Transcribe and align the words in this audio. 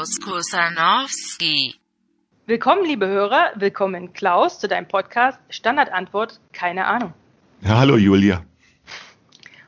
Klaus 0.00 0.18
Kusanowski. 0.18 1.74
Willkommen, 2.46 2.86
liebe 2.86 3.06
Hörer. 3.06 3.52
Willkommen, 3.56 4.14
Klaus, 4.14 4.58
zu 4.58 4.66
deinem 4.66 4.88
Podcast 4.88 5.38
Standardantwort 5.50 6.40
Keine 6.54 6.86
Ahnung. 6.86 7.12
Ja, 7.60 7.80
hallo 7.80 7.98
Julia. 7.98 8.42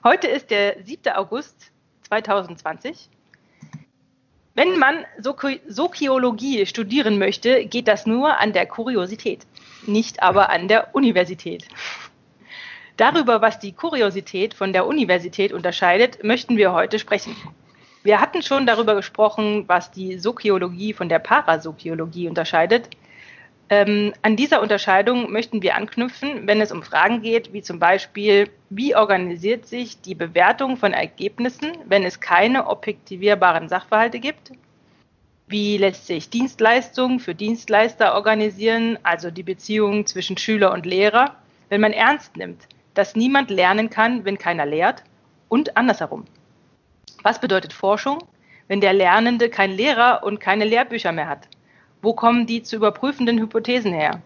Heute 0.02 0.28
ist 0.28 0.50
der 0.50 0.82
7. 0.82 1.12
August 1.16 1.70
2020. 2.08 3.10
Wenn 4.54 4.78
man 4.78 5.04
Soki 5.18 5.60
Sokiologie 5.68 6.64
studieren 6.64 7.18
möchte, 7.18 7.66
geht 7.66 7.86
das 7.86 8.06
nur 8.06 8.40
an 8.40 8.54
der 8.54 8.64
Kuriosität, 8.64 9.46
nicht 9.86 10.22
aber 10.22 10.48
an 10.48 10.66
der 10.66 10.94
Universität. 10.94 11.68
Darüber, 12.96 13.42
was 13.42 13.58
die 13.58 13.72
Kuriosität 13.72 14.54
von 14.54 14.72
der 14.72 14.86
Universität 14.86 15.52
unterscheidet, 15.52 16.24
möchten 16.24 16.56
wir 16.56 16.72
heute 16.72 16.98
sprechen. 16.98 17.36
Wir 18.04 18.20
hatten 18.20 18.42
schon 18.42 18.66
darüber 18.66 18.96
gesprochen, 18.96 19.64
was 19.68 19.92
die 19.92 20.18
Sokiologie 20.18 20.92
von 20.92 21.08
der 21.08 21.20
Parasokiologie 21.20 22.28
unterscheidet. 22.28 22.88
Ähm, 23.68 24.12
an 24.22 24.36
dieser 24.36 24.60
Unterscheidung 24.60 25.30
möchten 25.30 25.62
wir 25.62 25.76
anknüpfen, 25.76 26.46
wenn 26.46 26.60
es 26.60 26.72
um 26.72 26.82
Fragen 26.82 27.22
geht, 27.22 27.52
wie 27.52 27.62
zum 27.62 27.78
Beispiel, 27.78 28.50
wie 28.70 28.96
organisiert 28.96 29.66
sich 29.66 30.00
die 30.00 30.16
Bewertung 30.16 30.76
von 30.76 30.92
Ergebnissen, 30.92 31.72
wenn 31.86 32.04
es 32.04 32.20
keine 32.20 32.66
objektivierbaren 32.66 33.68
Sachverhalte 33.68 34.18
gibt? 34.18 34.52
Wie 35.46 35.78
lässt 35.78 36.06
sich 36.06 36.28
Dienstleistung 36.28 37.20
für 37.20 37.34
Dienstleister 37.34 38.14
organisieren, 38.14 38.98
also 39.04 39.30
die 39.30 39.42
Beziehung 39.42 40.06
zwischen 40.06 40.36
Schüler 40.36 40.72
und 40.72 40.86
Lehrer, 40.86 41.36
wenn 41.68 41.80
man 41.80 41.92
ernst 41.92 42.36
nimmt, 42.36 42.66
dass 42.94 43.16
niemand 43.16 43.50
lernen 43.50 43.90
kann, 43.90 44.24
wenn 44.24 44.38
keiner 44.38 44.66
lehrt 44.66 45.04
und 45.48 45.76
andersherum? 45.76 46.24
Was 47.22 47.40
bedeutet 47.40 47.72
Forschung, 47.72 48.18
wenn 48.68 48.80
der 48.80 48.92
Lernende 48.92 49.48
keinen 49.48 49.76
Lehrer 49.76 50.22
und 50.24 50.40
keine 50.40 50.64
Lehrbücher 50.64 51.12
mehr 51.12 51.28
hat? 51.28 51.48
Wo 52.00 52.14
kommen 52.14 52.46
die 52.46 52.62
zu 52.62 52.76
überprüfenden 52.76 53.38
Hypothesen 53.38 53.92
her? 53.92 54.22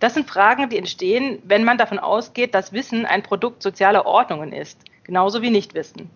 Das 0.00 0.14
sind 0.14 0.28
Fragen, 0.28 0.68
die 0.68 0.78
entstehen, 0.78 1.40
wenn 1.44 1.62
man 1.62 1.78
davon 1.78 1.98
ausgeht, 1.98 2.54
dass 2.54 2.72
Wissen 2.72 3.06
ein 3.06 3.22
Produkt 3.22 3.62
sozialer 3.62 4.06
Ordnungen 4.06 4.52
ist, 4.52 4.82
genauso 5.04 5.42
wie 5.42 5.50
Nichtwissen. 5.50 6.10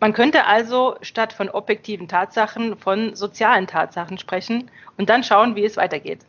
Man 0.00 0.12
könnte 0.12 0.46
also 0.46 0.96
statt 1.00 1.32
von 1.32 1.48
objektiven 1.48 2.08
Tatsachen 2.08 2.76
von 2.76 3.16
sozialen 3.16 3.66
Tatsachen 3.66 4.18
sprechen 4.18 4.70
und 4.96 5.08
dann 5.08 5.24
schauen, 5.24 5.56
wie 5.56 5.64
es 5.64 5.76
weitergeht. 5.76 6.20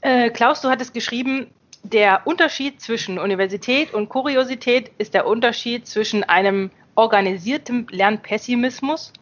Äh, 0.00 0.30
Klaus, 0.30 0.60
du 0.60 0.70
hattest 0.70 0.94
geschrieben, 0.94 1.50
der 1.82 2.26
Unterschied 2.26 2.80
zwischen 2.80 3.18
Universität 3.18 3.92
und 3.92 4.08
Kuriosität 4.08 4.90
ist 4.98 5.14
der 5.14 5.26
Unterschied 5.26 5.86
zwischen 5.86 6.24
einem 6.24 6.70
organisierten 6.96 7.86
Lernpessimismus 7.90 9.12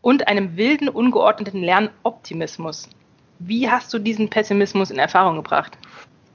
und 0.00 0.28
einem 0.28 0.56
wilden, 0.56 0.88
ungeordneten 0.88 1.62
Lernoptimismus. 1.62 2.88
Wie 3.38 3.68
hast 3.68 3.92
du 3.92 3.98
diesen 3.98 4.28
Pessimismus 4.28 4.90
in 4.90 4.98
Erfahrung 4.98 5.36
gebracht? 5.36 5.76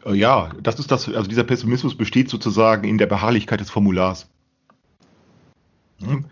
Äh, 0.05 0.13
Ja, 0.15 0.51
das 0.61 0.79
ist 0.79 0.91
das, 0.91 1.07
also 1.07 1.27
dieser 1.29 1.43
Pessimismus 1.43 1.95
besteht 1.95 2.29
sozusagen 2.29 2.87
in 2.87 2.97
der 2.97 3.07
Beharrlichkeit 3.07 3.59
des 3.59 3.69
Formulars. 3.69 4.29
Hm? 5.99 6.25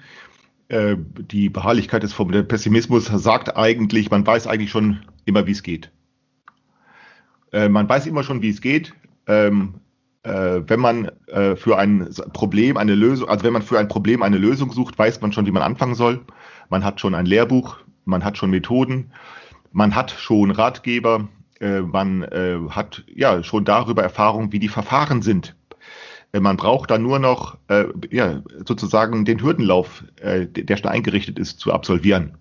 Äh, 0.67 0.95
Die 1.31 1.49
Beharrlichkeit 1.49 2.03
des 2.03 2.13
Formulars, 2.13 2.43
der 2.43 2.47
Pessimismus 2.47 3.05
sagt 3.05 3.55
eigentlich, 3.55 4.11
man 4.11 4.25
weiß 4.25 4.47
eigentlich 4.47 4.71
schon 4.71 5.05
immer, 5.25 5.45
wie 5.47 5.51
es 5.51 5.63
geht. 5.63 5.91
Äh, 7.51 7.69
Man 7.69 7.87
weiß 7.87 8.07
immer 8.07 8.23
schon, 8.23 8.41
wie 8.41 8.49
es 8.49 8.61
geht. 8.61 8.93
Ähm, 9.27 9.75
äh, 9.75 9.82
Wenn 10.25 10.79
man 10.79 11.11
äh, 11.27 11.57
für 11.57 11.77
ein 11.77 12.09
Problem 12.31 12.77
eine 12.77 12.95
Lösung, 12.95 13.27
also 13.27 13.43
wenn 13.43 13.51
man 13.51 13.61
für 13.61 13.77
ein 13.77 13.89
Problem 13.89 14.23
eine 14.23 14.37
Lösung 14.37 14.71
sucht, 14.71 14.97
weiß 14.97 15.19
man 15.19 15.33
schon, 15.33 15.45
wie 15.45 15.51
man 15.51 15.63
anfangen 15.63 15.95
soll. 15.95 16.21
Man 16.69 16.85
hat 16.85 17.01
schon 17.01 17.13
ein 17.13 17.25
Lehrbuch, 17.25 17.79
man 18.05 18.23
hat 18.23 18.37
schon 18.37 18.49
Methoden, 18.49 19.11
man 19.73 19.95
hat 19.95 20.11
schon 20.11 20.51
Ratgeber, 20.51 21.27
äh, 21.59 21.81
man 21.81 22.23
äh, 22.23 22.57
hat 22.69 23.03
ja 23.13 23.43
schon 23.43 23.65
darüber 23.65 24.01
Erfahrung, 24.01 24.51
wie 24.53 24.59
die 24.59 24.69
Verfahren 24.69 25.21
sind. 25.21 25.55
Äh, 26.31 26.39
Man 26.39 26.57
braucht 26.57 26.91
dann 26.91 27.03
nur 27.03 27.19
noch 27.19 27.57
äh, 27.67 27.85
ja, 28.11 28.41
sozusagen 28.65 29.25
den 29.25 29.41
Hürdenlauf, 29.41 30.03
äh, 30.21 30.47
der 30.47 30.77
schon 30.77 30.89
eingerichtet 30.89 31.39
ist, 31.39 31.59
zu 31.59 31.71
absolvieren. 31.73 32.37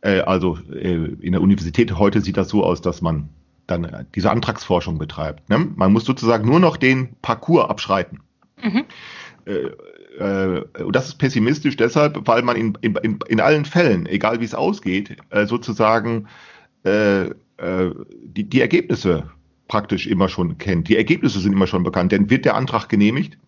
Äh, 0.00 0.20
also 0.20 0.58
äh, 0.72 1.14
in 1.20 1.32
der 1.32 1.40
Universität 1.40 1.98
heute 1.98 2.20
sieht 2.20 2.36
das 2.36 2.48
so 2.48 2.64
aus, 2.64 2.80
dass 2.80 3.02
man 3.02 3.28
dann 3.66 4.06
diese 4.14 4.30
Antragsforschung 4.30 4.98
betreibt. 4.98 5.48
Ne? 5.48 5.68
Man 5.76 5.92
muss 5.92 6.04
sozusagen 6.04 6.46
nur 6.46 6.60
noch 6.60 6.76
den 6.76 7.14
Parcours 7.22 7.68
abschreiten. 7.68 8.20
Mhm. 8.62 8.84
Äh, 9.46 9.70
äh, 10.18 10.82
und 10.82 10.94
das 10.94 11.08
ist 11.08 11.14
pessimistisch 11.18 11.76
deshalb, 11.76 12.26
weil 12.26 12.42
man 12.42 12.56
in, 12.56 12.78
in, 12.80 12.96
in, 12.96 13.18
in 13.28 13.40
allen 13.40 13.64
Fällen, 13.64 14.06
egal 14.06 14.40
wie 14.40 14.44
es 14.44 14.54
ausgeht, 14.54 15.16
äh, 15.30 15.46
sozusagen 15.46 16.28
äh, 16.84 17.26
äh, 17.26 17.90
die, 18.24 18.44
die 18.44 18.60
Ergebnisse 18.60 19.30
praktisch 19.68 20.06
immer 20.06 20.28
schon 20.28 20.58
kennt. 20.58 20.88
Die 20.88 20.96
Ergebnisse 20.96 21.40
sind 21.40 21.52
immer 21.52 21.66
schon 21.66 21.82
bekannt. 21.82 22.12
Denn 22.12 22.28
wird 22.28 22.44
der 22.44 22.56
Antrag 22.56 22.88
genehmigt, 22.88 23.38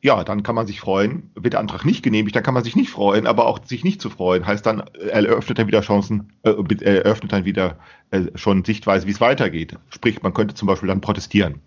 ja, 0.00 0.22
dann 0.22 0.42
kann 0.42 0.54
man 0.54 0.66
sich 0.66 0.80
freuen. 0.80 1.30
Wird 1.34 1.54
der 1.54 1.60
Antrag 1.60 1.84
nicht 1.84 2.02
genehmigt, 2.02 2.36
dann 2.36 2.42
kann 2.42 2.54
man 2.54 2.64
sich 2.64 2.76
nicht 2.76 2.90
freuen, 2.90 3.26
aber 3.26 3.46
auch 3.46 3.64
sich 3.64 3.84
nicht 3.84 4.00
zu 4.00 4.10
freuen, 4.10 4.46
heißt 4.46 4.64
dann, 4.64 4.80
äh, 4.94 5.08
eröffnet 5.08 5.58
dann 5.58 5.66
wieder 5.66 5.80
Chancen, 5.80 6.32
äh, 6.44 6.50
äh, 6.50 6.98
eröffnet 6.98 7.32
dann 7.32 7.44
wieder 7.44 7.78
äh, 8.10 8.26
schon 8.36 8.64
Sichtweise, 8.64 9.06
wie 9.06 9.10
es 9.10 9.20
weitergeht. 9.20 9.76
Sprich, 9.90 10.22
man 10.22 10.34
könnte 10.34 10.54
zum 10.54 10.68
Beispiel 10.68 10.88
dann 10.88 11.00
protestieren, 11.00 11.60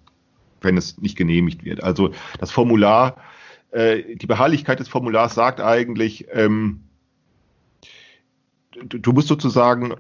wenn 0.62 0.78
es 0.78 0.98
nicht 0.98 1.18
genehmigt 1.18 1.66
wird. 1.66 1.84
Also 1.84 2.12
das 2.40 2.52
Formular, 2.52 3.18
äh, 3.72 4.16
die 4.16 4.28
Beharrlichkeit 4.28 4.80
des 4.80 4.88
Formulars 4.88 5.36
sagt 5.36 5.60
eigentlich, 5.60 6.28
ähm, 6.32 6.84
du, 8.72 8.98
du 8.98 9.12
musst 9.12 9.28
sozusagen 9.28 9.94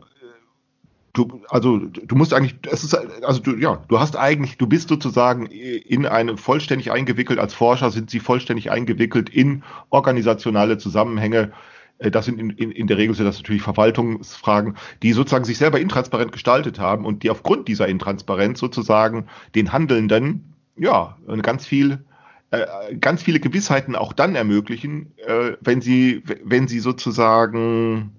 du, 1.14 1.42
also 1.50 1.78
du 1.78 2.16
musst 2.16 2.34
eigentlich, 2.34 2.56
es 2.72 2.84
ist, 2.84 2.96
also 3.24 3.42
du, 3.42 3.56
ja, 3.56 3.84
du 3.88 4.00
hast 4.00 4.16
eigentlich, 4.16 4.58
du 4.58 4.68
bist 4.68 4.90
sozusagen 4.90 5.46
in 5.46 6.06
eine 6.06 6.38
vollständig 6.38 6.92
eingewickelt, 6.92 7.40
als 7.40 7.54
Forscher 7.54 7.92
sind 7.92 8.10
sie 8.10 8.20
vollständig 8.20 8.72
eingewickelt 8.72 9.30
in 9.30 9.64
organisationale 9.90 10.78
Zusammenhänge. 10.78 11.52
Äh, 11.98 12.12
Das 12.12 12.26
sind 12.26 12.40
in, 12.40 12.50
in, 12.52 12.72
in 12.72 12.88
der 12.88 12.98
Regel 12.98 13.16
sind 13.16 13.26
das 13.26 13.38
natürlich 13.38 13.62
Verwaltungsfragen, 13.62 14.78
die 15.04 15.14
sozusagen 15.14 15.46
sich 15.46 15.58
selber 15.58 15.80
intransparent 15.80 16.32
gestaltet 16.32 16.80
haben 16.80 17.06
und 17.06 17.24
die 17.24 17.30
aufgrund 17.30 17.68
dieser 17.68 17.88
Intransparenz 17.88 18.60
sozusagen 18.60 19.28
den 19.56 19.72
Handelnden, 19.72 20.56
ja, 20.78 21.18
ganz 21.42 21.66
viel, 21.66 22.00
äh, 22.52 22.66
ganz 22.96 23.22
viele 23.22 23.40
Gewissheiten 23.40 23.96
auch 23.96 24.14
dann 24.14 24.36
ermöglichen, 24.36 25.12
äh, 25.28 25.58
wenn 25.62 25.82
sie, 25.82 26.24
wenn 26.44 26.68
sie 26.68 26.80
sozusagen 26.80 28.14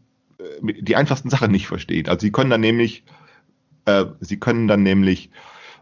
die 0.62 0.96
einfachsten 0.96 1.30
Sachen 1.30 1.50
nicht 1.50 1.66
versteht. 1.66 2.08
Also 2.08 2.20
sie 2.20 2.32
können 2.32 2.50
dann 2.50 2.60
nämlich, 2.60 3.04
äh, 3.84 4.06
sie 4.20 4.38
können 4.38 4.68
dann 4.68 4.82
nämlich, 4.82 5.30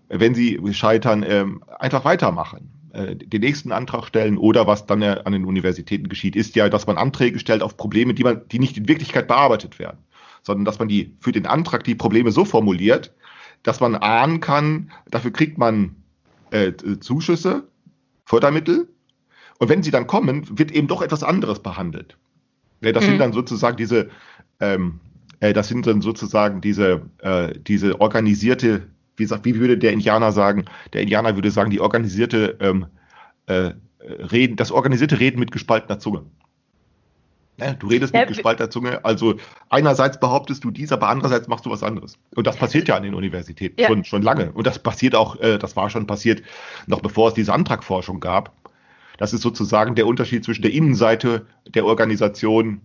wenn 0.08 0.34
sie 0.34 0.60
scheitern, 0.72 1.24
ähm, 1.26 1.62
einfach 1.78 2.04
weitermachen, 2.04 2.70
äh, 2.92 3.16
den 3.16 3.40
nächsten 3.40 3.72
Antrag 3.72 4.06
stellen 4.06 4.38
oder 4.38 4.66
was 4.66 4.86
dann 4.86 5.02
an 5.02 5.32
den 5.32 5.44
Universitäten 5.44 6.08
geschieht, 6.08 6.36
ist 6.36 6.56
ja, 6.56 6.68
dass 6.68 6.86
man 6.86 6.98
Anträge 6.98 7.38
stellt 7.38 7.62
auf 7.62 7.76
Probleme, 7.76 8.14
die 8.14 8.24
man, 8.24 8.42
die 8.48 8.58
nicht 8.58 8.76
in 8.76 8.88
Wirklichkeit 8.88 9.28
bearbeitet 9.28 9.78
werden, 9.78 9.98
sondern 10.42 10.64
dass 10.64 10.78
man 10.78 10.88
die 10.88 11.14
für 11.20 11.32
den 11.32 11.46
Antrag 11.46 11.84
die 11.84 11.94
Probleme 11.94 12.32
so 12.32 12.44
formuliert, 12.44 13.14
dass 13.62 13.80
man 13.80 13.94
ahnen 13.94 14.40
kann, 14.40 14.90
dafür 15.10 15.32
kriegt 15.32 15.58
man 15.58 15.96
äh, 16.50 16.72
Zuschüsse, 17.00 17.68
Fördermittel 18.24 18.88
und 19.58 19.68
wenn 19.68 19.82
sie 19.82 19.90
dann 19.90 20.06
kommen, 20.06 20.58
wird 20.58 20.72
eben 20.72 20.88
doch 20.88 21.02
etwas 21.02 21.22
anderes 21.22 21.60
behandelt. 21.60 22.16
Das 22.80 23.04
Mhm. 23.04 23.10
sind 23.10 23.18
dann 23.18 23.32
sozusagen 23.32 23.76
diese, 23.76 24.08
ähm, 24.60 25.00
äh, 25.40 25.52
das 25.52 25.68
sind 25.68 25.86
dann 25.86 26.02
sozusagen 26.02 26.60
diese, 26.60 27.02
äh, 27.18 27.52
diese 27.58 28.00
organisierte, 28.00 28.86
wie 29.16 29.24
sagt, 29.24 29.44
wie 29.44 29.58
würde 29.58 29.78
der 29.78 29.92
Indianer 29.92 30.32
sagen? 30.32 30.66
Der 30.92 31.02
Indianer 31.02 31.34
würde 31.34 31.50
sagen, 31.50 31.70
die 31.70 31.80
organisierte 31.80 32.56
ähm, 32.60 32.86
äh, 33.46 33.72
Reden, 34.00 34.56
das 34.56 34.70
organisierte 34.70 35.20
Reden 35.20 35.40
mit 35.40 35.50
gespaltener 35.50 35.98
Zunge. 35.98 36.24
Ne, 37.58 37.76
du 37.78 37.88
redest 37.88 38.14
mit 38.14 38.26
gespaltener 38.26 38.70
Zunge, 38.70 39.04
also 39.04 39.34
einerseits 39.68 40.18
behauptest 40.18 40.64
du 40.64 40.70
dies, 40.70 40.92
aber 40.92 41.08
andererseits 41.08 41.46
machst 41.46 41.66
du 41.66 41.70
was 41.70 41.82
anderes. 41.82 42.16
Und 42.34 42.46
das 42.46 42.56
passiert 42.56 42.88
ja 42.88 42.96
an 42.96 43.02
den 43.02 43.14
Universitäten 43.14 43.78
Ja. 43.78 43.88
schon, 43.88 44.04
schon 44.04 44.22
lange. 44.22 44.50
Und 44.52 44.66
das 44.66 44.78
passiert 44.78 45.14
auch, 45.14 45.38
äh, 45.40 45.58
das 45.58 45.76
war 45.76 45.90
schon 45.90 46.06
passiert, 46.06 46.42
noch 46.86 47.02
bevor 47.02 47.28
es 47.28 47.34
diese 47.34 47.52
Antragforschung 47.52 48.20
gab. 48.20 48.54
Das 49.18 49.34
ist 49.34 49.42
sozusagen 49.42 49.94
der 49.94 50.06
Unterschied 50.06 50.42
zwischen 50.42 50.62
der 50.62 50.72
Innenseite 50.72 51.46
der 51.66 51.84
Organisation 51.84 52.80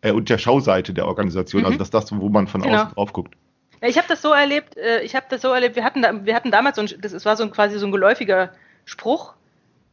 äh, 0.00 0.12
und 0.12 0.28
der 0.28 0.38
Schauseite 0.38 0.92
der 0.94 1.06
Organisation. 1.06 1.62
Mhm. 1.62 1.66
Also 1.66 1.78
das 1.78 1.88
ist 1.88 1.94
das, 1.94 2.12
wo 2.12 2.28
man 2.28 2.46
von 2.46 2.62
Genau. 2.62 2.82
außen 2.82 2.94
drauf 2.94 3.12
guckt. 3.12 3.34
Ja, 3.80 3.88
ich 3.88 3.96
habe 3.98 4.08
das 4.08 4.22
so 4.22 4.32
erlebt, 4.32 4.76
äh, 4.76 5.02
ich 5.02 5.14
habe 5.14 5.26
das 5.28 5.42
so 5.42 5.48
erlebt, 5.48 5.76
wir 5.76 5.84
hatten, 5.84 6.02
da, 6.02 6.24
wir 6.24 6.34
hatten 6.34 6.50
damals 6.50 6.76
so 6.76 6.82
ein, 6.82 6.88
das 7.00 7.12
es 7.12 7.24
war 7.24 7.36
so 7.36 7.44
ein, 7.44 7.50
quasi 7.50 7.78
so 7.78 7.86
ein 7.86 7.92
geläufiger 7.92 8.50
Spruch, 8.84 9.34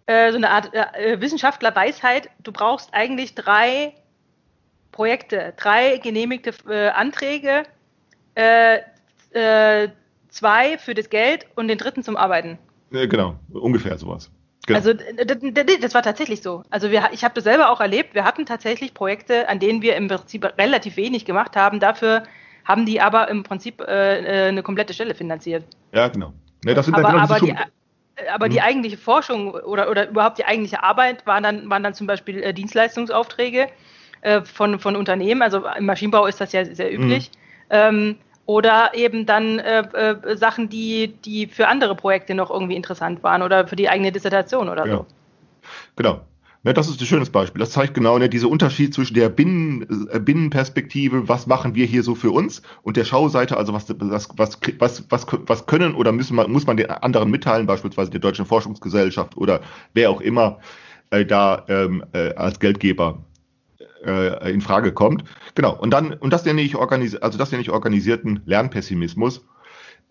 äh, 0.06 0.32
so 0.32 0.38
eine 0.38 0.50
Art 0.50 0.74
äh, 0.74 1.20
Wissenschaftlerweisheit, 1.20 2.30
du 2.44 2.52
brauchst 2.52 2.94
eigentlich 2.94 3.36
drei 3.36 3.94
Projekte, 4.92 5.54
drei 5.58 5.98
genehmigte 5.98 6.54
äh, 6.70 6.90
Anträge, 6.90 7.64
äh, 8.36 8.80
äh, 9.32 9.90
zwei 10.30 10.78
für 10.78 10.94
das 10.94 11.10
Geld 11.10 11.46
und 11.56 11.68
den 11.68 11.78
dritten 11.78 12.04
zum 12.04 12.18
Arbeiten. 12.18 12.58
Äh, 12.92 13.08
genau, 13.08 13.36
ungefähr 13.52 13.98
sowas. 13.98 14.30
Genau. 14.74 14.78
Also 14.78 14.94
das 15.82 15.94
war 15.94 16.02
tatsächlich 16.02 16.42
so. 16.42 16.64
Also 16.70 16.92
wir, 16.92 17.10
ich 17.12 17.24
habe 17.24 17.34
das 17.34 17.44
selber 17.44 17.70
auch 17.72 17.82
erlebt. 17.82 18.14
Wir 18.14 18.24
hatten 18.24 18.46
tatsächlich 18.46 18.94
Projekte, 18.94 19.50
an 19.50 19.60
denen 19.60 19.82
wir 19.82 19.96
im 19.96 20.08
Prinzip 20.08 20.46
relativ 20.58 20.98
wenig 20.98 21.26
gemacht 21.26 21.56
haben. 21.56 21.80
Dafür 21.80 22.24
haben 22.66 22.86
die 22.86 23.02
aber 23.02 23.28
im 23.30 23.44
Prinzip 23.44 23.82
äh, 23.82 24.46
äh, 24.46 24.48
eine 24.50 24.64
komplette 24.64 24.94
Stelle 24.94 25.16
finanziert. 25.16 25.64
Ja, 25.94 26.08
genau. 26.08 26.34
Ne, 26.64 26.74
das 26.74 26.86
sind 26.86 26.96
aber, 26.96 27.04
dann 27.04 27.14
genau 27.14 27.24
aber, 27.24 27.40
die, 27.40 27.56
aber 28.32 28.50
die 28.50 28.58
Mhm. 28.58 28.64
eigentliche 28.64 28.98
Forschung 28.98 29.52
oder, 29.52 29.90
oder 29.90 30.10
überhaupt 30.10 30.38
die 30.38 30.46
eigentliche 30.46 30.84
Arbeit 30.84 31.26
waren 31.26 31.44
dann, 31.44 31.70
waren 31.70 31.84
dann 31.84 31.94
zum 31.94 32.08
Beispiel 32.08 32.42
äh, 32.44 32.54
Dienstleistungsaufträge 32.54 33.68
äh, 34.22 34.42
von, 34.42 34.80
von 34.80 34.96
Unternehmen. 34.96 35.42
Also 35.42 35.66
im 35.66 35.86
Maschinenbau 35.86 36.28
ist 36.28 36.40
das 36.40 36.52
ja 36.52 36.64
sehr 36.66 36.92
Mhm. 36.92 37.04
üblich. 37.04 37.32
Ähm, 37.70 38.18
oder 38.52 38.92
eben 38.94 39.26
dann 39.26 39.60
äh, 39.60 39.80
äh, 39.80 40.36
Sachen, 40.36 40.68
die, 40.68 41.14
die 41.24 41.48
für 41.48 41.70
andere 41.70 41.96
Projekte 41.96 42.36
noch 42.36 42.52
irgendwie 42.52 42.76
interessant 42.76 43.24
waren 43.24 43.44
oder 43.44 43.66
für 43.66 43.78
die 43.78 43.88
eigene 43.88 44.12
Dissertation 44.12 44.68
oder 44.68 44.86
Ja. 44.86 44.98
so. 44.98 45.06
Genau. 45.96 46.22
Ne, 46.64 46.74
das 46.74 46.90
ist 46.90 47.00
ein 47.02 47.08
schönes 47.08 47.30
Beispiel. 47.30 47.60
Das 47.60 47.72
zeigt 47.72 47.94
genau 47.94 48.18
ne, 48.20 48.28
diese 48.30 48.48
Unterschied 48.48 48.94
zwischen 48.94 49.14
der 49.16 49.30
Binnen, 49.30 50.10
äh, 50.12 50.20
Binnenperspektive, 50.20 51.30
was 51.30 51.48
machen 51.48 51.76
wir 51.76 51.86
hier 51.86 52.04
so 52.04 52.14
für 52.14 52.32
uns, 52.32 52.62
und 52.84 52.98
der 52.98 53.06
Schauseite, 53.06 53.56
also 53.58 53.74
was, 53.74 53.86
was, 54.00 54.30
was, 54.38 54.60
was, 54.80 55.06
was, 55.10 55.26
was 55.48 55.66
können 55.66 55.96
oder 55.96 56.12
müssen 56.12 56.36
man, 56.36 56.52
muss 56.52 56.68
man 56.68 56.78
den 56.78 56.90
anderen 56.92 57.32
mitteilen, 57.32 57.66
beispielsweise 57.66 58.12
der 58.12 58.20
Deutschen 58.20 58.46
Forschungsgesellschaft 58.46 59.38
oder 59.38 59.62
wer 59.94 60.12
auch 60.12 60.22
immer 60.22 60.60
äh, 61.10 61.26
da 61.26 61.64
ähm, 61.70 62.04
äh, 62.14 62.36
als 62.36 62.60
Geldgeber 62.60 63.24
äh, 64.06 64.52
in 64.52 64.62
Frage 64.62 64.92
kommt. 64.92 65.24
Genau. 65.56 65.76
Und 65.76 65.92
dann, 65.92 66.14
und 66.14 66.32
das 66.32 66.46
nenne 66.46 66.62
ich 66.62 66.76
organis 66.76 67.16
also 67.16 67.38
das 67.38 67.52
nenne 67.52 67.62
ich 67.62 67.72
organisierten 67.72 68.42
Lernpessimismus, 68.46 69.46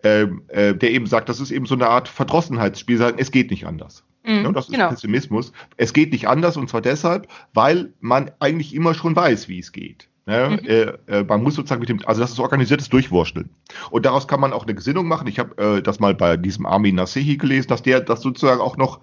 ähm, 0.03 0.43
äh, 0.47 0.73
der 0.73 0.91
eben 0.91 1.05
sagt, 1.05 1.29
das 1.29 1.39
ist 1.39 1.51
eben 1.51 1.65
so 1.65 1.75
eine 1.75 1.87
Art 1.87 2.07
Verdrossenheitsspiel, 2.07 2.97
sagen, 2.97 3.17
es 3.19 3.31
geht 3.31 3.51
nicht 3.51 3.65
anders. 3.65 4.03
Mhm, 4.23 4.43
Ne, 4.43 4.53
das 4.53 4.65
ist 4.65 4.73
genau. 4.73 4.89
Pessimismus. 4.89 5.51
Es 5.77 5.93
geht 5.93 6.11
nicht 6.11 6.27
anders 6.27 6.57
und 6.57 6.69
zwar 6.69 6.81
deshalb, 6.81 7.27
weil 7.53 7.93
man 7.99 8.31
eigentlich 8.39 8.75
immer 8.75 8.93
schon 8.93 9.15
weiß, 9.15 9.47
wie 9.47 9.59
es 9.59 9.71
geht. 9.71 10.07
Ne? 10.27 10.59
Mhm. 10.61 10.67
Äh, 10.67 11.19
äh, 11.19 11.23
man 11.23 11.41
muss 11.41 11.55
sozusagen 11.55 11.79
mit 11.79 11.89
dem, 11.89 11.99
also 12.05 12.21
das 12.21 12.31
ist 12.31 12.39
organisiertes 12.39 12.89
Durchwursteln. 12.89 13.49
Und 13.89 14.05
daraus 14.05 14.27
kann 14.27 14.39
man 14.39 14.53
auch 14.53 14.63
eine 14.63 14.75
Gesinnung 14.75 15.07
machen. 15.07 15.27
Ich 15.27 15.39
habe 15.39 15.77
äh, 15.77 15.81
das 15.81 15.99
mal 15.99 16.13
bei 16.13 16.37
diesem 16.37 16.65
Armin 16.65 16.95
Nasehi 16.95 17.37
gelesen, 17.37 17.69
dass 17.69 17.81
der 17.81 18.01
das 18.01 18.21
sozusagen 18.21 18.61
auch 18.61 18.77
noch 18.77 18.99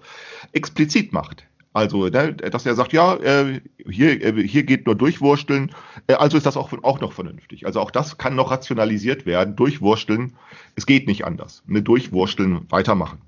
explizit 0.53 1.11
macht. 1.11 1.45
Also, 1.71 2.07
ne, 2.07 2.33
dass 2.33 2.65
er 2.65 2.73
sagt, 2.73 2.93
ja, 2.93 3.15
äh, 3.17 3.61
hier, 3.87 4.23
äh, 4.23 4.47
hier 4.47 4.63
geht 4.63 4.87
nur 4.87 4.95
Durchwursteln, 4.95 5.71
äh, 6.07 6.13
also 6.13 6.35
ist 6.35 6.45
das 6.45 6.57
auch, 6.57 6.73
auch 6.81 6.99
noch 6.99 7.13
vernünftig. 7.13 7.65
Also 7.67 7.79
auch 7.79 7.91
das 7.91 8.17
kann 8.17 8.35
noch 8.35 8.49
rationalisiert 8.49 9.25
werden. 9.27 9.55
Durchwursteln, 9.55 10.33
es 10.75 10.87
geht 10.87 11.05
nicht 11.07 11.25
anders. 11.25 11.63
Ne, 11.67 11.83
durchwursteln, 11.83 12.65
weitermachen. 12.69 13.19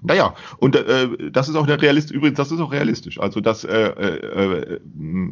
Naja, 0.00 0.34
und 0.58 0.76
äh, 0.76 1.30
das 1.30 1.48
ist 1.48 1.56
auch 1.56 1.66
eine 1.66 1.80
realist 1.80 2.10
übrigens, 2.10 2.36
das 2.36 2.52
ist 2.52 2.60
auch 2.60 2.72
realistisch. 2.72 3.20
Also 3.20 3.40
das, 3.40 3.64
äh, 3.64 3.88
äh, 3.88 4.80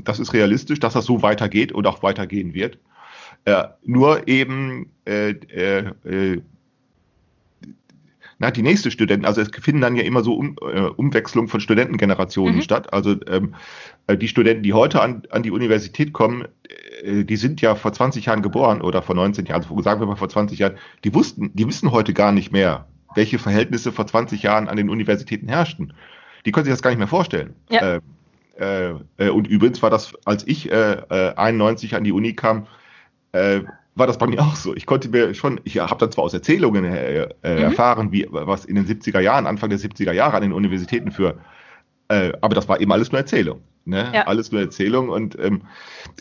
das 0.04 0.18
ist 0.18 0.32
realistisch, 0.32 0.80
dass 0.80 0.94
das 0.94 1.04
so 1.04 1.22
weitergeht 1.22 1.72
und 1.72 1.86
auch 1.86 2.02
weitergehen 2.02 2.52
wird. 2.52 2.78
Äh, 3.44 3.64
nur 3.84 4.26
eben 4.26 4.90
äh, 5.04 5.30
äh, 5.30 6.42
na, 8.38 8.50
die 8.50 8.62
nächste 8.62 8.90
Studenten, 8.90 9.24
also 9.24 9.40
es 9.40 9.48
finden 9.48 9.80
dann 9.80 9.96
ja 9.96 10.02
immer 10.02 10.22
so 10.22 10.34
um, 10.34 10.56
äh, 10.60 10.80
Umwechslung 10.80 11.48
von 11.48 11.60
Studentengenerationen 11.60 12.56
Mhm. 12.56 12.62
statt. 12.62 12.92
Also 12.92 13.16
ähm, 13.28 13.54
äh, 14.06 14.16
die 14.16 14.28
Studenten, 14.28 14.62
die 14.62 14.74
heute 14.74 15.00
an, 15.00 15.22
an 15.30 15.42
die 15.42 15.50
Universität 15.50 16.12
kommen, 16.12 16.46
äh, 17.02 17.24
die 17.24 17.36
sind 17.36 17.62
ja 17.62 17.74
vor 17.74 17.92
20 17.92 18.26
Jahren 18.26 18.42
geboren 18.42 18.82
oder 18.82 19.00
vor 19.00 19.14
19 19.14 19.46
Jahren, 19.46 19.62
also 19.62 19.80
sagen 19.80 20.00
wir 20.00 20.06
mal 20.06 20.16
vor 20.16 20.28
20 20.28 20.58
Jahren, 20.58 20.76
die 21.04 21.14
wussten, 21.14 21.50
die 21.54 21.66
wissen 21.66 21.92
heute 21.92 22.12
gar 22.12 22.32
nicht 22.32 22.52
mehr, 22.52 22.86
welche 23.14 23.38
Verhältnisse 23.38 23.90
vor 23.90 24.06
20 24.06 24.42
Jahren 24.42 24.68
an 24.68 24.76
den 24.76 24.90
Universitäten 24.90 25.48
herrschten. 25.48 25.94
Die 26.44 26.52
können 26.52 26.64
sich 26.66 26.74
das 26.74 26.82
gar 26.82 26.90
nicht 26.90 26.98
mehr 26.98 27.08
vorstellen. 27.08 27.54
Ja. 27.70 27.96
Äh, 27.96 28.00
äh, 28.58 28.94
äh, 29.18 29.28
und 29.30 29.46
übrigens 29.46 29.82
war 29.82 29.90
das, 29.90 30.14
als 30.24 30.46
ich 30.46 30.70
äh, 30.70 30.92
äh, 31.10 31.34
91 31.36 31.94
an 31.94 32.04
die 32.04 32.12
Uni 32.12 32.34
kam, 32.34 32.66
äh, 33.32 33.60
war 33.96 34.06
das 34.06 34.19
bei 34.19 34.26
mir 34.26 34.40
auch 34.40 34.54
so. 34.54 34.76
Ich 34.76 34.87
konnte 34.87 35.08
mir 35.08 35.34
schon, 35.34 35.60
ich 35.64 35.78
habe 35.78 35.96
dann 35.98 36.12
zwar 36.12 36.25
aus 36.25 36.34
Erzählungen 36.34 36.84
äh, 36.84 37.22
äh, 37.22 37.28
Mhm. 37.43 37.62
erfahren, 37.64 38.12
wie 38.12 38.26
was 38.31 38.64
in 38.64 38.76
den 38.76 38.87
70er 38.87 39.20
Jahren, 39.20 39.46
Anfang 39.46 39.70
der 39.70 39.78
70er 39.78 40.12
Jahre 40.12 40.37
an 40.37 40.43
den 40.43 40.52
Universitäten 40.52 41.10
für, 41.10 41.38
äh, 42.08 42.32
aber 42.40 42.54
das 42.54 42.69
war 42.69 42.81
eben 42.81 42.93
alles 42.93 43.10
nur 43.10 43.20
Erzählung. 43.20 43.60
Ne? 43.84 44.10
Ja. 44.12 44.26
Alles 44.26 44.50
nur 44.52 44.60
Erzählung 44.60 45.08
und 45.08 45.38
ähm, 45.38 45.62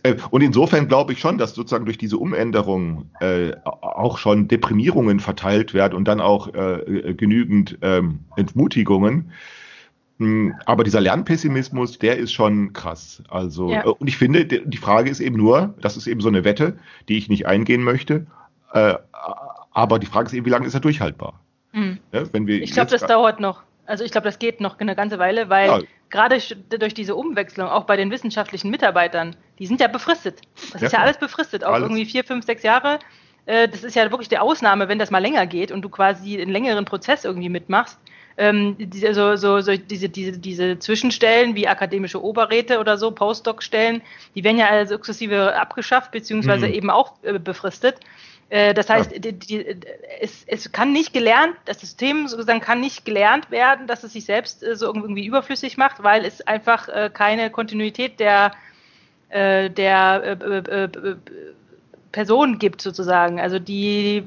äh, 0.04 0.16
und 0.30 0.42
insofern 0.42 0.88
glaube 0.88 1.14
ich 1.14 1.20
schon, 1.20 1.38
dass 1.38 1.56
sozusagen 1.56 1.86
durch 1.86 1.98
diese 1.98 2.18
Umänderung 2.18 3.10
äh, 3.20 3.54
auch 3.64 4.20
schon 4.20 4.48
Deprimierungen 4.48 5.20
verteilt 5.20 5.74
werden 5.74 5.96
und 5.96 6.08
dann 6.08 6.22
auch 6.22 6.54
äh, 6.54 7.14
genügend 7.16 7.78
ähm, 7.82 8.20
Entmutigungen. 8.36 9.32
Hm, 10.18 10.56
Aber 10.66 10.84
dieser 10.86 11.02
Lernpessimismus, 11.02 12.00
der 12.00 12.18
ist 12.18 12.32
schon 12.32 12.72
krass. 12.72 13.22
Also, 13.30 13.70
Ja. 13.72 13.84
äh, 13.84 13.88
und 13.90 14.08
ich 14.08 14.18
finde, 14.18 14.46
die 14.46 14.78
Frage 14.78 15.10
ist 15.10 15.20
eben 15.20 15.36
nur, 15.36 15.74
das 15.82 15.98
ist 15.98 16.08
eben 16.08 16.22
so 16.22 16.30
eine 16.30 16.44
Wette, 16.46 16.78
die 17.10 17.18
ich 17.18 17.28
nicht 17.28 17.48
eingehen 17.48 17.84
möchte. 17.84 18.26
Äh, 18.74 18.96
aber 19.72 20.00
die 20.00 20.06
Frage 20.06 20.28
ist 20.28 20.34
eben, 20.34 20.46
wie 20.46 20.50
lange 20.52 20.68
ist 20.68 20.74
er 20.74 20.80
durchhaltbar? 20.80 21.42
Mhm. 21.74 22.00
Wenn 22.12 22.48
wir 22.48 22.62
Ich 22.62 22.72
glaube, 22.72 22.90
das 22.92 23.06
dauert 23.06 23.40
noch. 23.42 23.64
Also 23.86 24.04
ich 24.04 24.12
glaube, 24.12 24.26
das 24.26 24.40
geht 24.40 24.62
noch 24.62 24.80
eine 24.80 24.96
ganze 24.96 25.20
Weile, 25.20 25.50
weil 25.50 25.68
Ja. 25.68 25.80
gerade 26.10 26.40
durch 26.80 26.94
diese 26.94 27.16
Umwechslung, 27.16 27.68
auch 27.68 27.84
bei 27.84 27.98
den 27.98 28.10
wissenschaftlichen 28.10 28.72
Mitarbeitern, 28.72 29.36
die 29.60 29.68
sind 29.68 29.82
ja 29.82 29.88
befristet. 29.88 30.40
Das 30.72 30.82
Ja, 30.82 30.88
ist 30.88 30.94
ja 30.94 31.00
alles 31.00 31.18
befristet, 31.18 31.64
auch 31.66 31.74
Alles. 31.74 31.84
irgendwie 31.90 32.06
vier, 32.06 32.24
fünf, 32.24 32.46
sechs 32.46 32.64
Jahre. 32.64 33.00
Äh, 33.46 33.68
Das 33.68 33.84
ist 33.84 33.96
ja 33.96 34.10
wirklich 34.10 34.30
die 34.30 34.40
Ausnahme, 34.40 34.88
wenn 34.88 34.98
das 34.98 35.12
mal 35.12 35.20
länger 35.22 35.46
geht 35.46 35.72
und 35.72 35.82
du 35.84 35.90
quasi 35.90 36.42
einen 36.42 36.52
längeren 36.52 36.86
Prozess 36.86 37.26
irgendwie 37.26 37.50
mitmachst. 37.50 38.00
Ähm, 38.38 38.76
diese, 38.78 39.14
so, 39.14 39.38
so, 39.38 39.62
so, 39.62 39.78
diese, 39.78 40.10
diese, 40.10 40.34
diese 40.38 40.78
Zwischenstellen 40.80 41.56
wie 41.56 41.68
akademische 41.70 42.22
Oberräte 42.22 42.80
oder 42.80 42.98
so, 42.98 43.12
Postdoc-Stellen, 43.12 44.02
die 44.36 44.44
werden 44.44 44.58
ja 44.58 44.68
also 44.68 44.96
sukzessive 44.96 45.56
abgeschafft, 45.56 46.12
beziehungsweise 46.12 46.68
Mhm. 46.68 46.74
eben 46.74 46.90
auch 46.90 47.14
äh, 47.24 47.40
befristet. 47.40 47.96
Äh, 48.50 48.74
Das 48.74 48.90
heißt, 48.90 49.14
Ja. 49.14 49.20
die, 49.20 49.32
die, 49.34 49.66
es, 50.20 50.44
es 50.48 50.72
kann 50.74 50.92
nicht 50.92 51.14
gelernt, 51.14 51.56
das 51.64 51.80
System 51.80 52.28
sozusagen 52.28 52.60
kann 52.60 52.82
nicht 52.82 53.06
gelernt 53.06 53.52
werden, 53.52 53.88
dass 53.88 54.04
es 54.04 54.12
sich 54.14 54.26
selbst 54.26 54.64
äh, 54.64 54.76
so 54.76 54.88
irgendwie 54.94 55.26
überflüssig 55.26 55.78
macht, 55.78 56.04
weil 56.04 56.26
es 56.26 56.46
einfach 56.46 56.90
äh, 56.90 57.10
keine 57.14 57.50
Kontinuität 57.52 58.20
der, 58.20 58.52
der 59.32 60.38
Person 62.12 62.60
gibt 62.60 62.82
sozusagen. 62.82 63.42
Also 63.42 63.60
die, 63.60 64.24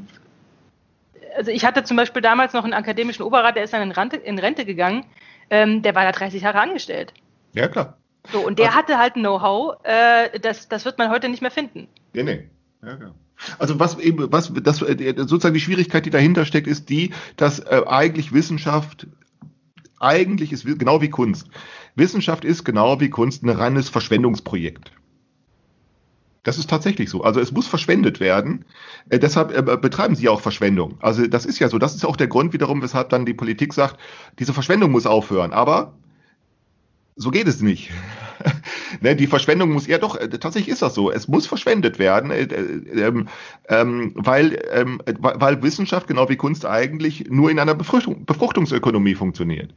also 1.38 1.50
ich 1.50 1.64
hatte 1.64 1.84
zum 1.84 1.96
Beispiel 1.96 2.20
damals 2.20 2.52
noch 2.52 2.64
einen 2.64 2.74
akademischen 2.74 3.22
Oberrat, 3.22 3.56
der 3.56 3.64
ist 3.64 3.72
dann 3.72 3.82
in 3.82 3.92
Rente, 3.92 4.16
in 4.16 4.38
Rente 4.38 4.64
gegangen, 4.64 5.04
ähm, 5.50 5.82
der 5.82 5.94
war 5.94 6.04
da 6.04 6.12
30 6.12 6.42
Jahre 6.42 6.60
angestellt. 6.60 7.14
Ja, 7.54 7.68
klar. 7.68 7.96
So, 8.32 8.40
und 8.46 8.58
der 8.58 8.66
Also- 8.66 8.78
hatte 8.78 8.98
halt 8.98 9.14
Know-how, 9.14 9.76
äh, 9.84 10.38
das, 10.40 10.68
das 10.68 10.84
wird 10.84 10.98
man 10.98 11.10
heute 11.10 11.28
nicht 11.28 11.40
mehr 11.40 11.50
finden. 11.50 11.88
Nee, 12.12 12.24
nee. 12.24 12.50
Ja, 12.82 12.88
ja. 12.90 13.14
Also 13.60 13.78
was 13.78 13.98
eben, 13.98 14.32
was 14.32 14.52
das 14.52 14.82
äh, 14.82 15.14
sozusagen 15.16 15.54
die 15.54 15.60
Schwierigkeit, 15.60 16.04
die 16.04 16.10
dahinter 16.10 16.44
steckt, 16.44 16.66
ist 16.66 16.88
die, 16.88 17.14
dass 17.36 17.60
äh, 17.60 17.82
eigentlich 17.86 18.32
Wissenschaft 18.32 19.06
eigentlich 20.00 20.52
ist 20.52 20.64
genau 20.78 21.00
wie 21.00 21.10
Kunst. 21.10 21.48
Wissenschaft 21.94 22.44
ist 22.44 22.64
genau 22.64 23.00
wie 23.00 23.10
Kunst 23.10 23.42
ein 23.42 23.48
reines 23.48 23.88
Verschwendungsprojekt. 23.88 24.92
Das 26.42 26.58
ist 26.58 26.70
tatsächlich 26.70 27.10
so. 27.10 27.22
Also 27.22 27.40
es 27.40 27.52
muss 27.52 27.66
verschwendet 27.66 28.20
werden. 28.20 28.64
Äh, 29.08 29.18
deshalb 29.18 29.56
äh, 29.56 29.76
betreiben 29.76 30.14
sie 30.14 30.28
auch 30.28 30.40
Verschwendung. 30.40 30.96
Also 31.00 31.26
das 31.26 31.44
ist 31.46 31.58
ja 31.58 31.68
so. 31.68 31.78
Das 31.78 31.94
ist 31.94 32.04
auch 32.04 32.16
der 32.16 32.28
Grund 32.28 32.52
wiederum, 32.52 32.82
weshalb 32.82 33.08
dann 33.10 33.26
die 33.26 33.34
Politik 33.34 33.74
sagt, 33.74 33.98
diese 34.38 34.52
Verschwendung 34.52 34.90
muss 34.90 35.06
aufhören. 35.06 35.52
Aber 35.52 35.94
so 37.16 37.30
geht 37.30 37.48
es 37.48 37.60
nicht. 37.60 37.90
ne, 39.00 39.16
die 39.16 39.26
Verschwendung 39.26 39.72
muss 39.72 39.86
ja 39.88 39.98
doch, 39.98 40.16
äh, 40.16 40.28
tatsächlich 40.28 40.72
ist 40.72 40.82
das 40.82 40.94
so. 40.94 41.10
Es 41.10 41.26
muss 41.26 41.46
verschwendet 41.46 41.98
werden, 41.98 42.30
äh, 42.30 42.42
äh, 42.42 43.06
ähm, 43.06 43.28
ähm, 43.68 44.12
weil, 44.14 44.58
ähm, 44.72 45.02
äh, 45.04 45.14
weil 45.18 45.60
Wissenschaft 45.62 46.06
genau 46.06 46.28
wie 46.28 46.36
Kunst 46.36 46.64
eigentlich 46.64 47.26
nur 47.28 47.50
in 47.50 47.58
einer 47.58 47.74
Befruchtung, 47.74 48.24
Befruchtungsökonomie 48.24 49.16
funktioniert. 49.16 49.74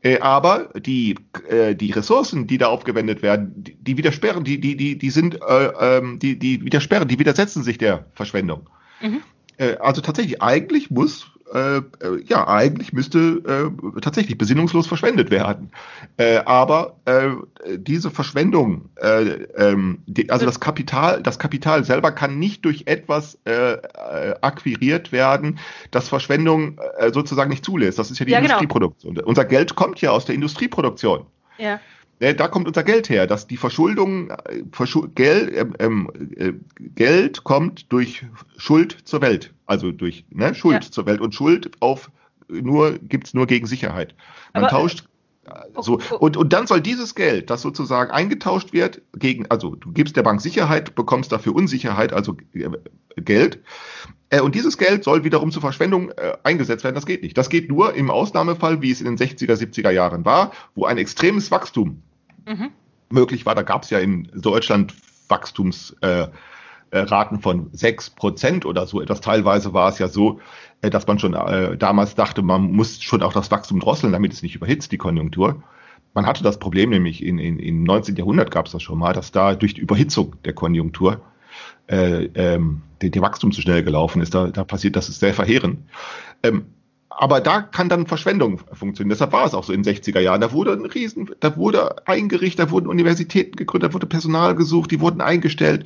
Äh, 0.00 0.20
aber 0.20 0.70
die, 0.76 1.16
äh, 1.48 1.74
die 1.74 1.90
Ressourcen, 1.90 2.46
die 2.46 2.58
da 2.58 2.68
aufgewendet 2.68 3.22
werden, 3.22 3.52
die, 3.56 3.74
die 3.74 3.96
widersperren, 3.96 4.44
die, 4.44 4.60
die, 4.60 4.76
die, 4.76 4.96
die 4.96 5.10
sind, 5.10 5.40
äh, 5.42 5.70
ähm, 5.80 6.18
die, 6.20 6.38
die 6.38 6.64
widersperren, 6.64 7.08
die 7.08 7.18
widersetzen 7.18 7.64
sich 7.64 7.78
der 7.78 8.06
Verschwendung. 8.14 8.68
Mhm. 9.00 9.22
Äh, 9.56 9.76
also 9.78 10.00
tatsächlich, 10.00 10.40
eigentlich 10.40 10.90
muss, 10.90 11.32
äh, 11.54 11.78
äh, 11.78 11.82
ja, 12.26 12.46
eigentlich 12.46 12.92
müsste 12.92 13.18
äh, 13.18 14.00
tatsächlich 14.00 14.38
besinnungslos 14.38 14.86
verschwendet 14.86 15.30
werden. 15.30 15.70
Äh, 16.16 16.38
aber 16.38 16.96
äh, 17.04 17.30
diese 17.76 18.10
Verschwendung, 18.10 18.90
äh, 18.96 19.22
ähm, 19.56 20.02
die, 20.06 20.30
also 20.30 20.46
das 20.46 20.60
Kapital, 20.60 21.22
das 21.22 21.38
Kapital 21.38 21.84
selber 21.84 22.12
kann 22.12 22.38
nicht 22.38 22.64
durch 22.64 22.84
etwas 22.86 23.38
äh, 23.44 23.72
äh, 23.72 24.34
akquiriert 24.40 25.12
werden, 25.12 25.58
das 25.90 26.08
Verschwendung 26.08 26.78
äh, 26.98 27.12
sozusagen 27.12 27.50
nicht 27.50 27.64
zulässt. 27.64 27.98
Das 27.98 28.10
ist 28.10 28.18
ja 28.18 28.26
die 28.26 28.32
Ja, 28.32 28.40
genau. 28.40 28.54
Industrieproduktion. 28.54 29.18
Unser 29.18 29.44
Geld 29.44 29.74
kommt 29.74 30.00
ja 30.00 30.10
aus 30.10 30.24
der 30.24 30.34
Industrieproduktion. 30.34 31.26
Ja. 31.58 31.80
Ne, 32.20 32.34
da 32.34 32.48
kommt 32.48 32.66
unser 32.66 32.82
Geld 32.82 33.08
her, 33.08 33.26
dass 33.26 33.46
die 33.46 33.56
Verschuldung, 33.56 34.30
äh, 34.30 34.64
Verschu 34.72 35.08
Geld, 35.14 35.54
ähm, 35.56 35.74
ähm, 35.78 36.10
äh, 36.36 36.52
Geld 36.96 37.44
kommt 37.44 37.92
durch 37.92 38.24
Schuld 38.56 38.96
zur 39.04 39.20
Welt, 39.22 39.54
also 39.66 39.92
durch 39.92 40.24
ne, 40.30 40.54
Schuld 40.54 40.84
Ja. 40.84 40.90
zur 40.90 41.06
Welt 41.06 41.20
und 41.20 41.34
Schuld 41.34 41.70
auf 41.80 42.10
nur 42.48 42.98
gibt's 42.98 43.34
nur 43.34 43.46
gegen 43.46 43.66
Sicherheit. 43.66 44.14
Man 44.54 44.64
Aber- 44.64 44.70
tauscht 44.70 45.04
So, 45.80 46.00
und, 46.18 46.36
und 46.36 46.52
dann 46.52 46.66
soll 46.66 46.80
dieses 46.80 47.14
Geld, 47.14 47.50
das 47.50 47.62
sozusagen 47.62 48.10
eingetauscht 48.10 48.72
wird, 48.72 49.02
gegen, 49.14 49.46
also 49.50 49.74
du 49.74 49.92
gibst 49.92 50.16
der 50.16 50.22
Bank 50.22 50.40
Sicherheit, 50.40 50.94
bekommst 50.94 51.32
dafür 51.32 51.54
Unsicherheit, 51.54 52.12
also 52.12 52.36
äh, 52.54 52.68
Geld. 53.16 53.62
Äh, 54.30 54.40
und 54.40 54.54
dieses 54.54 54.78
Geld 54.78 55.04
soll 55.04 55.24
wiederum 55.24 55.50
zur 55.50 55.62
Verschwendung 55.62 56.10
äh, 56.10 56.36
eingesetzt 56.42 56.84
werden. 56.84 56.94
Das 56.94 57.06
geht 57.06 57.22
nicht. 57.22 57.38
Das 57.38 57.48
geht 57.48 57.68
nur 57.68 57.94
im 57.94 58.10
Ausnahmefall, 58.10 58.82
wie 58.82 58.90
es 58.90 59.00
in 59.00 59.06
den 59.06 59.16
60er, 59.16 59.54
70er 59.54 59.90
Jahren 59.90 60.24
war, 60.24 60.52
wo 60.74 60.84
ein 60.84 60.98
extremes 60.98 61.50
Wachstum 61.50 62.02
mhm. 62.46 62.70
möglich 63.10 63.46
war. 63.46 63.54
Da 63.54 63.62
gab 63.62 63.84
es 63.84 63.90
ja 63.90 63.98
in 63.98 64.28
Deutschland 64.34 64.94
Wachstumsraten 65.28 66.02
äh, 66.02 66.28
äh, 66.90 67.06
von 67.40 67.70
sechs 67.72 68.10
Prozent 68.10 68.64
oder 68.64 68.86
so 68.86 69.00
etwas. 69.00 69.20
Teilweise 69.20 69.72
war 69.72 69.88
es 69.88 69.98
ja 69.98 70.08
so, 70.08 70.40
äh, 70.82 70.90
dass 70.90 71.06
man 71.06 71.18
schon 71.18 71.34
äh, 71.34 71.76
damals 71.76 72.14
dachte, 72.14 72.42
man 72.42 72.72
muss 72.72 73.02
schon 73.02 73.22
auch 73.22 73.32
das 73.32 73.50
Wachstum 73.50 73.80
drosseln, 73.80 74.12
damit 74.12 74.32
es 74.32 74.42
nicht 74.42 74.54
überhitzt, 74.54 74.92
die 74.92 74.98
Konjunktur. 74.98 75.62
Man 76.14 76.26
hatte 76.26 76.42
das 76.42 76.58
Problem 76.58 76.90
nämlich 76.90 77.22
in, 77.22 77.38
in, 77.38 77.58
im 77.58 77.84
19. 77.84 78.16
Jahrhundert 78.16 78.50
gab 78.50 78.66
es 78.66 78.72
das 78.72 78.82
schon 78.82 78.98
mal, 78.98 79.12
dass 79.12 79.30
da 79.30 79.54
durch 79.54 79.74
die 79.74 79.80
Überhitzung 79.80 80.36
der 80.44 80.54
Konjunktur 80.54 81.20
äh, 81.86 82.24
ähm, 82.34 82.82
der 83.00 83.22
Wachstum 83.22 83.52
zu 83.52 83.60
schnell 83.60 83.82
gelaufen 83.82 84.22
ist. 84.22 84.34
Da, 84.34 84.48
da 84.48 84.64
passiert, 84.64 84.96
das 84.96 85.08
ist 85.08 85.20
sehr 85.20 85.34
verheerend. 85.34 85.80
Ähm, 86.42 86.66
aber 87.20 87.40
da 87.40 87.62
kann 87.62 87.88
dann 87.88 88.06
Verschwendung 88.06 88.60
funktionieren. 88.72 89.08
Deshalb 89.08 89.32
war 89.32 89.44
es 89.44 89.52
auch 89.52 89.64
so 89.64 89.72
in 89.72 89.82
den 89.82 89.92
60er 89.92 90.20
Jahren. 90.20 90.40
Da 90.40 90.52
wurde 90.52 90.72
ein 90.72 90.86
Riesen, 90.86 91.28
da 91.40 91.56
wurde 91.56 92.06
eingerichtet, 92.06 92.68
da 92.68 92.70
wurden 92.70 92.86
Universitäten 92.86 93.56
gegründet, 93.56 93.90
da 93.90 93.94
wurde 93.94 94.06
Personal 94.06 94.54
gesucht, 94.54 94.92
die 94.92 95.00
wurden 95.00 95.20
eingestellt. 95.20 95.84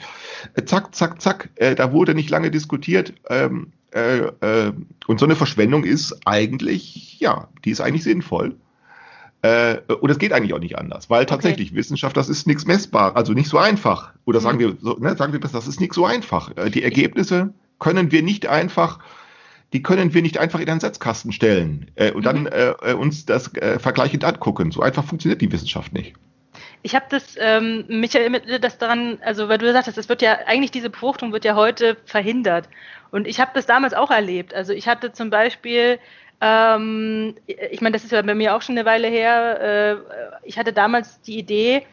Äh, 0.53 0.65
zack, 0.67 0.95
zack, 0.95 1.23
zack. 1.23 1.49
Äh, 1.55 1.75
da 1.75 1.91
wurde 1.91 2.15
nicht 2.15 2.29
lange 2.29 2.51
diskutiert. 2.51 3.15
Ähm, 3.31 3.73
äh, 3.93 4.73
und 5.07 5.21
so 5.21 5.25
eine 5.25 5.35
Verschwendung 5.35 5.85
ist 5.85 6.19
eigentlich, 6.27 7.19
ja, 7.19 7.49
die 7.65 7.71
ist 7.71 7.81
eigentlich 7.81 8.05
sinnvoll. 8.05 8.57
Und 9.45 10.09
es 10.09 10.19
geht 10.19 10.33
eigentlich 10.33 10.55
auch 10.55 10.61
nicht 10.61 10.79
anders, 10.79 11.11
weil 11.11 11.27
tatsächlich 11.27 11.71
okay. 11.71 11.77
Wissenschaft, 11.77 12.17
das 12.17 12.29
ist 12.29 12.47
nichts 12.47 12.65
messbar, 12.65 13.17
also 13.17 13.33
nicht 13.33 13.49
so 13.49 13.59
einfach. 13.59 14.12
Oder 14.25 14.39
sagen 14.39 14.59
mhm. 14.59 14.79
wir, 14.81 14.97
ne, 15.01 15.17
sagen 15.17 15.33
wir 15.33 15.41
besser, 15.41 15.59
das 15.59 15.67
ist 15.67 15.81
nicht 15.81 15.95
so 15.95 16.07
einfach. 16.07 16.53
Die 16.69 16.85
Ergebnisse 16.85 17.53
können 17.81 18.12
wir 18.12 18.23
nicht 18.23 18.47
einfach, 18.47 19.01
die 19.73 19.83
können 19.83 20.12
wir 20.14 20.23
nicht 20.23 20.38
einfach 20.38 20.61
in 20.61 20.69
einen 20.69 20.81
Setzkasten 20.81 21.33
stellen 21.33 21.91
äh, 21.95 22.11
und 22.12 22.21
mhm. 22.21 22.25
dann 22.25 22.47
äh, 22.47 22.75
äh, 22.83 22.95
uns 22.95 23.26
das 23.26 23.55
äh, 23.57 23.79
vergleichend 23.79 24.25
angucken. 24.25 24.71
So 24.71 24.83
einfach 24.83 25.05
funktioniert 25.05 25.41
die 25.41 25.50
Wissenschaft 25.52 25.93
nicht. 25.93 26.14
Ich 26.83 26.95
habe 26.95 27.07
das, 27.09 27.37
ähm, 27.38 27.85
Michael, 27.88 28.59
das 28.61 28.79
daran, 28.79 29.19
also 29.25 29.49
weil 29.49 29.59
du 29.59 29.73
sagtest, 29.73 29.99
es 29.99 30.09
wird 30.09 30.21
ja 30.21 30.38
eigentlich 30.47 30.73
diese 30.73 30.91
Befruchtung 30.91 31.33
wird 31.33 31.45
ja 31.45 31.55
heute 31.55 31.97
verhindert. 32.05 32.69
Und 33.11 33.29
ich 33.29 33.41
habe 33.41 33.52
das 33.55 33.67
damals 33.67 33.95
auch 33.95 34.11
erlebt. 34.11 34.52
Also 34.52 34.73
ich 34.73 34.88
hatte 34.88 35.12
zum 35.12 35.31
Beispiel 35.31 35.99
ähm, 36.43 37.37
ich 37.47 37.81
meine, 37.81 37.93
das 37.93 38.02
ist 38.02 38.11
ja 38.11 38.21
bei 38.21 38.35
mir 38.35 38.57
auch 38.57 38.62
schon 38.62 38.76
eine 38.76 38.85
Weile 38.85 39.07
her. 39.07 40.02
Äh, 40.02 40.49
ich 40.49 40.59
hatte 40.59 40.73
damals 40.73 41.21
die 41.21 41.38
Idee, 41.38 41.87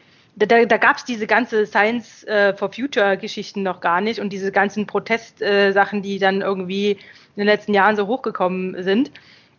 da, 0.46 0.64
da 0.64 0.76
gab 0.76 0.96
es 0.96 1.04
diese 1.04 1.26
ganze 1.26 1.66
Science 1.66 2.24
äh, 2.24 2.54
for 2.54 2.72
Future 2.72 3.16
Geschichten 3.16 3.62
noch 3.62 3.80
gar 3.80 4.00
nicht 4.00 4.20
und 4.20 4.32
diese 4.32 4.52
ganzen 4.52 4.86
Protestsachen, 4.86 5.98
äh, 5.98 6.02
die 6.02 6.18
dann 6.18 6.40
irgendwie 6.40 6.92
in 6.92 7.36
den 7.36 7.46
letzten 7.46 7.74
Jahren 7.74 7.96
so 7.96 8.06
hochgekommen 8.06 8.82
sind. 8.82 9.10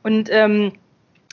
Und 0.03 0.29
ähm, 0.31 0.73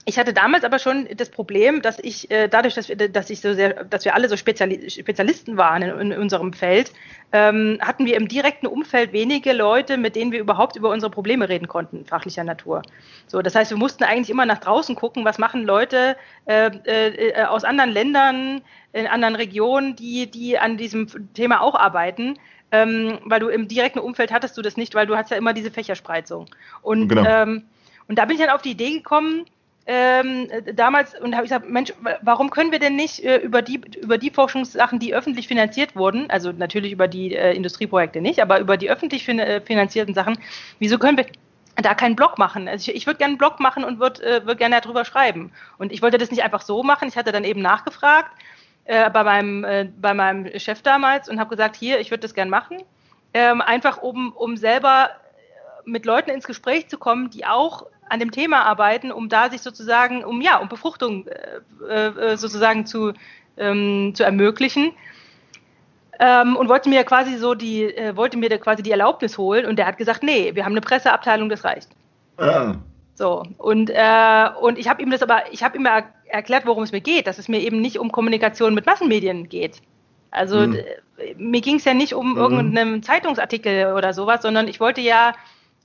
ich 0.04 0.18
hatte 0.18 0.32
damals 0.32 0.64
aber 0.64 0.78
schon 0.78 1.06
das 1.16 1.28
Problem, 1.28 1.82
dass 1.82 1.98
ich 1.98 2.30
äh, 2.30 2.48
dadurch, 2.48 2.74
dass 2.74 2.88
wir, 2.88 2.96
dass 2.96 3.28
ich 3.28 3.40
so 3.40 3.52
sehr, 3.52 3.84
dass 3.84 4.04
wir 4.04 4.14
alle 4.14 4.28
so 4.28 4.36
Speziali 4.36 4.88
Spezialisten 4.88 5.56
waren 5.56 5.82
in, 5.82 6.12
in 6.12 6.18
unserem 6.18 6.52
Feld, 6.52 6.92
ähm, 7.32 7.78
hatten 7.80 8.06
wir 8.06 8.16
im 8.16 8.26
direkten 8.26 8.66
Umfeld 8.66 9.12
wenige 9.12 9.52
Leute, 9.52 9.98
mit 9.98 10.16
denen 10.16 10.32
wir 10.32 10.40
überhaupt 10.40 10.76
über 10.76 10.90
unsere 10.90 11.10
Probleme 11.10 11.48
reden 11.48 11.68
konnten, 11.68 12.06
fachlicher 12.06 12.44
Natur. 12.44 12.82
So, 13.26 13.42
das 13.42 13.54
heißt, 13.54 13.70
wir 13.70 13.76
mussten 13.76 14.04
eigentlich 14.04 14.30
immer 14.30 14.46
nach 14.46 14.58
draußen 14.58 14.94
gucken, 14.94 15.24
was 15.24 15.38
machen 15.38 15.64
Leute 15.64 16.16
äh, 16.46 16.70
äh, 16.84 17.44
aus 17.44 17.64
anderen 17.64 17.90
Ländern, 17.90 18.62
in 18.92 19.06
anderen 19.06 19.36
Regionen, 19.36 19.94
die, 19.94 20.30
die 20.30 20.58
an 20.58 20.78
diesem 20.78 21.32
Thema 21.34 21.60
auch 21.60 21.74
arbeiten. 21.74 22.38
Ähm, 22.70 23.18
weil 23.24 23.40
du 23.40 23.48
im 23.48 23.66
direkten 23.66 23.98
Umfeld 23.98 24.30
hattest 24.30 24.56
du 24.58 24.62
das 24.62 24.76
nicht, 24.76 24.94
weil 24.94 25.06
du 25.06 25.16
hast 25.16 25.30
ja 25.30 25.38
immer 25.38 25.54
diese 25.54 25.70
Fächerspreizung. 25.70 26.46
Und, 26.82 27.08
genau. 27.08 27.24
ähm, 27.24 27.64
und 28.08 28.18
da 28.18 28.26
bin 28.26 28.36
ich 28.36 28.42
dann 28.42 28.54
auf 28.54 28.60
die 28.60 28.72
Idee 28.72 28.90
gekommen, 28.90 29.46
ähm, 29.90 30.48
damals 30.74 31.18
und 31.18 31.34
habe 31.34 31.46
ich 31.46 31.50
gesagt, 31.50 31.70
Mensch, 31.70 31.94
warum 32.20 32.50
können 32.50 32.72
wir 32.72 32.78
denn 32.78 32.94
nicht 32.94 33.24
äh, 33.24 33.38
über 33.38 33.62
die 33.62 33.80
über 34.02 34.18
die 34.18 34.28
Forschungssachen, 34.28 34.98
die 34.98 35.14
öffentlich 35.14 35.48
finanziert 35.48 35.96
wurden, 35.96 36.28
also 36.28 36.52
natürlich 36.52 36.92
über 36.92 37.08
die 37.08 37.34
äh, 37.34 37.54
Industrieprojekte 37.54 38.20
nicht, 38.20 38.42
aber 38.42 38.60
über 38.60 38.76
die 38.76 38.90
öffentlich 38.90 39.24
fin 39.24 39.38
äh, 39.38 39.62
finanzierten 39.62 40.12
Sachen, 40.12 40.38
wieso 40.78 40.98
können 40.98 41.16
wir 41.16 41.24
da 41.76 41.94
keinen 41.94 42.16
Blog 42.16 42.36
machen. 42.36 42.68
Also 42.68 42.90
ich, 42.90 42.98
ich 42.98 43.06
würde 43.06 43.16
gerne 43.16 43.30
einen 43.30 43.38
Blog 43.38 43.60
machen 43.60 43.82
und 43.82 43.98
würde 43.98 44.22
äh, 44.22 44.46
würd 44.46 44.58
gerne 44.58 44.78
darüber 44.78 45.06
schreiben. 45.06 45.52
Und 45.78 45.90
ich 45.90 46.02
wollte 46.02 46.18
das 46.18 46.30
nicht 46.30 46.42
einfach 46.42 46.60
so 46.60 46.82
machen. 46.82 47.08
Ich 47.08 47.16
hatte 47.16 47.32
dann 47.32 47.44
eben 47.44 47.62
nachgefragt 47.62 48.30
äh, 48.84 49.08
bei, 49.08 49.24
meinem, 49.24 49.64
äh, 49.64 49.88
bei 49.98 50.12
meinem 50.12 50.58
Chef 50.58 50.82
damals 50.82 51.30
und 51.30 51.40
habe 51.40 51.48
gesagt, 51.48 51.76
hier, 51.76 51.98
ich 51.98 52.10
würde 52.10 52.20
das 52.20 52.34
gerne 52.34 52.50
machen. 52.50 52.82
Ähm, 53.32 53.62
einfach 53.62 54.02
um, 54.02 54.32
um 54.32 54.58
selber 54.58 55.12
mit 55.86 56.04
Leuten 56.04 56.28
ins 56.28 56.46
Gespräch 56.46 56.88
zu 56.88 56.98
kommen, 56.98 57.30
die 57.30 57.46
auch 57.46 57.86
an 58.08 58.20
dem 58.20 58.30
Thema 58.30 58.62
arbeiten, 58.62 59.12
um 59.12 59.28
da 59.28 59.50
sich 59.50 59.60
sozusagen, 59.60 60.24
um 60.24 60.40
ja, 60.40 60.58
um 60.58 60.68
Befruchtung 60.68 61.26
äh, 61.88 62.06
äh, 62.06 62.36
sozusagen 62.36 62.86
zu, 62.86 63.12
ähm, 63.56 64.12
zu 64.14 64.24
ermöglichen. 64.24 64.92
Ähm, 66.20 66.56
und 66.56 66.68
wollte 66.68 66.88
mir 66.88 67.04
quasi 67.04 67.36
so 67.36 67.54
die, 67.54 67.84
äh, 67.84 68.16
wollte 68.16 68.36
mir 68.36 68.48
da 68.48 68.58
quasi 68.58 68.82
die 68.82 68.90
Erlaubnis 68.90 69.38
holen 69.38 69.66
und 69.66 69.76
der 69.78 69.86
hat 69.86 69.98
gesagt, 69.98 70.24
nee, 70.24 70.54
wir 70.54 70.64
haben 70.64 70.72
eine 70.72 70.80
Presseabteilung, 70.80 71.48
das 71.48 71.62
reicht. 71.64 71.88
Ah. 72.38 72.74
So, 73.14 73.44
und, 73.56 73.90
äh, 73.90 74.48
und 74.60 74.78
ich 74.78 74.88
habe 74.88 75.02
ihm 75.02 75.10
das 75.10 75.22
aber, 75.22 75.52
ich 75.52 75.62
habe 75.62 75.76
ihm 75.76 75.86
er 75.86 76.04
erklärt, 76.26 76.66
worum 76.66 76.82
es 76.82 76.92
mir 76.92 77.00
geht, 77.00 77.26
dass 77.26 77.38
es 77.38 77.48
mir 77.48 77.60
eben 77.60 77.80
nicht 77.80 77.98
um 77.98 78.12
Kommunikation 78.12 78.74
mit 78.74 78.86
Massenmedien 78.86 79.48
geht. 79.48 79.80
Also 80.30 80.62
hm. 80.62 80.78
mir 81.36 81.60
ging 81.60 81.76
es 81.76 81.84
ja 81.84 81.94
nicht 81.94 82.14
um 82.14 82.32
hm. 82.32 82.38
irgendeinen 82.38 83.02
Zeitungsartikel 83.02 83.92
oder 83.94 84.12
sowas, 84.12 84.42
sondern 84.42 84.68
ich 84.68 84.80
wollte 84.80 85.00
ja 85.00 85.34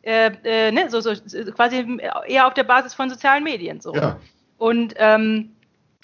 äh, 0.03 0.31
äh, 0.43 0.72
ne, 0.72 0.89
so, 0.89 1.01
so 1.01 1.13
quasi 1.55 2.00
eher 2.27 2.48
auf 2.48 2.53
der 2.53 2.63
Basis 2.63 2.93
von 2.93 3.10
sozialen 3.10 3.43
Medien. 3.43 3.81
So. 3.81 3.95
Ja. 3.95 4.19
Und, 4.57 4.93
ähm, 4.98 5.51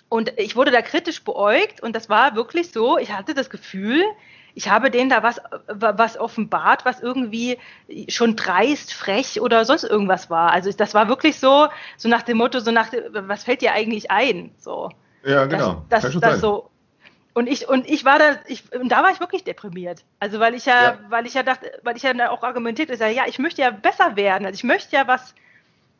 und 0.09 0.33
ich 0.37 0.55
wurde 0.55 0.71
da 0.71 0.81
kritisch 0.81 1.23
beäugt 1.23 1.81
und 1.81 1.95
das 1.95 2.09
war 2.09 2.35
wirklich 2.35 2.71
so, 2.71 2.97
ich 2.97 3.11
hatte 3.11 3.33
das 3.33 3.49
Gefühl, 3.49 4.03
ich 4.55 4.69
habe 4.69 4.89
denen 4.89 5.09
da 5.09 5.21
was, 5.21 5.39
was 5.67 6.17
offenbart, 6.17 6.83
was 6.85 6.99
irgendwie 6.99 7.57
schon 8.07 8.35
dreist, 8.35 8.93
frech 8.93 9.39
oder 9.39 9.63
sonst 9.65 9.83
irgendwas 9.83 10.29
war. 10.29 10.51
Also 10.51 10.71
das 10.71 10.93
war 10.93 11.07
wirklich 11.07 11.39
so, 11.39 11.67
so 11.97 12.09
nach 12.09 12.23
dem 12.23 12.37
Motto, 12.37 12.59
so 12.59 12.71
nach, 12.71 12.91
was 13.11 13.43
fällt 13.43 13.61
dir 13.61 13.73
eigentlich 13.73 14.09
ein? 14.11 14.51
So. 14.57 14.89
Ja, 15.23 15.45
genau. 15.45 15.85
Das, 15.89 16.03
das, 16.03 16.19
das 16.19 16.41
so, 16.41 16.69
und 17.39 17.47
ich, 17.47 17.69
und 17.69 17.89
ich 17.89 18.03
war 18.03 18.19
da, 18.19 18.35
ich, 18.47 18.63
und 18.73 18.89
da 18.89 19.01
war 19.01 19.11
ich 19.11 19.21
wirklich 19.21 19.45
deprimiert. 19.45 20.03
Also 20.19 20.41
weil 20.41 20.53
ich 20.55 20.65
ja, 20.65 20.83
ja. 20.83 20.99
weil 21.07 21.25
ich 21.25 21.35
ja 21.35 21.41
dachte, 21.41 21.71
weil 21.83 21.95
ich 21.95 22.03
ja 22.03 22.29
auch 22.29 22.43
argumentiert 22.43 22.91
habe, 22.91 23.13
ja, 23.13 23.23
ich 23.27 23.39
möchte 23.39 23.61
ja 23.61 23.71
besser 23.71 24.17
werden. 24.17 24.45
Also 24.45 24.57
ich 24.57 24.65
möchte 24.65 24.93
ja 24.93 25.07
was, 25.07 25.33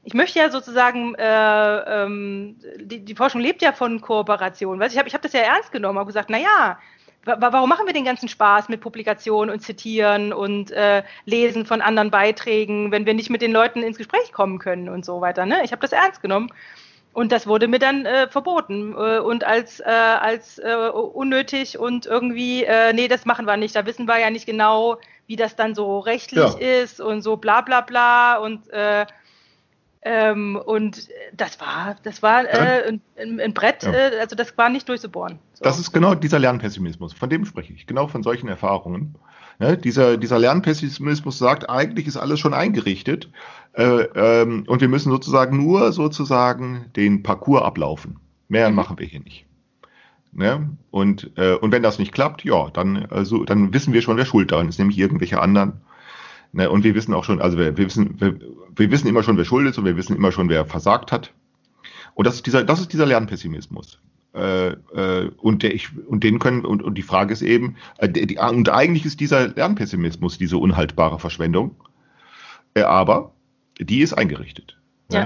ich 0.03 0.13
möchte 0.13 0.37
ja 0.37 0.49
sozusagen, 0.49 1.15
äh, 1.15 2.03
ähm, 2.03 2.57
die, 2.81 2.99
die 3.05 3.15
Forschung 3.15 3.39
lebt 3.39 3.61
ja 3.61 3.71
von 3.71 4.01
Kooperation. 4.01 4.81
Weißt? 4.81 4.93
Ich 4.93 4.99
habe 4.99 5.07
ich 5.07 5.13
hab 5.13 5.21
das 5.21 5.31
ja 5.31 5.39
ernst 5.39 5.71
genommen, 5.71 5.97
habe 5.97 6.07
gesagt, 6.07 6.29
na 6.29 6.39
ja, 6.39 6.77
warum 7.23 7.69
machen 7.69 7.85
wir 7.85 7.93
den 7.93 8.03
ganzen 8.03 8.27
Spaß 8.27 8.67
mit 8.67 8.81
Publikationen 8.81 9.49
und 9.49 9.61
Zitieren 9.61 10.33
und 10.33 10.71
äh, 10.71 11.03
Lesen 11.23 11.65
von 11.65 11.81
anderen 11.81 12.11
Beiträgen, 12.11 12.91
wenn 12.91 13.05
wir 13.05 13.13
nicht 13.13 13.29
mit 13.29 13.41
den 13.41 13.53
Leuten 13.53 13.81
ins 13.81 13.97
Gespräch 13.97 14.33
kommen 14.33 14.59
können 14.59 14.89
und 14.89 15.05
so 15.05 15.21
weiter. 15.21 15.45
Ne? 15.45 15.61
Ich 15.63 15.71
habe 15.71 15.81
das 15.81 15.93
ernst 15.93 16.21
genommen. 16.21 16.51
Und 17.19 17.33
das 17.33 17.47
wurde 17.47 17.67
mir 17.67 17.79
dann 17.79 18.05
äh, 18.05 18.29
verboten 18.29 18.93
äh, 18.93 19.19
und 19.19 19.43
als, 19.43 19.81
äh, 19.81 19.83
als 19.83 20.57
äh, 20.57 20.89
unnötig 20.89 21.77
und 21.77 22.05
irgendwie, 22.05 22.63
äh, 22.63 22.93
nee, 22.93 23.09
das 23.09 23.25
machen 23.25 23.45
wir 23.45 23.57
nicht. 23.57 23.75
Da 23.75 23.85
wissen 23.85 24.07
wir 24.07 24.17
ja 24.19 24.29
nicht 24.29 24.45
genau, 24.45 24.99
wie 25.27 25.35
das 25.35 25.57
dann 25.57 25.75
so 25.75 25.99
rechtlich 25.99 26.39
ja. 26.39 26.81
ist 26.81 27.01
und 27.01 27.21
so 27.21 27.35
bla 27.35 27.59
bla 27.59 27.81
bla 27.81 28.37
und 28.37 28.69
äh, 28.69 29.05
ähm, 30.01 30.55
und 30.65 31.09
das 31.33 31.59
war, 31.59 31.97
das 32.03 32.23
war 32.23 32.45
ein, 32.47 33.01
ein, 33.17 33.53
Brett, 33.53 33.83
ja. 33.83 33.91
also 34.21 34.37
das 34.37 34.57
war 34.57 34.69
nicht 34.69 34.87
durchzubohren. 34.87 35.39
So. 35.55 35.65
Das 35.65 35.77
ist 35.77 35.91
genau 35.91 36.15
dieser 36.15 36.39
Lernpessimismus, 36.39 37.11
von 37.11 37.29
dem 37.29 37.43
spreche 37.43 37.73
ich, 37.73 37.85
genau 37.85 38.07
von 38.07 38.23
solchen 38.23 38.47
Erfahrungen. 38.47 39.15
Ja, 39.59 39.75
dieser, 39.75 40.15
dieser 40.15 40.39
Lernpessimismus 40.39 41.37
sagt, 41.37 41.69
eigentlich 41.69 42.07
ist 42.07 42.15
alles 42.15 42.39
schon 42.39 42.53
eingerichtet 42.53 43.29
äh, 43.73 43.83
ähm, 44.15 44.63
und 44.67 44.81
wir 44.81 44.87
müssen 44.87 45.11
sozusagen 45.11 45.57
nur 45.57 45.91
sozusagen 45.91 46.85
den 46.95 47.23
Parcours 47.23 47.63
ablaufen. 47.63 48.17
Mehr 48.47 48.69
mhm. 48.69 48.75
machen 48.75 48.99
wir 48.99 49.05
hier 49.05 49.21
nicht. 49.21 49.45
Ne? 50.31 50.69
Und, 50.91 51.31
äh, 51.37 51.53
und 51.55 51.71
wenn 51.71 51.83
das 51.83 51.99
nicht 51.99 52.11
klappt, 52.11 52.43
ja, 52.43 52.69
dann, 52.71 53.05
also, 53.09 53.45
dann 53.45 53.73
wissen 53.73 53.93
wir 53.93 54.01
schon, 54.01 54.17
wer 54.17 54.25
schuld 54.25 54.51
daran 54.51 54.69
ist, 54.69 54.79
nämlich 54.79 54.97
irgendwelche 54.97 55.41
anderen. 55.41 55.81
Ne? 56.51 56.69
Und 56.69 56.83
wir 56.83 56.95
wissen 56.95 57.13
auch 57.13 57.23
schon, 57.23 57.41
also 57.41 57.57
wir, 57.57 57.77
wir, 57.77 57.85
wissen, 57.85 58.19
wir, 58.19 58.39
wir 58.75 58.91
wissen 58.91 59.07
immer 59.07 59.23
schon, 59.23 59.37
wer 59.37 59.45
schuld 59.45 59.67
ist 59.67 59.77
und 59.77 59.85
wir 59.85 59.97
wissen 59.97 60.15
immer 60.15 60.31
schon, 60.31 60.49
wer 60.49 60.65
versagt 60.65 61.11
hat. 61.11 61.33
Und 62.13 62.27
das 62.27 62.35
ist 62.35 62.45
dieser, 62.45 62.63
das 62.63 62.79
ist 62.79 62.93
dieser 62.93 63.05
Lernpessimismus. 63.05 63.99
Äh, 64.33 64.67
äh, 64.67 65.31
und, 65.37 65.63
der 65.63 65.73
ich, 65.73 65.89
und 66.05 66.23
den 66.23 66.37
können, 66.37 66.63
und, 66.63 66.83
und 66.83 66.95
die 66.95 67.01
Frage 67.01 67.33
ist 67.33 67.41
eben, 67.41 67.77
äh, 67.97 68.07
die, 68.07 68.37
und 68.37 68.69
eigentlich 68.69 69.05
ist 69.05 69.19
dieser 69.19 69.47
Lernpessimismus 69.47 70.37
diese 70.37 70.57
unhaltbare 70.57 71.17
Verschwendung, 71.17 71.75
äh, 72.75 72.83
aber 72.83 73.31
die 73.79 74.01
ist 74.01 74.13
eingerichtet. 74.13 74.77
Ja. 75.11 75.19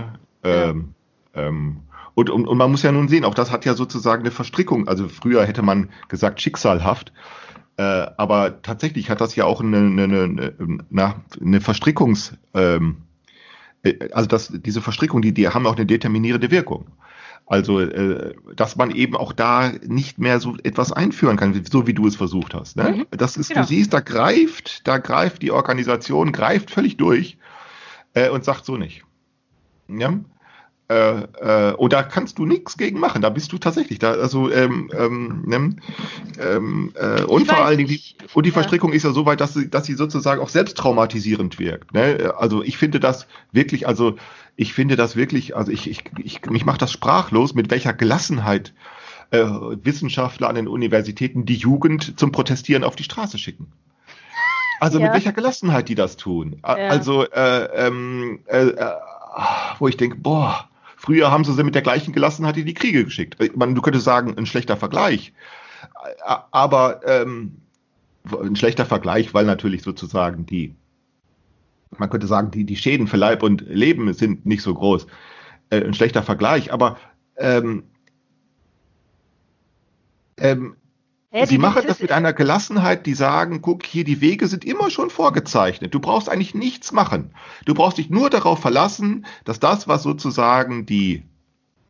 ja. 0.44 0.70
Ähm, 0.70 0.94
ähm, 1.34 1.78
Und, 2.16 2.30
und, 2.30 2.48
und 2.48 2.58
man 2.58 2.70
muss 2.70 2.84
ja 2.84 2.92
nun 2.92 3.08
sehen, 3.08 3.26
auch 3.26 3.34
das 3.34 3.52
hat 3.52 3.66
ja 3.66 3.74
sozusagen 3.74 4.22
eine 4.22 4.32
Verstrickung. 4.32 4.88
Also 4.88 5.10
früher 5.10 5.46
hätte 5.46 5.64
man 5.64 5.90
gesagt 6.10 6.42
schicksalhaft. 6.42 7.12
Äh, 7.78 7.82
aber 8.18 8.62
tatsächlich 8.62 9.10
hat 9.10 9.20
das 9.20 9.36
ja 9.36 9.46
auch 9.46 9.62
eine, 9.62 9.78
eine, 9.78 10.04
eine, 10.04 10.54
eine, 10.92 11.16
eine 11.42 11.60
Verstrickungs, 11.62 12.38
ähm, 12.54 12.98
äh, 13.82 14.10
also 14.12 14.28
das, 14.28 14.54
diese 14.54 14.82
Verstrickung, 14.82 15.24
die, 15.24 15.34
die 15.34 15.48
haben 15.50 15.66
auch 15.66 15.76
eine 15.76 15.88
determinierende 15.88 16.52
Wirkung. 16.52 16.86
Also, 17.48 17.80
äh, 17.80 18.36
dass 18.56 18.76
man 18.76 18.92
eben 18.92 19.18
auch 19.18 19.34
da 19.34 19.72
nicht 19.88 20.20
mehr 20.20 20.40
so 20.40 20.56
etwas 20.64 20.92
einführen 20.92 21.36
kann, 21.36 21.60
so 21.70 21.88
wie 21.88 21.96
du 21.96 22.06
es 22.06 22.16
versucht 22.16 22.54
hast. 22.54 22.78
Ne? 22.78 22.92
Mhm. 22.98 23.06
Das 23.10 23.38
ist, 23.38 23.50
Genau. 23.50 23.62
du 23.62 23.68
siehst, 23.68 23.92
da 23.92 24.02
greift, 24.02 24.88
da 24.88 25.00
greift 25.00 25.42
die 25.42 25.52
Organisation, 25.52 26.32
greift 26.32 26.70
völlig 26.70 26.98
durch 26.98 27.38
äh, 28.14 28.30
und 28.30 28.44
sagt 28.44 28.66
so 28.66 28.78
nicht. 28.78 29.04
Ja? 29.88 30.20
Äh, 30.90 31.24
äh, 31.40 31.74
und 31.76 31.94
da 31.94 32.04
kannst 32.04 32.38
du 32.38 32.46
nichts 32.46 32.78
gegen 32.78 33.00
machen. 33.00 33.22
Da 33.22 33.30
bist 33.30 33.52
du 33.52 33.58
tatsächlich 33.58 34.00
da. 34.00 34.12
Also 34.12 34.52
ähm, 34.52 34.92
ähm, 34.98 35.44
ne? 35.46 35.76
ähm, 36.40 36.92
äh, 36.96 37.24
und 37.24 37.48
vor 37.48 37.64
allen 37.64 37.78
Dingen 37.78 37.90
die, 37.90 38.02
und 38.34 38.46
die 38.46 38.50
Ja. 38.50 38.54
Verstrickung 38.54 38.92
ist 38.92 39.04
ja 39.04 39.12
so 39.12 39.26
weit, 39.26 39.40
dass 39.40 39.54
sie, 39.54 39.70
dass 39.70 39.86
sie 39.86 39.94
sozusagen 39.94 40.42
auch 40.42 40.50
selbst 40.50 40.78
traumatisierend 40.78 41.58
wirkt. 41.58 41.94
Ne? 41.94 42.34
Also 42.38 42.64
ich 42.64 42.78
finde 42.78 43.00
das 43.00 43.28
wirklich, 43.54 43.88
also 43.88 44.16
ich 44.56 44.74
finde 44.74 44.96
das 44.98 45.16
wirklich, 45.16 45.56
also 45.56 45.72
ich, 45.72 45.90
ich, 45.90 46.04
ich 46.22 46.46
mich 46.50 46.66
macht 46.66 46.82
das 46.82 46.92
sprachlos, 46.92 47.54
mit 47.56 47.72
welcher 47.72 47.94
Gelassenheit 47.94 48.74
äh, 49.32 49.40
Wissenschaftler 49.40 50.50
an 50.50 50.56
den 50.56 50.68
Universitäten 50.68 51.46
die 51.46 51.56
Jugend 51.56 52.20
zum 52.20 52.32
Protestieren 52.32 52.84
auf 52.84 52.96
die 52.96 53.04
Straße 53.04 53.38
schicken. 53.38 53.72
Also 54.84 55.00
Ja. 55.00 55.06
mit 55.06 55.14
welcher 55.14 55.32
Gelassenheit 55.32 55.88
die 55.88 55.96
das 55.96 56.18
tun. 56.18 56.58
Ja. 56.62 56.76
Also 56.76 57.24
äh, 57.24 57.88
ähm, 57.88 58.42
äh, 58.48 58.68
äh, 58.68 58.92
wo 59.80 59.88
ich 59.88 59.96
denke, 59.96 60.18
boah, 60.18 60.70
früher 60.98 61.32
haben 61.32 61.46
sie 61.46 61.54
sie 61.54 61.64
mit 61.64 61.74
der 61.74 61.82
gleichen 61.82 62.12
Gelassenheit 62.12 62.58
in 62.58 62.66
die 62.66 62.74
Kriege 62.74 63.06
geschickt. 63.06 63.38
Meine, 63.56 63.76
du 63.76 63.82
könntest 63.82 64.04
sagen, 64.04 64.38
ein 64.38 64.46
schlechter 64.46 64.76
Vergleich. 64.76 65.32
Aber 66.52 67.00
ähm, 67.06 67.62
ein 68.30 68.58
schlechter 68.58 68.86
Vergleich, 68.86 69.34
weil 69.34 69.46
natürlich 69.46 69.84
sozusagen 69.84 70.46
die, 70.46 70.76
man 71.98 72.10
könnte 72.10 72.28
sagen, 72.28 72.52
die, 72.52 72.66
die 72.66 72.76
Schäden 72.76 73.08
für 73.08 73.16
Leib 73.16 73.42
und 73.42 73.62
Leben 73.62 74.14
sind 74.14 74.46
nicht 74.46 74.64
so 74.64 74.74
groß. 74.74 75.08
Äh, 75.70 75.82
ein 75.82 75.94
schlechter 75.94 76.24
Vergleich, 76.24 76.74
aber 76.74 76.98
ähm, 77.38 77.84
ähm, 80.36 80.76
Hä, 81.36 81.48
Sie 81.48 81.58
machen 81.58 81.86
das 81.88 82.00
mit 82.00 82.12
einer 82.12 82.32
Gelassenheit, 82.32 83.08
die 83.08 83.16
sagen, 83.16 83.64
guck, 83.64 83.84
hier, 83.88 84.04
die 84.04 84.22
Wege 84.22 84.48
sind 84.48 84.64
immer 84.64 84.92
schon 84.92 85.10
vorgezeichnet. 85.10 85.92
Du 85.92 86.00
brauchst 86.00 86.30
eigentlich 86.30 86.54
nichts 86.54 86.92
machen. 86.92 87.32
Du 87.66 87.74
brauchst 87.74 87.98
dich 87.98 88.12
nur 88.12 88.30
darauf 88.30 88.60
verlassen, 88.60 89.26
dass 89.44 89.60
das, 89.60 89.88
was 89.88 90.04
sozusagen 90.04 90.86
die, 90.86 91.24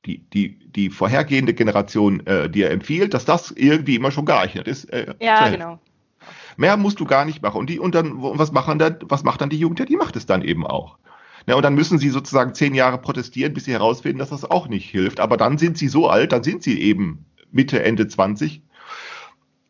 die, 0.05 0.19
die, 0.19 0.57
die 0.69 0.89
vorhergehende 0.89 1.53
Generation 1.53 2.25
äh, 2.25 2.49
dir 2.49 2.71
empfiehlt, 2.71 3.13
dass 3.13 3.25
das 3.25 3.51
irgendwie 3.51 3.95
immer 3.95 4.11
schon 4.11 4.23
geeignet 4.25 4.69
ist. 4.69 4.85
Äh, 4.85 5.13
Ja, 5.19 5.49
genau. 5.49 5.77
Mehr 6.55 6.77
musst 6.77 7.01
du 7.01 7.05
gar 7.05 7.25
nicht 7.25 7.41
machen. 7.41 7.57
Und 7.57 7.69
die, 7.69 7.79
und 7.79 7.95
dann, 7.95 8.13
was 8.21 8.53
machen 8.53 8.79
dann, 8.79 8.95
was 9.01 9.23
macht 9.23 9.41
dann 9.41 9.49
die 9.49 9.59
Jugend? 9.59 9.79
Ja, 9.79 9.85
die 9.85 9.97
macht 9.97 10.15
es 10.15 10.25
dann 10.25 10.41
eben 10.41 10.65
auch. 10.65 10.97
Ja, 11.47 11.55
und 11.55 11.63
dann 11.63 11.75
müssen 11.75 11.97
sie 11.97 12.09
sozusagen 12.09 12.53
zehn 12.53 12.73
Jahre 12.73 12.97
protestieren, 12.97 13.53
bis 13.53 13.65
sie 13.65 13.73
herausfinden, 13.73 14.19
dass 14.19 14.29
das 14.29 14.49
auch 14.49 14.69
nicht 14.69 14.89
hilft. 14.89 15.19
Aber 15.19 15.35
dann 15.35 15.57
sind 15.57 15.77
sie 15.77 15.89
so 15.89 16.07
alt, 16.07 16.31
dann 16.31 16.43
sind 16.43 16.63
sie 16.63 16.79
eben 16.79 17.25
Mitte, 17.51 17.83
Ende 17.83 18.07
20. 18.07 18.61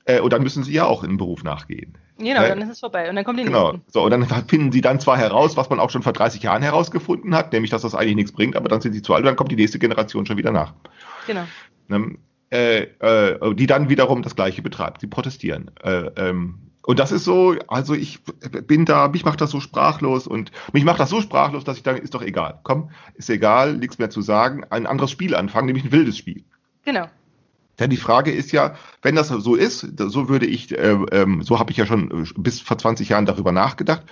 Äh, 0.06 0.20
und 0.20 0.34
dann 0.34 0.44
müssen 0.44 0.64
sie 0.64 0.74
ja 0.74 0.86
auch 0.86 1.04
in 1.04 1.12
den 1.12 1.18
Beruf 1.18 1.44
nachgehen. 1.44 1.98
Genau, 2.18 2.42
Ja. 2.42 2.50
dann 2.50 2.62
ist 2.62 2.70
es 2.70 2.80
vorbei. 2.80 3.10
Und 3.10 3.16
dann 3.16 3.24
kommt 3.26 3.40
die 3.40 3.44
Genau. 3.44 3.72
nächsten. 3.74 3.92
So, 3.92 4.04
und 4.04 4.12
dann 4.12 4.26
finden 4.48 4.72
sie 4.72 4.82
dann 4.82 5.00
zwar 5.00 5.18
heraus, 5.18 5.56
was 5.58 5.70
man 5.70 5.80
auch 5.80 5.90
schon 5.90 6.04
vor 6.04 6.14
30 6.14 6.44
Jahren 6.44 6.62
herausgefunden 6.62 7.36
hat, 7.36 7.54
nämlich, 7.54 7.72
dass 7.72 7.82
das 7.84 7.96
eigentlich 7.96 8.16
nichts 8.16 8.32
bringt, 8.34 8.56
aber 8.56 8.70
dann 8.70 8.82
sind 8.82 8.94
sie 8.94 9.02
zu 9.02 9.14
alt 9.14 9.22
und 9.22 9.28
dann 9.28 9.36
kommt 9.36 9.52
die 9.52 9.56
nächste 9.56 9.80
Generation 9.80 10.26
schon 10.26 10.38
wieder 10.38 10.52
nach. 10.52 10.74
Genau. 11.28 11.44
Ne? 11.88 12.18
Äh, 12.52 12.84
äh, 13.00 13.56
die 13.56 13.66
dann 13.66 13.90
wiederum 13.90 14.22
das 14.22 14.36
Gleiche 14.36 14.62
betreibt. 14.62 15.02
Sie 15.02 15.08
protestieren. 15.08 15.72
Äh, 15.82 16.12
ähm, 16.18 16.60
und 16.86 17.00
das 17.00 17.12
ist 17.14 17.24
so, 17.24 17.56
also 17.68 17.94
ich 17.96 18.20
bin 18.68 18.86
da, 18.86 19.08
mich 19.08 19.24
macht 19.26 19.40
das 19.42 19.50
so 19.52 19.60
sprachlos 19.62 20.28
und 20.28 20.52
mich 20.74 20.84
macht 20.84 21.00
das 21.00 21.10
so 21.10 21.22
sprachlos, 21.22 21.64
dass 21.64 21.78
ich 21.78 21.84
denke, 21.84 22.02
ist 22.02 22.14
doch 22.14 22.22
egal. 22.22 22.60
Komm, 22.64 22.92
ist 23.16 23.30
egal, 23.30 23.78
nichts 23.78 23.98
mehr 24.00 24.10
zu 24.10 24.22
sagen. 24.22 24.66
Ein 24.70 24.86
anderes 24.86 25.10
Spiel 25.10 25.34
anfangen, 25.34 25.68
nämlich 25.68 25.86
ein 25.86 25.92
wildes 25.94 26.18
Spiel. 26.18 26.44
Genau. 26.84 27.08
Denn 27.80 27.90
die 27.90 27.98
Frage 27.98 28.32
ist 28.32 28.52
ja, 28.52 28.76
wenn 29.02 29.16
das 29.16 29.30
so 29.30 29.56
ist, 29.56 29.88
so 29.98 30.30
würde 30.30 30.46
ich, 30.46 30.72
äh, 30.72 30.98
ähm, 31.12 31.42
so 31.42 31.60
habe 31.60 31.72
ich 31.72 31.78
ja 31.78 31.86
schon 31.86 32.12
äh, 32.12 32.26
bis 32.38 32.60
vor 32.60 32.78
20 32.78 33.10
Jahren 33.10 33.26
darüber 33.26 33.52
nachgedacht 33.52 34.04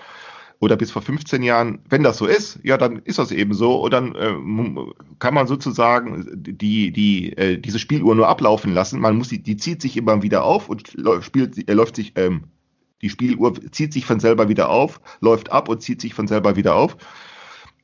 oder 0.59 0.75
bis 0.77 0.91
vor 0.91 1.01
15 1.01 1.43
Jahren, 1.43 1.79
wenn 1.89 2.03
das 2.03 2.17
so 2.17 2.25
ist, 2.25 2.59
ja, 2.63 2.77
dann 2.77 2.97
ist 3.03 3.19
das 3.19 3.31
eben 3.31 3.53
so 3.53 3.75
und 3.75 3.91
dann 3.91 4.15
ähm, 4.17 4.93
kann 5.19 5.33
man 5.33 5.47
sozusagen 5.47 6.25
die, 6.35 6.91
die, 6.91 7.37
äh, 7.37 7.57
diese 7.59 7.79
Spieluhr 7.79 8.15
nur 8.15 8.27
ablaufen 8.27 8.73
lassen. 8.73 8.99
Man 8.99 9.17
muss 9.17 9.29
die, 9.29 9.41
die 9.41 9.57
zieht 9.57 9.81
sich 9.81 9.95
immer 9.95 10.23
wieder 10.23 10.43
auf 10.43 10.67
und 10.67 10.95
spielt, 11.21 11.69
äh, 11.69 11.73
läuft 11.73 11.95
sich, 11.95 12.13
ähm, 12.15 12.45
die 13.01 13.09
Spieluhr 13.09 13.53
zieht 13.71 13.93
sich 13.93 14.05
von 14.05 14.19
selber 14.19 14.49
wieder 14.49 14.69
auf, 14.69 15.01
läuft 15.19 15.51
ab 15.51 15.69
und 15.69 15.81
zieht 15.81 16.01
sich 16.01 16.13
von 16.13 16.27
selber 16.27 16.55
wieder 16.55 16.75
auf. 16.75 16.97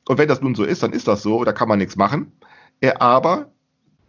Und 0.08 0.18
wenn 0.18 0.28
das 0.28 0.40
nun 0.40 0.54
so 0.54 0.64
ist, 0.64 0.82
dann 0.82 0.92
ist 0.92 1.06
das 1.06 1.22
so, 1.22 1.44
da 1.44 1.52
kann 1.52 1.68
man 1.68 1.78
nichts 1.78 1.96
machen. 1.96 2.32
Äh, 2.80 2.94
aber 2.94 3.52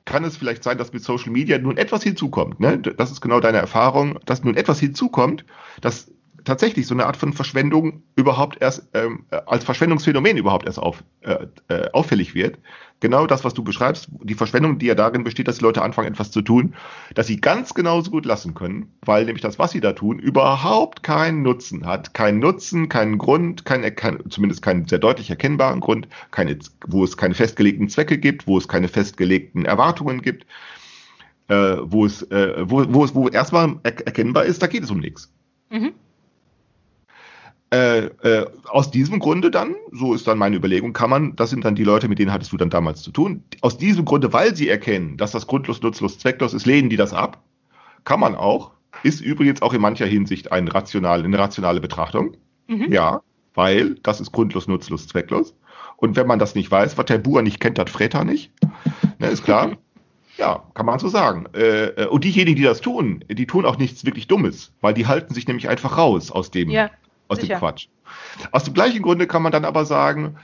kann 0.06 0.24
es 0.24 0.38
vielleicht 0.38 0.64
sein, 0.64 0.78
dass 0.78 0.94
mit 0.94 1.04
Social 1.04 1.32
Media 1.32 1.58
nun 1.58 1.78
etwas 1.78 2.04
hinzukommt. 2.04 2.60
Ne? 2.60 2.78
Das 2.80 3.12
ist 3.12 3.22
genau 3.22 3.40
deine 3.40 3.58
Erfahrung, 3.58 4.20
dass 4.26 4.44
nun 4.44 4.56
etwas 4.56 4.80
hinzukommt, 4.80 5.46
dass 5.82 6.12
tatsächlich 6.44 6.88
so 6.88 6.94
eine 6.94 7.06
Art 7.06 7.18
von 7.18 7.34
Verschwendung 7.34 8.04
überhaupt 8.16 8.62
erst 8.62 8.90
ähm, 8.94 9.26
als 9.30 9.64
Verschwendungsphänomen 9.64 10.38
überhaupt 10.38 10.66
erst 10.66 10.80
auf, 10.80 11.04
äh, 11.22 11.48
äh, 11.68 11.90
auffällig 11.92 12.36
wird. 12.36 12.58
Genau 13.00 13.28
das, 13.28 13.46
was 13.46 13.54
du 13.54 13.64
beschreibst, 13.64 14.10
die 14.24 14.34
Verschwendung, 14.34 14.78
die 14.78 14.88
ja 14.88 14.96
darin 14.96 15.24
besteht, 15.24 15.48
dass 15.48 15.60
die 15.60 15.64
Leute 15.64 15.82
anfangen, 15.82 16.10
etwas 16.10 16.32
zu 16.32 16.42
tun, 16.42 16.76
dass 17.16 17.28
sie 17.28 17.40
ganz 17.40 17.74
genauso 17.74 18.12
gut 18.12 18.26
lassen 18.26 18.56
können, 18.56 18.92
weil 19.06 19.26
nämlich 19.26 19.42
das, 19.42 19.58
was 19.58 19.72
sie 19.72 19.80
da 19.80 19.94
tun, 19.94 20.20
überhaupt 20.20 21.02
keinen 21.02 21.42
Nutzen 21.42 21.86
hat. 21.86 22.14
Keinen 22.14 22.40
Nutzen, 22.40 22.90
keinen 22.90 23.18
Grund, 23.18 23.64
kein, 23.64 23.96
kein, 23.96 24.30
zumindest 24.30 24.62
keinen 24.62 24.88
sehr 24.88 25.00
deutlich 25.00 25.30
erkennbaren 25.30 25.80
Grund, 25.80 26.10
keine, 26.32 26.58
wo 26.88 27.04
es 27.06 27.16
keine 27.16 27.36
festgelegten 27.36 27.88
Zwecke 27.88 28.18
gibt, 28.18 28.48
wo 28.48 28.58
es 28.58 28.68
keine 28.68 28.90
festgelegten 28.90 29.64
Erwartungen 29.64 30.22
gibt, 30.22 30.46
äh, 31.48 31.78
wo, 31.82 32.06
es, 32.06 32.22
äh, 32.24 32.70
wo, 32.70 32.86
wo 32.90 33.08
wo 33.14 33.28
erstmal 33.30 33.80
er 33.84 34.06
erkennbar 34.06 34.46
ist, 34.46 34.62
da 34.62 34.68
geht 34.68 34.84
es 34.84 34.92
um 34.92 35.00
nichts. 35.00 35.32
Mhm. 35.70 35.94
Äh, 37.72 38.06
äh, 38.24 38.48
aus 38.68 38.90
diesem 38.90 39.20
Grunde 39.20 39.52
dann, 39.52 39.76
so 39.92 40.16
ist 40.16 40.28
dann 40.28 40.40
meine 40.40 40.56
Überlegung, 40.56 40.92
kann 40.92 41.10
man, 41.10 41.36
das 41.36 41.52
sind 41.52 41.66
dann 41.66 41.76
die 41.76 41.84
Leute, 41.84 42.08
mit 42.08 42.18
denen 42.18 42.34
hattest 42.34 42.52
du 42.52 42.58
dann 42.58 42.72
damals 42.72 43.04
zu 43.04 43.12
tun, 43.12 43.44
aus 43.62 43.78
diesem 43.78 44.06
Grunde, 44.06 44.34
weil 44.34 44.56
sie 44.56 44.68
erkennen, 44.68 45.18
dass 45.18 45.32
das 45.32 45.46
grundlos, 45.46 45.82
nutzlos, 45.84 46.18
zwecklos 46.18 46.56
ist, 46.56 46.66
lehnen 46.66 46.90
die 46.90 46.98
das 46.98 47.14
ab. 47.14 47.44
Kann 48.06 48.20
man 48.20 48.34
auch. 48.34 48.72
Ist 49.04 49.22
übrigens 49.22 49.62
auch 49.62 49.74
in 49.74 49.82
mancher 49.82 50.08
Hinsicht 50.08 50.52
ein 50.52 50.68
rational, 50.68 51.24
eine 51.24 51.38
rationale 51.38 51.80
Betrachtung. 51.80 52.38
Mhm. 52.68 52.92
Ja, 52.92 53.22
weil 53.54 53.96
das 54.02 54.20
ist 54.20 54.32
grundlos, 54.32 54.68
nutzlos, 54.68 55.08
zwecklos. 55.08 55.54
Und 55.98 56.16
wenn 56.16 56.26
man 56.26 56.40
das 56.40 56.56
nicht 56.56 56.72
weiß, 56.72 56.98
was 56.98 57.06
der 57.06 57.20
Bauer 57.20 57.44
nicht 57.44 57.60
kennt, 57.60 57.78
das 57.78 57.92
frät 57.92 58.16
er 58.16 58.24
nicht. 58.24 58.52
Ne, 59.20 59.28
ist 59.28 59.44
klar. 59.44 59.78
Ja, 60.38 60.64
kann 60.74 60.86
man 60.86 60.98
so 60.98 61.10
sagen. 61.10 61.46
Äh, 61.54 61.88
äh, 61.88 62.08
und 62.08 62.24
diejenigen, 62.24 62.56
die 62.56 62.64
das 62.64 62.82
tun, 62.82 63.24
die 63.30 63.46
tun 63.46 63.66
auch 63.66 63.78
nichts 63.78 64.06
wirklich 64.06 64.28
Dummes, 64.28 64.72
weil 64.82 64.94
die 64.94 65.06
halten 65.06 65.34
sich 65.34 65.46
nämlich 65.48 65.68
einfach 65.68 65.98
raus 65.98 66.32
aus 66.32 66.50
dem, 66.50 66.70
Ja, 66.70 66.90
aus 67.30 67.40
sicher. 67.40 67.56
dem 67.56 67.60
Quatsch. 67.60 67.88
Aus 68.52 68.66
dem 68.66 68.74
gleichen 68.74 69.02
Grunde 69.02 69.28
kann 69.28 69.42
man 69.42 69.52
dann 69.52 69.66
aber 69.66 69.86
sagen, 69.86 70.36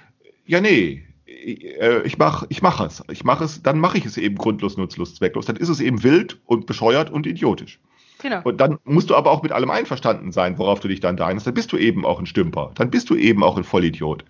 ja, 0.46 0.62
nee, 0.62 1.04
äh, 1.28 2.02
ich 2.04 2.18
mach, 2.18 2.46
ich 2.50 2.62
mach 2.62 2.80
es. 2.82 3.04
Ich 3.12 3.24
mache 3.24 3.44
es, 3.44 3.62
dann 3.62 3.80
mache 3.80 3.98
ich 3.98 4.06
es 4.06 4.18
eben 4.18 4.36
grundlos, 4.36 4.78
nutzlos, 4.78 5.16
zwecklos. 5.16 5.46
Dann 5.46 5.56
ist 5.58 5.70
es 5.70 5.80
eben 5.80 6.04
wild 6.04 6.40
und 6.46 6.66
bescheuert 6.66 7.10
und 7.10 7.28
idiotisch. 7.28 7.80
Genau. 8.22 8.42
Und 8.44 8.62
dann 8.62 8.80
musst 8.86 9.10
du 9.10 9.16
aber 9.16 9.30
auch 9.32 9.44
mit 9.44 9.52
allem 9.52 9.70
einverstanden 9.70 10.32
sein, 10.32 10.58
worauf 10.58 10.80
du 10.80 10.88
dich 10.88 11.00
dann 11.02 11.18
da 11.18 11.28
einlässt. 11.28 11.48
Dann 11.48 11.54
bist 11.54 11.72
du 11.74 11.78
eben 11.78 12.06
auch 12.06 12.18
ein 12.20 12.26
Stümper. 12.26 12.72
Dann 12.76 12.90
bist 12.90 13.10
du 13.10 13.16
eben 13.16 13.44
auch 13.44 13.58
ein 13.58 13.64
Vollidiot. 13.64 14.24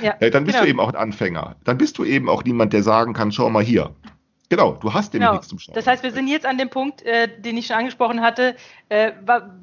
Ja, 0.00 0.14
Äh, 0.20 0.30
dann 0.30 0.44
bist 0.44 0.54
genau. 0.56 0.64
du 0.64 0.70
eben 0.70 0.80
auch 0.80 0.88
ein 0.88 0.94
Anfänger. 0.96 1.56
Dann 1.64 1.76
bist 1.76 1.98
du 1.98 2.04
eben 2.04 2.28
auch 2.28 2.44
niemand, 2.44 2.72
der 2.72 2.82
sagen 2.82 3.12
kann, 3.12 3.32
schau 3.32 3.50
mal 3.50 3.62
hier. 3.64 3.90
Genau, 4.50 4.72
du 4.74 4.92
hast 4.92 5.12
nämlich 5.14 5.26
Genau. 5.26 5.32
nichts 5.32 5.48
zum 5.48 5.58
Schauen. 5.58 5.74
Das 5.74 5.86
heißt, 5.86 6.02
wir 6.02 6.12
sind 6.12 6.28
jetzt 6.28 6.44
an 6.46 6.58
dem 6.58 6.68
Punkt, 6.68 7.02
äh, 7.02 7.28
den 7.40 7.56
ich 7.56 7.66
schon 7.66 7.76
angesprochen 7.76 8.20
hatte. 8.20 8.54
Äh, 8.88 9.12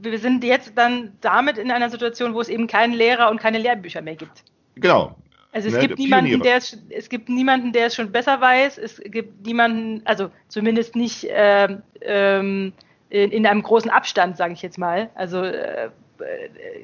wir 0.02 0.20
sind 0.20 0.44
jetzt 0.44 0.78
dann 0.78 1.14
damit 1.22 1.58
in 1.58 1.72
einer 1.72 1.90
Situation, 1.90 2.34
wo 2.34 2.42
es 2.42 2.50
eben 2.50 2.68
keinen 2.68 2.94
Lehrer 2.94 3.30
und 3.30 3.40
keine 3.40 3.60
Lehrbücher 3.60 4.02
mehr 4.02 4.16
gibt. 4.16 4.44
genau. 4.76 5.16
Also 5.54 5.68
es 5.68 5.74
Ne, 5.74 5.82
gibt 5.82 6.00
niemanden, 6.00 6.42
der 6.42 6.56
es, 6.56 6.78
es 6.90 7.10
gibt 7.10 7.28
niemanden, 7.28 7.74
der 7.74 7.88
es 7.88 7.96
schon 7.96 8.10
besser 8.14 8.40
weiß. 8.40 8.78
Es 8.78 9.02
gibt 9.04 9.46
niemanden, 9.46 10.02
also 10.06 10.30
zumindest 10.48 10.96
nicht 10.96 11.28
ähm, 11.30 11.82
ähm, 12.02 12.72
in, 13.10 13.32
in 13.32 13.46
einem 13.46 13.62
großen 13.62 13.92
Abstand, 13.92 14.38
sage 14.38 14.54
ich 14.54 14.62
jetzt 14.62 14.78
mal. 14.78 15.10
Also 15.14 15.44
äh, 15.44 15.88
äh, 15.88 15.90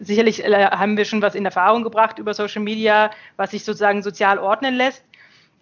sicherlich 0.01 0.43
äh, 0.43 0.65
haben 0.65 0.97
wir 0.97 1.05
schon 1.05 1.21
was 1.21 1.33
in 1.33 1.45
Erfahrung 1.45 1.83
gebracht 1.83 2.19
über 2.19 2.33
Social 2.33 2.62
Media, 2.62 3.10
was 3.38 3.51
sich 3.51 3.63
sozusagen 3.63 4.03
sozial 4.03 4.38
ordnen 4.38 4.75
lässt. 4.75 5.01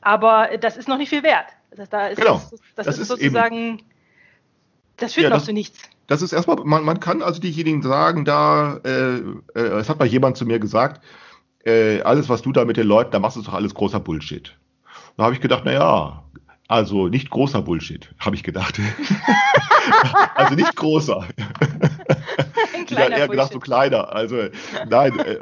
Aber 0.02 0.50
das 0.60 0.76
ist 0.76 0.88
noch 0.88 0.98
nicht 0.98 1.10
viel 1.10 1.22
wert. 1.22 1.46
Das, 1.76 1.90
da 1.90 2.08
ist, 2.08 2.18
Genau. 2.20 2.36
das, 2.36 2.50
das, 2.76 2.86
Das 2.86 2.96
ist 2.96 3.02
ist 3.04 3.08
sozusagen, 3.10 3.82
das 4.98 5.14
führt 5.14 5.26
Ja, 5.26 5.30
noch 5.30 5.38
das- 5.38 5.46
zu 5.46 5.54
nichts. 5.54 5.80
Das 6.08 6.22
ist 6.22 6.34
erstmal, 6.34 6.58
man, 6.64 6.84
man 6.86 7.00
kann 7.00 7.24
also 7.24 7.42
diejenigen 7.42 7.82
sagen, 7.82 8.26
da, 8.26 8.78
äh, 8.86 9.16
äh, 9.56 9.60
es 9.80 9.90
hat 9.90 9.98
mal 9.98 10.06
jemand 10.06 10.38
zu 10.38 10.46
mir 10.46 10.60
gesagt, 10.60 11.04
äh, 11.66 12.02
alles, 12.02 12.30
was 12.30 12.44
du 12.44 12.52
da 12.52 12.64
mit 12.64 12.78
den 12.78 12.86
Leuten, 12.88 13.10
da 13.12 13.18
machst 13.20 13.38
du 13.38 13.42
doch 13.42 13.54
alles 13.56 13.74
großer 13.74 14.00
Bullshit. 14.00 14.56
Da 15.18 15.24
habe 15.24 15.34
ich 15.34 15.42
gedacht, 15.42 15.64
na 15.66 15.72
ja, 15.72 16.24
Also 16.68 17.08
nicht 17.08 17.30
großer 17.32 17.62
Bullshit, 17.64 18.14
habe 18.20 18.36
ich 18.36 18.44
gedacht. 18.44 18.80
also 20.36 20.54
nicht 20.56 20.76
großer. 20.76 21.28
Ich 22.88 22.96
habe 23.00 23.14
eher 23.14 23.28
gedacht, 23.28 23.52
so 23.52 23.60
Bullshit. 23.60 23.64
kleiner. 23.64 24.14
Also 24.14 24.36
nein, 24.88 25.18
äh, 25.20 25.40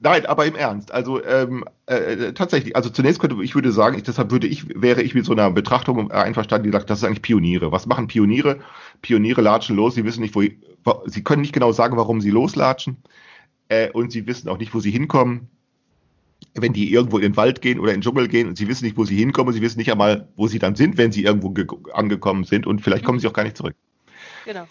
nein, 0.00 0.26
aber 0.26 0.46
im 0.46 0.54
Ernst. 0.54 0.92
Also 0.92 1.24
ähm, 1.24 1.64
äh, 1.86 2.32
tatsächlich. 2.32 2.76
Also 2.76 2.90
zunächst 2.90 3.20
könnte 3.20 3.42
ich 3.42 3.54
würde 3.54 3.72
sagen, 3.72 3.96
ich, 3.96 4.02
deshalb 4.04 4.30
würde 4.30 4.46
ich 4.46 4.66
wäre 4.80 5.02
ich 5.02 5.14
mit 5.14 5.24
so 5.24 5.32
einer 5.32 5.50
Betrachtung 5.50 6.10
einverstanden, 6.10 6.64
die 6.64 6.72
sagt, 6.72 6.90
das 6.90 6.98
ist 6.98 7.04
eigentlich 7.04 7.22
Pioniere. 7.22 7.72
Was 7.72 7.86
machen 7.86 8.06
Pioniere? 8.08 8.60
Pioniere 9.02 9.40
latschen 9.42 9.76
los. 9.76 9.94
Sie 9.94 10.04
wissen 10.04 10.20
nicht, 10.22 10.34
wo 10.34 10.42
wo- 10.84 11.02
sie 11.06 11.22
können 11.24 11.42
nicht 11.42 11.52
genau 11.54 11.72
sagen, 11.72 11.96
warum 11.96 12.20
sie 12.20 12.30
loslatschen 12.30 12.96
äh, 13.68 13.90
und 13.90 14.12
sie 14.12 14.26
wissen 14.26 14.48
auch 14.48 14.58
nicht, 14.58 14.74
wo 14.74 14.80
sie 14.80 14.90
hinkommen. 14.90 15.48
Wenn 16.54 16.72
die 16.72 16.92
irgendwo 16.92 17.18
in 17.18 17.22
den 17.22 17.36
Wald 17.36 17.60
gehen 17.60 17.78
oder 17.78 17.92
in 17.92 17.98
den 18.00 18.02
Dschungel 18.02 18.28
gehen 18.28 18.48
und 18.48 18.56
sie 18.56 18.68
wissen 18.68 18.84
nicht, 18.84 18.96
wo 18.96 19.04
sie 19.04 19.16
hinkommen, 19.16 19.52
sie 19.52 19.60
wissen 19.60 19.78
nicht 19.78 19.90
einmal, 19.92 20.28
wo 20.36 20.46
sie 20.46 20.58
dann 20.58 20.74
sind, 20.76 20.96
wenn 20.96 21.12
sie 21.12 21.24
irgendwo 21.24 21.50
ge- 21.50 21.66
angekommen 21.92 22.44
sind 22.44 22.66
und 22.66 22.80
vielleicht 22.80 23.04
kommen 23.04 23.18
sie 23.18 23.26
auch 23.28 23.32
gar 23.32 23.42
nicht 23.44 23.56
zurück. 23.56 23.74
Genau. 24.44 24.66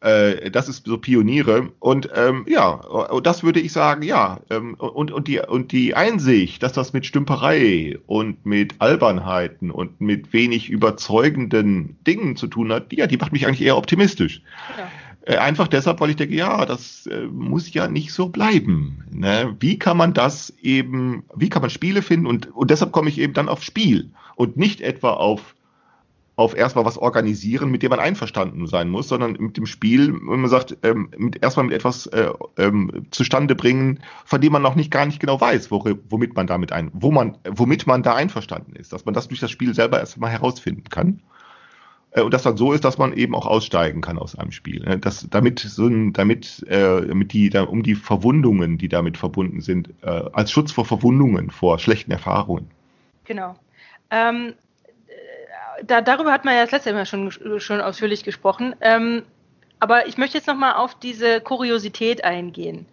Äh, 0.00 0.50
das 0.50 0.68
ist 0.68 0.86
so 0.86 0.98
Pioniere. 0.98 1.70
Und 1.78 2.08
ähm, 2.14 2.46
ja, 2.48 2.80
das 3.22 3.42
würde 3.42 3.60
ich 3.60 3.72
sagen, 3.72 4.02
ja. 4.02 4.40
Ähm, 4.50 4.74
und, 4.74 5.10
und, 5.10 5.28
die, 5.28 5.40
und 5.40 5.72
die 5.72 5.94
Einsicht, 5.94 6.62
dass 6.62 6.72
das 6.72 6.92
mit 6.92 7.06
Stümperei 7.06 7.98
und 8.06 8.44
mit 8.46 8.74
Albernheiten 8.78 9.70
und 9.70 10.00
mit 10.00 10.32
wenig 10.32 10.70
überzeugenden 10.70 11.98
Dingen 12.06 12.36
zu 12.36 12.46
tun 12.46 12.72
hat, 12.72 12.92
ja, 12.92 13.06
die 13.06 13.18
macht 13.18 13.32
mich 13.32 13.46
eigentlich 13.46 13.62
eher 13.62 13.76
optimistisch. 13.76 14.42
genau. 14.74 14.88
Äh, 15.22 15.36
einfach 15.36 15.68
deshalb, 15.68 16.00
weil 16.00 16.10
ich 16.10 16.16
denke, 16.16 16.34
ja, 16.34 16.64
das 16.64 17.06
äh, 17.06 17.26
muss 17.26 17.72
ja 17.72 17.88
nicht 17.88 18.12
so 18.12 18.30
bleiben. 18.30 19.04
Ne? 19.12 19.54
Wie 19.60 19.78
kann 19.78 19.96
man 19.96 20.14
das 20.14 20.54
eben, 20.62 21.24
wie 21.36 21.50
kann 21.50 21.60
man 21.60 21.70
Spiele 21.70 22.00
finden? 22.00 22.26
Und, 22.26 22.54
und 22.54 22.70
deshalb 22.70 22.92
komme 22.92 23.10
ich 23.10 23.18
eben 23.18 23.34
dann 23.34 23.48
auf 23.48 23.62
Spiel 23.62 24.10
und 24.36 24.56
nicht 24.56 24.80
etwa 24.80 25.12
auf, 25.12 25.54
auf 26.40 26.56
erstmal 26.56 26.86
was 26.86 26.96
organisieren, 26.96 27.70
mit 27.70 27.82
dem 27.82 27.90
man 27.90 28.00
einverstanden 28.00 28.66
sein 28.66 28.88
muss, 28.88 29.08
sondern 29.08 29.32
mit 29.32 29.58
dem 29.58 29.66
Spiel, 29.66 30.14
wenn 30.14 30.40
man 30.40 30.48
sagt, 30.48 30.74
ähm, 30.82 31.10
mit, 31.18 31.42
erstmal 31.42 31.66
mit 31.66 31.74
etwas 31.74 32.06
äh, 32.06 32.30
ähm, 32.56 33.06
zustande 33.10 33.54
bringen, 33.54 34.00
von 34.24 34.40
dem 34.40 34.52
man 34.52 34.62
noch 34.62 34.74
nicht 34.74 34.90
gar 34.90 35.04
nicht 35.04 35.20
genau 35.20 35.38
weiß, 35.38 35.70
wo, 35.70 35.84
womit 36.08 36.34
man 36.34 36.46
damit 36.46 36.72
ein, 36.72 36.90
wo 36.94 37.10
man, 37.10 37.36
womit 37.46 37.86
man 37.86 38.02
da 38.02 38.14
einverstanden 38.14 38.74
ist, 38.74 38.94
dass 38.94 39.04
man 39.04 39.12
das 39.12 39.28
durch 39.28 39.40
das 39.40 39.50
Spiel 39.50 39.74
selber 39.74 40.00
erstmal 40.00 40.30
herausfinden 40.30 40.84
kann. 40.88 41.20
Äh, 42.12 42.22
Und 42.22 42.32
das 42.32 42.42
dann 42.42 42.56
so 42.56 42.72
ist, 42.72 42.84
dass 42.84 42.96
man 42.96 43.12
eben 43.12 43.34
auch 43.34 43.44
aussteigen 43.44 44.00
kann 44.00 44.16
aus 44.16 44.34
einem 44.34 44.52
Spiel. 44.52 44.80
ne? 44.80 44.98
Das, 44.98 45.26
damit, 45.28 45.58
so 45.58 45.90
damit, 45.90 46.64
äh, 46.68 47.06
damit 47.06 47.34
die, 47.34 47.50
da, 47.50 47.64
um 47.64 47.82
die 47.82 47.96
Verwundungen, 47.96 48.78
die 48.78 48.88
damit 48.88 49.18
verbunden 49.18 49.60
sind, 49.60 49.90
äh, 50.00 50.06
als 50.32 50.50
Schutz 50.50 50.72
vor 50.72 50.86
Verwundungen, 50.86 51.50
vor 51.50 51.78
schlechten 51.78 52.12
Erfahrungen. 52.12 52.70
Genau. 53.26 53.56
Ähm, 54.10 54.46
äh, 54.46 54.52
da, 55.84 56.00
darüber 56.00 56.32
hat 56.32 56.44
man 56.44 56.54
ja 56.54 56.62
das 56.62 56.72
letzte 56.72 56.92
Mal 56.92 57.06
schon, 57.06 57.30
schon 57.30 57.80
ausführlich 57.80 58.24
gesprochen. 58.24 58.74
Ähm, 58.80 59.22
aber 59.78 60.06
ich 60.06 60.18
möchte 60.18 60.38
jetzt 60.38 60.46
nochmal 60.46 60.74
auf 60.74 60.94
diese 60.98 61.40
Kuriosität 61.40 62.24
eingehen. 62.24 62.86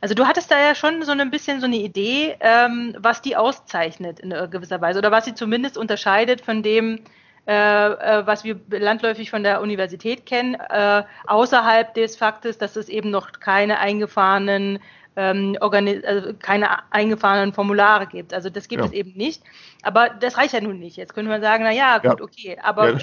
Also 0.00 0.14
du 0.14 0.26
hattest 0.26 0.50
da 0.50 0.58
ja 0.60 0.74
schon 0.74 1.02
so 1.02 1.10
ein 1.12 1.30
bisschen 1.30 1.60
so 1.60 1.66
eine 1.66 1.76
Idee, 1.76 2.36
ähm, 2.40 2.94
was 2.98 3.20
die 3.20 3.36
auszeichnet 3.36 4.20
in 4.20 4.30
gewisser 4.50 4.80
Weise 4.80 5.00
oder 5.00 5.10
was 5.10 5.24
sie 5.24 5.34
zumindest 5.34 5.76
unterscheidet 5.76 6.40
von 6.40 6.62
dem, 6.62 7.00
äh, 7.48 7.52
äh, 7.52 8.26
was 8.26 8.44
wir 8.44 8.60
landläufig 8.70 9.30
von 9.30 9.42
der 9.42 9.60
Universität 9.60 10.24
kennen, 10.24 10.54
äh, 10.54 11.02
außerhalb 11.26 11.92
des 11.94 12.14
Faktes, 12.14 12.58
dass 12.58 12.76
es 12.76 12.88
eben 12.88 13.10
noch 13.10 13.32
keine 13.40 13.80
eingefahrenen 13.80 14.78
ähm, 15.18 15.56
also 15.60 16.32
keine 16.38 16.68
eingefahrenen 16.92 17.52
Formulare 17.52 18.06
gibt. 18.06 18.32
Also 18.32 18.48
das 18.50 18.68
gibt 18.68 18.80
Ja. 18.82 18.86
es 18.86 18.92
eben 18.92 19.12
nicht. 19.16 19.42
Aber 19.82 20.08
das 20.08 20.36
reicht 20.36 20.54
ja 20.54 20.60
nun 20.60 20.78
nicht. 20.78 20.96
Jetzt 20.96 21.14
könnte 21.14 21.28
man 21.30 21.40
sagen, 21.42 21.64
na 21.64 21.72
ja, 21.72 21.98
gut, 21.98 22.04
Ja. 22.04 22.24
okay. 22.24 22.56
Aber 22.62 22.90
Ja, 22.90 22.98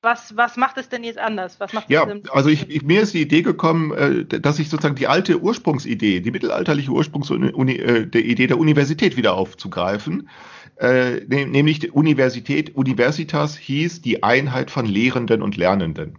was, 0.00 0.36
was 0.36 0.56
macht 0.56 0.78
es 0.78 0.88
denn 0.88 1.02
jetzt 1.02 1.18
anders? 1.18 1.58
Was 1.58 1.72
macht 1.72 1.90
Ja, 1.90 2.06
also 2.30 2.48
ich, 2.50 2.70
ich, 2.70 2.82
mir 2.82 3.00
ist 3.02 3.14
die 3.14 3.22
Idee 3.22 3.42
gekommen, 3.42 3.92
äh, 3.92 4.24
dass 4.40 4.58
ich 4.60 4.68
sozusagen 4.70 4.94
die 4.94 5.08
alte 5.08 5.40
Ursprungsidee, 5.40 6.20
die 6.20 6.30
mittelalterliche 6.30 6.90
Ursprungsidee 6.90 7.76
äh, 7.78 8.06
der 8.06 8.24
Idee 8.24 8.46
der 8.46 8.58
Universität 8.58 9.16
wieder 9.16 9.34
aufzugreifen. 9.34 10.28
Äh, 10.76 11.24
ne- 11.26 11.46
nämlich 11.46 11.92
Universität, 11.92 12.76
Universitas 12.76 13.56
hieß 13.56 14.00
die 14.02 14.22
Einheit 14.22 14.70
von 14.70 14.86
Lehrenden 14.86 15.42
und 15.42 15.56
Lernenden. 15.56 16.18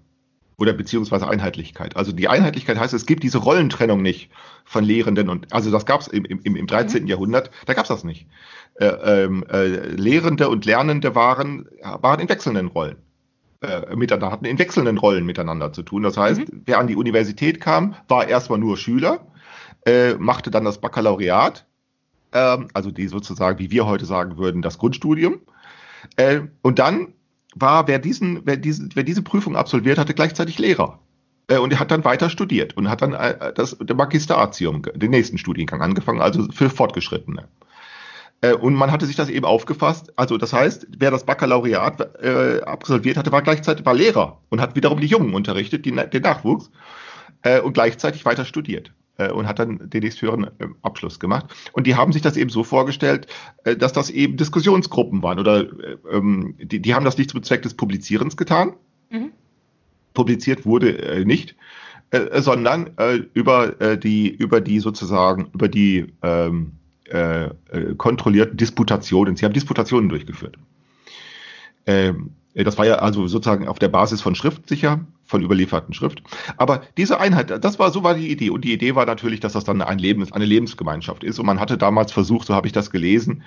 Oder 0.60 0.74
beziehungsweise 0.74 1.28
Einheitlichkeit. 1.28 1.96
Also 1.96 2.12
die 2.12 2.28
Einheitlichkeit 2.28 2.78
heißt, 2.78 2.94
es 2.94 3.06
gibt 3.06 3.24
diese 3.24 3.38
Rollentrennung 3.40 4.02
nicht 4.02 4.30
von 4.66 4.84
Lehrenden 4.84 5.30
und 5.30 5.52
also 5.54 5.72
das 5.72 5.86
gab 5.86 6.02
es 6.02 6.08
im, 6.08 6.26
im, 6.26 6.56
im 6.56 6.68
13. 6.68 7.08
Jahrhundert, 7.08 7.50
da 7.66 7.74
gab 7.74 7.86
es 7.86 7.90
das 7.90 8.04
nicht. 8.04 8.28
Äh, 8.76 8.86
ähm, 8.86 9.46
äh, 9.50 9.68
Lehrende 9.68 10.50
und 10.50 10.66
Lernende 10.66 11.16
waren, 11.16 11.68
waren 11.82 12.20
in 12.20 12.30
wechselnden 12.30 12.68
Rollen 12.68 12.98
äh, 13.62 13.96
miteinander, 13.96 14.32
hatten 14.32 14.46
in 14.46 14.60
wechselnden 14.60 14.98
Rollen 14.98 15.26
miteinander 15.26 15.74
zu 15.74 15.84
tun. 15.84 16.04
Das 16.04 16.18
heißt, 16.18 16.42
wer 16.66 16.80
an 16.80 16.88
die 16.88 16.96
Universität 16.96 17.60
kam, 17.60 17.96
war 18.08 18.28
erstmal 18.28 18.60
nur 18.60 18.78
Schüler, 18.78 19.28
äh, 19.86 20.14
machte 20.16 20.52
dann 20.52 20.66
das 20.66 20.80
Baccalaureat, 20.80 21.66
ähm, 22.34 22.68
also 22.74 22.92
die 22.92 23.08
sozusagen, 23.08 23.60
wie 23.60 23.72
wir 23.72 23.86
heute 23.86 24.06
sagen 24.06 24.38
würden, 24.38 24.62
das 24.62 24.78
Grundstudium. 24.78 25.40
Äh, 26.16 26.42
und 26.62 26.80
dann 26.80 27.14
war, 27.62 27.88
wer, 27.88 28.00
diesen, 28.00 28.42
wer, 28.46 28.58
diesen, 28.58 28.90
wer 28.94 29.04
diese 29.04 29.22
Prüfung 29.22 29.56
absolviert 29.56 29.98
hatte, 29.98 30.14
gleichzeitig 30.14 30.60
Lehrer. 30.60 31.00
Äh, 31.48 31.58
und 31.58 31.72
er 31.74 31.80
hat 31.80 31.92
dann 31.92 32.04
weiter 32.04 32.30
studiert 32.30 32.78
und 32.78 32.90
hat 32.90 33.02
dann 33.02 33.14
äh, 33.14 33.54
das 33.54 33.78
der 33.80 33.96
Magisteratium, 33.96 34.84
den 34.96 35.12
nächsten 35.12 35.38
Studiengang 35.38 35.82
angefangen, 35.82 36.22
also 36.22 36.48
für 36.52 36.70
Fortgeschrittene. 36.70 37.48
Äh, 38.42 38.54
Und 38.54 38.76
man 38.76 38.92
hatte 38.92 39.06
sich 39.06 39.16
das 39.16 39.30
eben 39.30 39.46
aufgefasst. 39.46 40.14
Also 40.16 40.38
das 40.38 40.54
heißt, 40.54 40.88
wer 40.98 41.12
das 41.12 41.26
Baccalaureat 41.26 42.24
äh, 42.24 42.62
absolviert 42.62 43.18
hatte, 43.18 43.32
war 43.32 43.42
gleichzeitig 43.42 43.86
war 43.86 43.94
Lehrer 43.94 44.40
und 44.50 44.62
hat 44.62 44.76
wiederum 44.76 45.00
die 45.02 45.08
Jungen 45.08 45.34
unterrichtet, 45.34 45.86
die, 45.86 45.92
den 45.92 46.22
Nachwuchs, 46.22 46.72
äh, 47.42 47.60
und 47.60 47.74
gleichzeitig 47.74 48.26
weiter 48.26 48.46
studiert 48.46 48.92
und 49.28 49.48
hat 49.48 49.60
dann 49.60 49.90
den 49.90 50.04
nächsthöheren 50.04 50.46
äh, 50.46 50.68
Abschluss 50.82 51.20
gemacht. 51.20 51.46
Und 51.74 51.88
die 51.88 51.96
haben 51.96 52.14
sich 52.14 52.22
das 52.22 52.38
eben 52.38 52.50
so 52.50 52.64
vorgestellt, 52.64 53.28
äh, 53.64 53.76
dass 53.76 53.94
das 53.94 54.10
eben 54.10 54.38
Diskussionsgruppen 54.38 55.22
waren 55.22 55.40
oder 55.40 55.62
äh, 55.62 55.98
ähm, 56.12 56.56
die, 56.58 56.82
die 56.82 56.96
haben 56.96 57.06
das 57.06 57.18
nicht 57.18 57.30
zum 57.32 57.44
Zweck 57.44 57.62
des 57.62 57.74
Publizierens 57.74 58.38
getan. 58.38 58.74
Mhm. 59.10 59.32
Publiziert 60.14 60.66
wurde 60.66 60.98
äh, 60.98 61.26
nicht, 61.26 61.56
äh, 62.12 62.42
sondern 62.42 62.92
äh, 62.98 63.22
über 63.34 63.80
äh, 63.82 63.98
die 63.98 64.30
über 64.30 64.62
die 64.62 64.80
sozusagen 64.80 65.50
über 65.54 65.68
die 65.68 66.14
ähm, 66.24 66.74
äh, 67.06 67.46
äh, 67.46 67.96
kontrollierten 67.98 68.58
Disputationen. 68.58 69.36
Sie 69.36 69.46
haben 69.46 69.54
Disputationen 69.54 70.10
durchgeführt. 70.10 70.58
Ähm, 71.86 72.32
das 72.54 72.78
war 72.78 72.86
ja 72.86 72.96
also 72.96 73.28
sozusagen 73.28 73.68
auf 73.68 73.80
der 73.80 73.88
Basis 73.88 74.22
von 74.22 74.36
Schrift 74.36 74.68
sicher, 74.70 75.00
von 75.30 75.44
überlieferten 75.44 75.94
Schrift. 75.94 76.24
Aber 76.58 76.82
diese 76.98 77.20
Einheit, 77.20 77.64
das 77.64 77.78
war 77.78 77.92
so 77.92 78.04
war 78.04 78.16
die 78.16 78.32
Idee. 78.32 78.50
Und 78.50 78.66
die 78.66 78.74
Idee 78.74 78.96
war 78.96 79.06
natürlich, 79.06 79.40
dass 79.40 79.54
das 79.54 79.64
dann 79.64 79.80
ein 79.84 80.00
Lebens, 80.00 80.32
eine 80.32 80.46
Lebensgemeinschaft 80.46 81.24
ist. 81.24 81.38
Und 81.38 81.46
man 81.46 81.60
hatte 81.60 81.78
damals 81.78 82.12
versucht, 82.12 82.48
so 82.48 82.56
habe 82.56 82.66
ich 82.66 82.74
das 82.74 82.90
gelesen, 82.90 83.44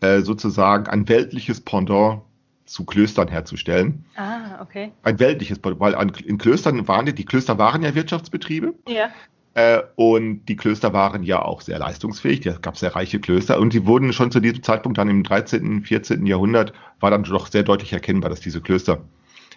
äh, 0.00 0.20
sozusagen 0.20 0.86
ein 0.86 1.08
weltliches 1.08 1.60
Pendant 1.60 2.22
zu 2.66 2.84
Klöstern 2.84 3.26
herzustellen. 3.26 4.04
Ah, 4.14 4.62
okay. 4.62 4.92
Ein 5.02 5.18
weltliches 5.18 5.58
Pendant, 5.58 5.80
weil 5.80 5.96
an, 5.96 6.12
in 6.24 6.38
Klöstern 6.38 6.86
waren 6.86 7.04
die, 7.04 7.14
die 7.14 7.24
Klöster 7.24 7.58
waren 7.58 7.82
ja 7.82 7.96
Wirtschaftsbetriebe. 7.96 8.72
Ja. 8.88 9.08
Äh, 9.54 9.82
und 9.96 10.46
die 10.46 10.54
Klöster 10.54 10.92
waren 10.92 11.24
ja 11.24 11.42
auch 11.42 11.62
sehr 11.62 11.80
leistungsfähig. 11.80 12.46
Es 12.46 12.62
gab 12.62 12.76
sehr 12.76 12.94
reiche 12.94 13.18
Klöster 13.18 13.58
und 13.58 13.72
die 13.72 13.86
wurden 13.86 14.12
schon 14.12 14.30
zu 14.30 14.38
diesem 14.38 14.62
Zeitpunkt 14.62 14.98
dann 14.98 15.08
im 15.08 15.24
13., 15.24 15.82
14. 15.82 16.26
Jahrhundert 16.26 16.72
war 17.00 17.10
dann 17.10 17.24
doch 17.24 17.48
sehr 17.48 17.64
deutlich 17.64 17.92
erkennbar, 17.92 18.30
dass 18.30 18.40
diese 18.40 18.60
Klöster 18.60 19.00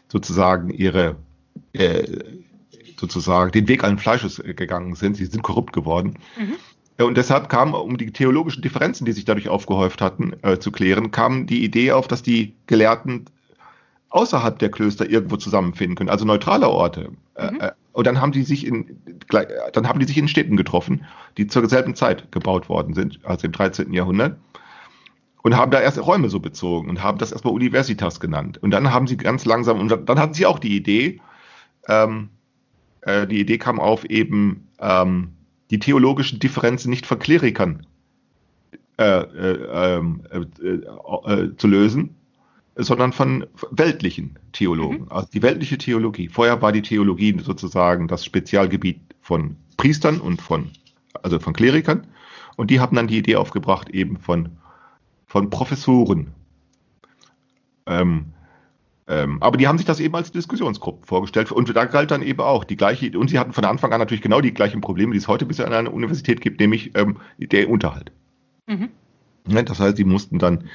sozusagen 0.08 0.72
ihre 0.72 1.18
äh, 1.74 2.04
sozusagen 3.00 3.52
den 3.52 3.68
Weg 3.68 3.84
allen 3.84 4.00
Fleisches 4.00 4.40
äh, 4.40 4.54
gegangen 4.54 4.96
sind. 4.96 5.18
Sie 5.18 5.26
sind 5.26 5.44
korrupt 5.44 5.74
geworden. 5.74 6.16
Mhm. 6.38 7.06
Und 7.06 7.16
deshalb 7.16 7.50
kam, 7.50 7.74
um 7.74 7.98
die 7.98 8.12
theologischen 8.12 8.64
Differenzen, 8.64 9.06
die 9.06 9.12
sich 9.12 9.26
dadurch 9.26 9.50
aufgehäuft 9.50 10.02
hatten, 10.02 10.34
äh, 10.42 10.58
zu 10.58 10.72
klären, 10.72 11.12
kam 11.12 11.46
die 11.46 11.64
Idee 11.64 11.92
auf, 11.92 12.08
dass 12.08 12.24
die 12.24 12.56
Gelehrten 12.66 13.26
außerhalb 14.10 14.58
der 14.58 14.72
Klöster 14.72 15.10
irgendwo 15.10 15.38
zusammenfinden 15.38 15.96
können, 15.96 16.10
also 16.10 16.26
neutrale 16.26 16.70
Orte. 16.70 17.10
Äh, 17.36 17.52
Mhm. 17.52 17.62
äh, 17.62 17.72
und 17.94 18.08
dann 18.08 18.22
haben 18.22 18.32
die 18.32 18.44
sich 18.44 18.66
in, 18.66 19.02
dann 19.74 19.88
haben 19.88 20.00
die 20.00 20.06
sich 20.06 20.18
in 20.18 20.28
Städten 20.28 20.56
getroffen, 20.56 21.06
die 21.38 21.48
zur 21.48 21.68
selben 21.68 21.96
Zeit 21.96 22.32
gebaut 22.32 22.70
worden 22.70 22.94
sind, 22.94 23.20
also 23.24 23.48
im 23.48 23.52
13. 23.52 23.92
Jahrhundert. 23.92 24.38
Und 25.42 25.56
haben 25.56 25.72
da 25.72 25.80
erst 25.80 25.98
Räume 26.06 26.30
so 26.30 26.40
bezogen 26.40 26.90
und 26.90 27.02
haben 27.02 27.18
das 27.18 27.32
erstmal 27.32 27.54
Universitas 27.54 28.20
genannt. 28.20 28.58
Und 28.62 28.72
dann 28.72 28.92
haben 28.92 29.08
sie 29.08 29.18
ganz 29.18 29.46
langsam, 29.46 29.80
und 29.80 29.90
dann 29.90 30.20
hatten 30.20 30.34
sie 30.34 30.46
auch 30.46 30.60
die 30.60 30.76
Idee, 30.76 31.22
ähm, 31.88 32.30
äh, 33.02 33.28
die 33.28 33.40
Idee 33.40 33.58
kam 33.58 33.80
auf, 33.80 34.06
eben 34.06 34.68
ähm, 34.80 35.30
die 35.70 35.80
theologischen 35.80 36.40
Differenzen 36.40 36.90
nicht 36.90 37.06
von 37.06 37.20
Klerikern 37.20 37.86
äh, 38.98 39.22
äh, 39.22 39.98
ähm, 39.98 40.22
äh, 40.32 40.70
äh, 40.70 41.56
zu 41.58 41.68
lösen, 41.68 42.16
sondern 42.76 43.14
von 43.14 43.46
weltlichen 43.72 44.38
Theologen. 44.54 45.10
Also 45.12 45.28
die 45.34 45.42
weltliche 45.42 45.78
Theologie. 45.78 46.30
Vorher 46.30 46.62
war 46.62 46.72
die 46.72 46.82
Theologie 46.82 47.38
sozusagen 47.40 48.08
das 48.08 48.26
Spezialgebiet 48.26 49.00
von 49.22 49.56
Priestern 49.78 50.20
und 50.20 50.42
von, 50.42 50.72
also 51.22 51.40
von 51.40 51.54
Klerikern. 51.54 52.08
Und 52.56 52.72
die 52.72 52.80
haben 52.80 52.96
dann 52.96 53.08
die 53.08 53.20
Idee 53.20 53.36
aufgebracht, 53.36 53.90
eben 53.90 54.18
von, 54.18 54.50
von 55.28 55.50
Professoren 55.50 56.34
Ähm, 57.88 58.34
ähm, 59.08 59.42
aber 59.42 59.58
die 59.58 59.68
haben 59.68 59.78
sich 59.78 59.88
das 59.88 60.00
eben 60.00 60.16
als 60.16 60.32
Diskussionsgruppe 60.32 61.08
vorgestellt 61.08 61.52
und 61.52 61.74
da 61.74 61.86
galt 61.86 62.12
dann 62.12 62.22
eben 62.22 62.42
auch 62.42 62.66
die 62.66 62.76
gleiche, 62.76 63.18
und 63.18 63.30
sie 63.30 63.40
hatten 63.40 63.54
von 63.54 63.64
Anfang 63.64 63.94
an 63.94 64.00
natürlich 64.00 64.22
genau 64.22 64.42
die 64.42 64.54
gleichen 64.54 64.82
Probleme, 64.82 65.14
die 65.14 65.18
es 65.18 65.28
heute 65.28 65.46
bisher 65.46 65.66
an 65.66 65.74
einer 65.74 65.94
Universität 65.94 66.42
gibt, 66.42 66.60
nämlich 66.60 66.92
ähm, 66.96 67.18
der 67.38 67.70
Unterhalt. 67.70 68.12
Mhm. 68.68 68.90
Ja, 69.48 69.62
das 69.62 69.80
heißt, 69.80 69.98
die 69.98 70.04
mussten 70.04 70.40
dann, 70.40 70.66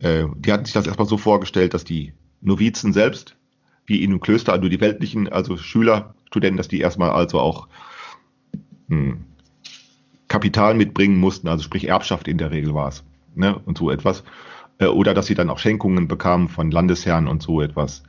äh, 0.00 0.24
die 0.36 0.50
hatten 0.50 0.64
sich 0.64 0.72
das 0.72 0.86
erstmal 0.86 1.08
so 1.08 1.18
vorgestellt, 1.18 1.74
dass 1.74 1.84
die 1.84 2.14
Novizen 2.40 2.94
selbst, 2.94 3.36
wie 3.84 4.02
in 4.02 4.10
einem 4.10 4.20
Klöster, 4.20 4.54
also 4.54 4.68
die 4.68 4.80
weltlichen, 4.80 5.28
also 5.28 5.58
Schüler, 5.58 6.14
Studenten, 6.26 6.56
dass 6.56 6.68
die 6.68 6.80
erstmal 6.80 7.10
also 7.10 7.38
auch 7.38 7.68
hm, 8.88 9.24
Kapital 10.28 10.74
mitbringen 10.74 11.18
mussten, 11.18 11.48
also 11.48 11.62
sprich 11.62 11.86
Erbschaft 11.88 12.28
in 12.28 12.38
der 12.38 12.50
Regel 12.50 12.74
war 12.74 12.88
es, 12.88 13.04
ne, 13.34 13.58
und 13.66 13.76
so 13.76 13.90
etwas. 13.90 14.24
Äh, 14.78 14.86
oder 14.86 15.14
dass 15.14 15.26
sie 15.26 15.34
dann 15.34 15.50
auch 15.50 15.58
Schenkungen 15.58 16.08
bekamen 16.08 16.48
von 16.48 16.70
Landesherren 16.70 17.28
und 17.28 17.42
so 17.42 17.60
etwas. 17.60 18.02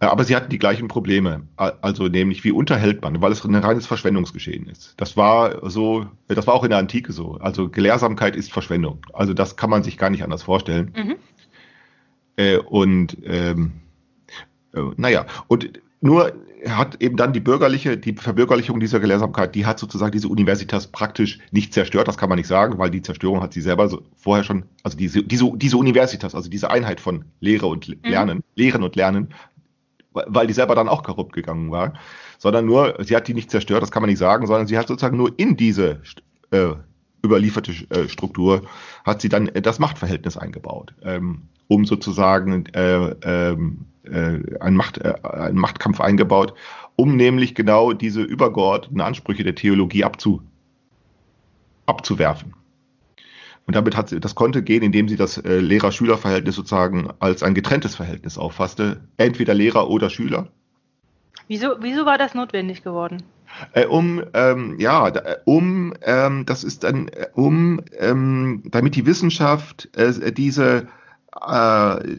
Äh, 0.00 0.06
aber 0.06 0.24
sie 0.24 0.36
hatten 0.36 0.50
die 0.50 0.58
gleichen 0.58 0.88
Probleme, 0.88 1.42
also 1.56 2.08
nämlich 2.08 2.44
wie 2.44 2.52
unterhält 2.52 3.02
man, 3.02 3.20
weil 3.20 3.32
es 3.32 3.44
ein 3.44 3.54
reines 3.54 3.86
Verschwendungsgeschehen 3.86 4.66
ist. 4.68 4.94
Das 4.96 5.16
war 5.16 5.68
so, 5.68 6.06
das 6.28 6.46
war 6.46 6.54
auch 6.54 6.64
in 6.64 6.70
der 6.70 6.78
Antike 6.78 7.12
so. 7.12 7.34
Also 7.40 7.68
Gelehrsamkeit 7.68 8.36
ist 8.36 8.52
Verschwendung. 8.52 9.00
Also 9.12 9.34
das 9.34 9.56
kann 9.56 9.70
man 9.70 9.82
sich 9.82 9.98
gar 9.98 10.10
nicht 10.10 10.22
anders 10.22 10.42
vorstellen. 10.42 10.92
Mhm. 10.96 11.16
Äh, 12.36 12.58
und 12.58 13.16
ähm, 13.24 13.72
äh, 14.72 14.80
naja, 14.96 15.26
und 15.48 15.80
nur 16.00 16.32
hat 16.66 17.00
eben 17.00 17.16
dann 17.16 17.32
die 17.32 17.40
bürgerliche, 17.40 17.96
die 17.96 18.14
Verbürgerlichung 18.14 18.80
dieser 18.80 19.00
Gelehrsamkeit, 19.00 19.54
die 19.54 19.66
hat 19.66 19.78
sozusagen 19.78 20.12
diese 20.12 20.28
Universitas 20.28 20.88
praktisch 20.88 21.38
nicht 21.52 21.72
zerstört, 21.72 22.08
das 22.08 22.18
kann 22.18 22.28
man 22.28 22.36
nicht 22.36 22.48
sagen, 22.48 22.78
weil 22.78 22.90
die 22.90 23.02
Zerstörung 23.02 23.42
hat 23.42 23.52
sie 23.52 23.60
selber 23.60 23.88
so 23.88 24.02
vorher 24.16 24.44
schon, 24.44 24.64
also 24.82 24.96
diese, 24.96 25.22
diese, 25.22 25.50
diese 25.54 25.76
Universitas, 25.76 26.34
also 26.34 26.50
diese 26.50 26.70
Einheit 26.70 27.00
von 27.00 27.24
Lehre 27.40 27.66
und 27.66 27.88
mhm. 27.88 27.96
Lernen, 28.02 28.38
mhm. 28.38 28.44
Lehren 28.56 28.82
und 28.82 28.96
Lernen, 28.96 29.34
weil 30.12 30.46
die 30.46 30.52
selber 30.52 30.74
dann 30.74 30.88
auch 30.88 31.02
korrupt 31.02 31.32
gegangen 31.32 31.70
war, 31.70 31.94
sondern 32.38 32.66
nur, 32.66 32.96
sie 33.04 33.14
hat 33.14 33.28
die 33.28 33.34
nicht 33.34 33.50
zerstört, 33.50 33.82
das 33.82 33.90
kann 33.90 34.02
man 34.02 34.10
nicht 34.10 34.18
sagen, 34.18 34.46
sondern 34.46 34.66
sie 34.66 34.78
hat 34.78 34.88
sozusagen 34.88 35.16
nur 35.16 35.32
in 35.36 35.56
diese 35.56 36.00
äh, 36.50 36.70
überlieferte 37.24 37.72
äh, 37.90 38.08
Struktur, 38.08 38.62
hat 39.04 39.20
sie 39.20 39.28
dann 39.28 39.48
äh, 39.48 39.62
das 39.62 39.78
Machtverhältnis 39.78 40.36
eingebaut, 40.36 40.94
ähm, 41.02 41.42
um 41.68 41.84
sozusagen 41.84 42.66
äh, 42.66 43.14
ähm, 43.22 43.86
äh, 44.12 44.58
einen, 44.60 44.76
Macht, 44.76 44.98
äh, 44.98 45.14
einen 45.22 45.58
Machtkampf 45.58 46.00
eingebaut, 46.00 46.54
um 46.96 47.16
nämlich 47.16 47.54
genau 47.54 47.92
diese 47.92 48.22
übergeordneten 48.22 49.00
Ansprüche 49.00 49.44
der 49.44 49.54
Theologie 49.54 50.04
abzu, 50.04 50.42
abzuwerfen. 51.86 52.54
Und 53.66 53.76
damit 53.76 53.96
hat 53.96 54.08
sie, 54.08 54.18
das 54.18 54.34
konnte 54.34 54.62
gehen, 54.62 54.82
indem 54.82 55.08
sie 55.08 55.16
das 55.16 55.36
äh, 55.36 55.58
Lehrer-Schüler-Verhältnis 55.58 56.56
sozusagen 56.56 57.10
als 57.18 57.42
ein 57.42 57.54
getrenntes 57.54 57.96
Verhältnis 57.96 58.38
auffasste. 58.38 59.02
Entweder 59.18 59.52
Lehrer 59.52 59.90
oder 59.90 60.08
Schüler. 60.08 60.48
Wieso, 61.48 61.76
wieso 61.80 62.06
war 62.06 62.16
das 62.16 62.34
notwendig 62.34 62.82
geworden? 62.82 63.22
Äh, 63.72 63.86
um, 63.86 64.22
ähm, 64.34 64.76
ja, 64.78 65.12
um, 65.44 65.92
ähm, 66.02 66.46
das 66.46 66.64
ist 66.64 66.84
dann, 66.84 67.08
äh, 67.08 67.26
um, 67.34 67.80
ähm, 67.98 68.62
damit 68.66 68.96
die 68.96 69.06
Wissenschaft 69.06 69.88
äh, 69.96 70.32
diese 70.32 70.88
äh, 71.46 72.18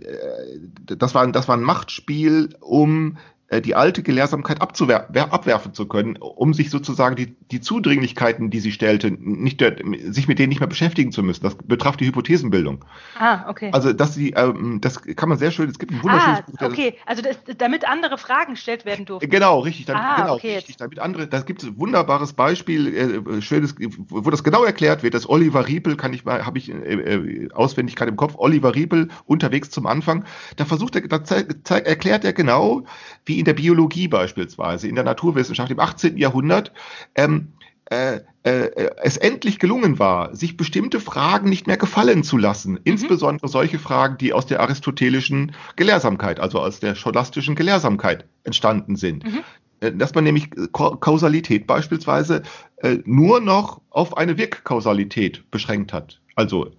das, 0.95 1.15
war, 1.15 1.27
das 1.31 1.47
war 1.47 1.57
ein 1.57 1.63
Machtspiel, 1.63 2.55
um 2.59 3.17
äh, 3.17 3.38
die 3.51 3.73
alte 3.73 4.03
Gelehrsamkeit 4.03 4.61
abwerfen 4.61 5.73
zu 5.73 5.87
können, 5.87 6.17
um 6.17 6.53
sich 6.53 6.69
sozusagen 6.69 7.15
die, 7.15 7.35
die 7.51 7.61
Zudringlichkeiten, 7.61 8.51
die 8.51 8.59
sie 8.59 8.71
stellte, 8.71 9.09
nicht, 9.11 9.63
sich 10.09 10.27
mit 10.27 10.37
denen 10.37 10.49
nicht 10.49 10.59
mehr 10.59 10.69
beschäftigen 10.69 11.11
zu 11.11 11.23
müssen. 11.23 11.43
Das 11.43 11.55
betraf 11.55 11.97
die 11.97 12.05
Hypothesenbildung. 12.05 12.85
Ah, 13.17 13.49
okay. 13.49 13.71
Also, 13.73 13.91
dass 13.91 14.13
sie, 14.13 14.31
ähm, 14.31 14.81
das 14.81 15.01
kann 15.01 15.29
man 15.29 15.39
sehr 15.39 15.49
schön, 15.49 15.67
es 15.67 15.79
gibt 15.79 15.91
ein 15.91 16.03
wunderschönes 16.03 16.39
ah, 16.39 16.51
Buch. 16.51 16.73
Okay, 16.73 16.95
also 17.07 17.23
das, 17.23 17.37
damit 17.57 17.89
andere 17.89 18.19
Fragen 18.19 18.53
gestellt 18.53 18.85
werden 18.85 19.05
durften. 19.05 19.29
Genau, 19.29 19.59
richtig. 19.59 19.87
Damit, 19.87 20.03
ah, 20.03 20.15
genau, 20.17 20.35
okay, 20.35 20.55
richtig. 20.55 20.77
Damit 20.77 20.99
andere, 20.99 21.27
da 21.27 21.41
gibt 21.41 21.63
es 21.63 21.69
ein 21.69 21.79
wunderbares 21.79 22.33
Beispiel, 22.33 22.95
äh, 22.95 23.41
schönes, 23.41 23.75
wo 23.79 24.29
das 24.29 24.43
genau 24.43 24.63
erklärt 24.63 25.01
wird, 25.01 25.15
dass 25.15 25.27
Oliver 25.27 25.67
Riepel, 25.67 25.95
kann 25.95 26.13
ich 26.13 26.23
mal, 26.23 26.45
habe 26.45 26.59
ich 26.59 26.69
äh, 26.69 26.73
äh, 26.73 27.49
Auswendigkeit 27.53 28.07
im 28.07 28.15
Kopf, 28.15 28.35
Oliver 28.37 28.75
Riepel 28.75 29.09
unterwegs 29.25 29.71
zum 29.71 29.87
Anfang, 29.87 30.25
da 30.55 30.65
versucht 30.65 30.95
er, 30.95 31.07
da 31.07 31.77
erklärt 31.77 32.23
er 32.25 32.33
genau, 32.33 32.83
wie 33.25 33.38
in 33.39 33.45
der 33.45 33.53
Biologie 33.53 34.07
beispielsweise, 34.07 34.87
in 34.87 34.95
der 34.95 35.03
Naturwissenschaft 35.03 35.71
im 35.71 35.79
18. 35.79 36.17
Jahrhundert, 36.17 36.71
ähm, 37.15 37.53
äh, 37.89 38.19
äh, 38.43 38.91
es 39.01 39.17
endlich 39.17 39.57
gelungen 39.57 39.97
war, 39.97 40.35
sich 40.35 40.57
bestimmte 40.57 40.99
Fragen 40.99 41.49
nicht 41.49 41.65
mehr 41.65 41.77
gefallen 41.77 42.23
zu 42.23 42.37
lassen. 42.37 42.73
Mhm. 42.73 42.81
Insbesondere 42.83 43.47
solche 43.47 43.79
Fragen, 43.79 44.17
die 44.17 44.31
aus 44.31 44.45
der 44.45 44.59
aristotelischen 44.59 45.53
Gelehrsamkeit, 45.75 46.39
also 46.39 46.59
aus 46.59 46.79
der 46.79 46.93
scholastischen 46.93 47.55
Gelehrsamkeit 47.55 48.25
entstanden 48.43 48.95
sind. 48.95 49.23
Mhm. 49.23 49.39
Äh, 49.79 49.91
dass 49.93 50.13
man 50.13 50.23
nämlich 50.23 50.49
Kausalität 50.71 51.65
beispielsweise 51.65 52.43
äh, 52.77 52.97
nur 53.05 53.39
noch 53.39 53.81
auf 53.89 54.17
eine 54.17 54.37
Wirkkausalität 54.37 55.49
beschränkt 55.49 55.91
hat. 55.91 56.21
Also, 56.35 56.71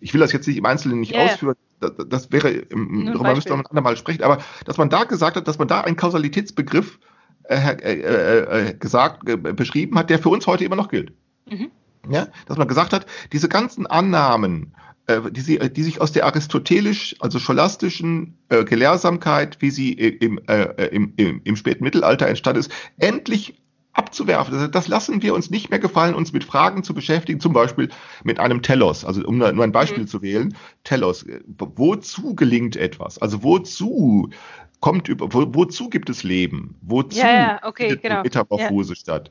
ich 0.00 0.12
will 0.12 0.20
das 0.20 0.32
jetzt 0.32 0.46
nicht 0.46 0.58
im 0.58 0.66
Einzelnen 0.66 1.00
nicht 1.00 1.14
yeah. 1.14 1.24
ausführen, 1.24 1.56
das, 1.80 1.92
das 2.08 2.32
wäre, 2.32 2.66
darüber 2.66 3.34
müsste 3.34 3.56
man 3.56 3.66
andermal 3.66 3.96
sprechen, 3.96 4.22
aber 4.22 4.38
dass 4.64 4.76
man 4.78 4.90
da 4.90 5.04
gesagt 5.04 5.36
hat, 5.36 5.48
dass 5.48 5.58
man 5.58 5.68
da 5.68 5.80
einen 5.82 5.96
Kausalitätsbegriff 5.96 6.98
äh, 7.48 7.76
äh, 7.82 8.68
äh, 8.68 8.74
gesagt, 8.74 9.22
beschrieben 9.56 9.98
hat, 9.98 10.10
der 10.10 10.18
für 10.18 10.28
uns 10.28 10.46
heute 10.46 10.64
immer 10.64 10.76
noch 10.76 10.88
gilt. 10.88 11.12
Mhm. 11.48 11.70
Ja, 12.08 12.28
dass 12.46 12.58
man 12.58 12.68
gesagt 12.68 12.92
hat, 12.92 13.06
diese 13.32 13.48
ganzen 13.48 13.86
Annahmen, 13.86 14.74
die, 15.30 15.40
sie, 15.40 15.58
die 15.58 15.82
sich 15.82 16.00
aus 16.00 16.12
der 16.12 16.26
aristotelisch, 16.26 17.16
also 17.20 17.38
scholastischen 17.38 18.36
äh, 18.50 18.64
Gelehrsamkeit, 18.64 19.56
wie 19.60 19.70
sie 19.70 19.92
im, 19.92 20.38
äh, 20.46 20.86
im, 20.88 21.14
im, 21.16 21.40
im 21.44 21.56
späten 21.56 21.82
Mittelalter 21.82 22.26
entstanden 22.26 22.60
ist, 22.60 22.70
endlich 22.98 23.60
abzuwerfen. 23.98 24.70
Das 24.70 24.88
lassen 24.88 25.22
wir 25.22 25.34
uns 25.34 25.50
nicht 25.50 25.70
mehr 25.70 25.78
gefallen, 25.78 26.14
uns 26.14 26.32
mit 26.32 26.44
Fragen 26.44 26.82
zu 26.82 26.94
beschäftigen, 26.94 27.40
zum 27.40 27.52
Beispiel 27.52 27.88
mit 28.24 28.38
einem 28.38 28.62
Telos, 28.62 29.04
also 29.04 29.22
um 29.26 29.38
nur 29.38 29.48
ein 29.48 29.72
Beispiel 29.72 30.04
mhm. 30.04 30.08
zu 30.08 30.22
wählen, 30.22 30.56
Telos, 30.84 31.26
wozu 31.58 32.34
gelingt 32.34 32.76
etwas? 32.76 33.18
Also 33.18 33.42
wozu 33.42 34.30
kommt 34.80 35.08
über, 35.08 35.32
wo, 35.32 35.52
wozu 35.54 35.90
gibt 35.90 36.08
es 36.08 36.22
Leben? 36.22 36.76
Wozu 36.82 37.18
ja, 37.18 37.32
ja, 37.32 37.60
okay, 37.64 37.88
findet 37.88 38.02
genau. 38.02 38.22
Metamorphose 38.22 38.92
ja. 38.92 38.96
statt? 38.96 39.30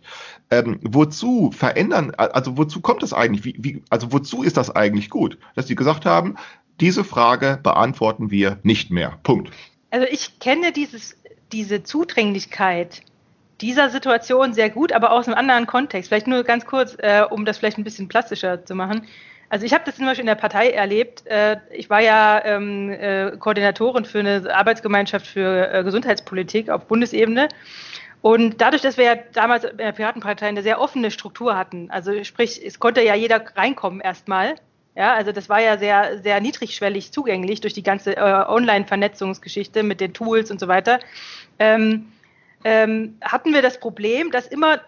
Ähm, 0.52 0.80
wozu 0.84 1.52
verändern, 1.52 2.12
also 2.16 2.58
wozu 2.58 2.82
kommt 2.82 3.04
das 3.04 3.14
eigentlich? 3.14 3.46
Wie, 3.46 3.56
wie, 3.58 3.84
also 3.90 4.12
wozu 4.12 4.44
ist 4.44 4.58
das 4.58 4.76
eigentlich 4.76 5.10
gut? 5.10 5.38
Dass 5.56 5.68
sie 5.68 5.76
gesagt 5.76 6.06
haben, 6.06 6.36
diese 6.80 7.04
Frage 7.04 7.60
beantworten 7.64 8.30
wir 8.30 8.60
nicht 8.64 8.92
mehr. 8.92 9.18
Punkt. 9.24 9.52
Also 9.90 10.06
ich 10.12 10.40
kenne 10.40 10.72
dieses, 10.74 11.16
diese 11.52 11.84
Zudringlichkeit 11.84 13.02
dieser 13.62 13.90
Situation 13.90 14.54
sehr 14.54 14.70
gut, 14.70 14.92
aber 14.92 15.12
aus 15.12 15.28
einem 15.28 15.38
anderen 15.38 15.68
Kontext. 15.68 16.10
Vielleicht 16.10 16.28
nur 16.28 16.44
ganz 16.44 16.66
kurz, 16.66 16.96
äh, 17.00 17.24
um 17.30 17.46
das 17.46 17.58
vielleicht 17.58 17.78
ein 17.78 17.84
bisschen 17.84 18.08
plastischer 18.08 18.66
zu 18.66 18.76
machen. 18.76 19.08
Also 19.50 19.66
ich 19.66 19.74
habe 19.74 19.84
das 19.86 19.96
zum 19.96 20.06
Beispiel 20.06 20.24
in 20.24 20.28
der 20.28 20.36
Partei 20.36 20.72
erlebt. 20.72 21.26
Äh, 21.26 21.58
ich 21.72 21.90
war 21.90 22.02
ja 22.02 22.44
ähm, 22.44 22.92
äh, 22.92 23.32
Koordinatorin 23.38 24.06
für 24.06 24.20
eine 24.20 24.54
Arbeitsgemeinschaft 24.54 25.26
für 25.26 25.72
äh, 25.72 25.84
Gesundheitspolitik 25.84 26.70
auf 26.70 26.86
Bundesebene. 26.86 27.48
Und 28.22 28.62
dadurch, 28.62 28.82
dass 28.82 28.98
wir 28.98 29.06
ja 29.06 29.16
damals 29.34 29.64
in 29.64 29.78
der 29.78 29.92
Piratenpartei 29.92 30.48
eine 30.48 30.64
sehr 30.64 30.82
offene 30.82 31.12
Struktur 31.12 31.56
hatten, 31.56 31.90
also 31.92 32.24
sprich, 32.24 32.62
es 32.66 32.80
konnte 32.80 33.02
ja 33.02 33.16
jeder 33.16 33.44
reinkommen 33.56 34.02
erstmal. 34.02 34.56
Ja, 34.96 35.14
also 35.14 35.32
das 35.32 35.48
war 35.48 35.62
ja 35.62 35.78
sehr, 35.78 36.24
sehr 36.24 36.42
niedrigschwellig 36.42 37.12
zugänglich 37.12 37.62
durch 37.62 37.74
die 37.74 37.84
ganze 37.84 38.18
äh, 38.18 38.20
Online-Vernetzungsgeschichte 38.20 39.84
mit 39.84 40.02
den 40.02 40.14
Tools 40.14 40.50
und 40.50 40.60
so 40.60 40.68
weiter. 40.68 41.00
Ähm, 41.60 42.08
ähm, 42.68 43.18
hatten 43.22 43.54
wir 43.54 43.62
das 43.62 43.80
Problem, 43.80 44.30
dass 44.30 44.46
immer 44.46 44.82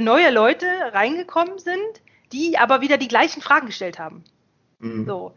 neue 0.00 0.30
Leute 0.30 0.66
reingekommen 0.92 1.60
sind, 1.60 2.02
die 2.32 2.58
aber 2.58 2.80
wieder 2.80 2.98
die 2.98 3.06
gleichen 3.06 3.42
Fragen 3.42 3.66
gestellt 3.66 4.00
haben. 4.00 4.24
Mhm. 4.80 5.06
So. 5.06 5.32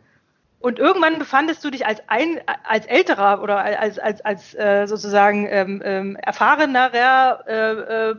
Und 0.60 0.80
irgendwann 0.80 1.20
befandest 1.20 1.64
du 1.64 1.70
dich 1.70 1.86
als 1.86 2.02
ein, 2.08 2.42
als 2.64 2.88
älterer 2.88 3.44
oder 3.44 3.60
als, 3.60 4.00
als, 4.00 4.22
als 4.22 4.56
äh, 4.56 4.88
sozusagen 4.88 5.46
ähm, 5.48 5.82
ähm, 5.86 6.16
erfahrenerer 6.16 7.44
äh, 7.46 8.10
äh, 8.10 8.16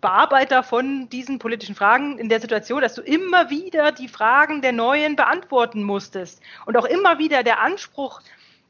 Bearbeiter 0.00 0.62
von 0.62 1.08
diesen 1.08 1.40
politischen 1.40 1.74
Fragen 1.74 2.18
in 2.18 2.28
der 2.28 2.40
Situation, 2.40 2.82
dass 2.82 2.94
du 2.94 3.02
immer 3.02 3.50
wieder 3.50 3.90
die 3.90 4.08
Fragen 4.08 4.62
der 4.62 4.72
Neuen 4.72 5.16
beantworten 5.16 5.82
musstest 5.82 6.40
und 6.66 6.76
auch 6.76 6.84
immer 6.84 7.18
wieder 7.18 7.42
der 7.42 7.60
Anspruch 7.60 8.20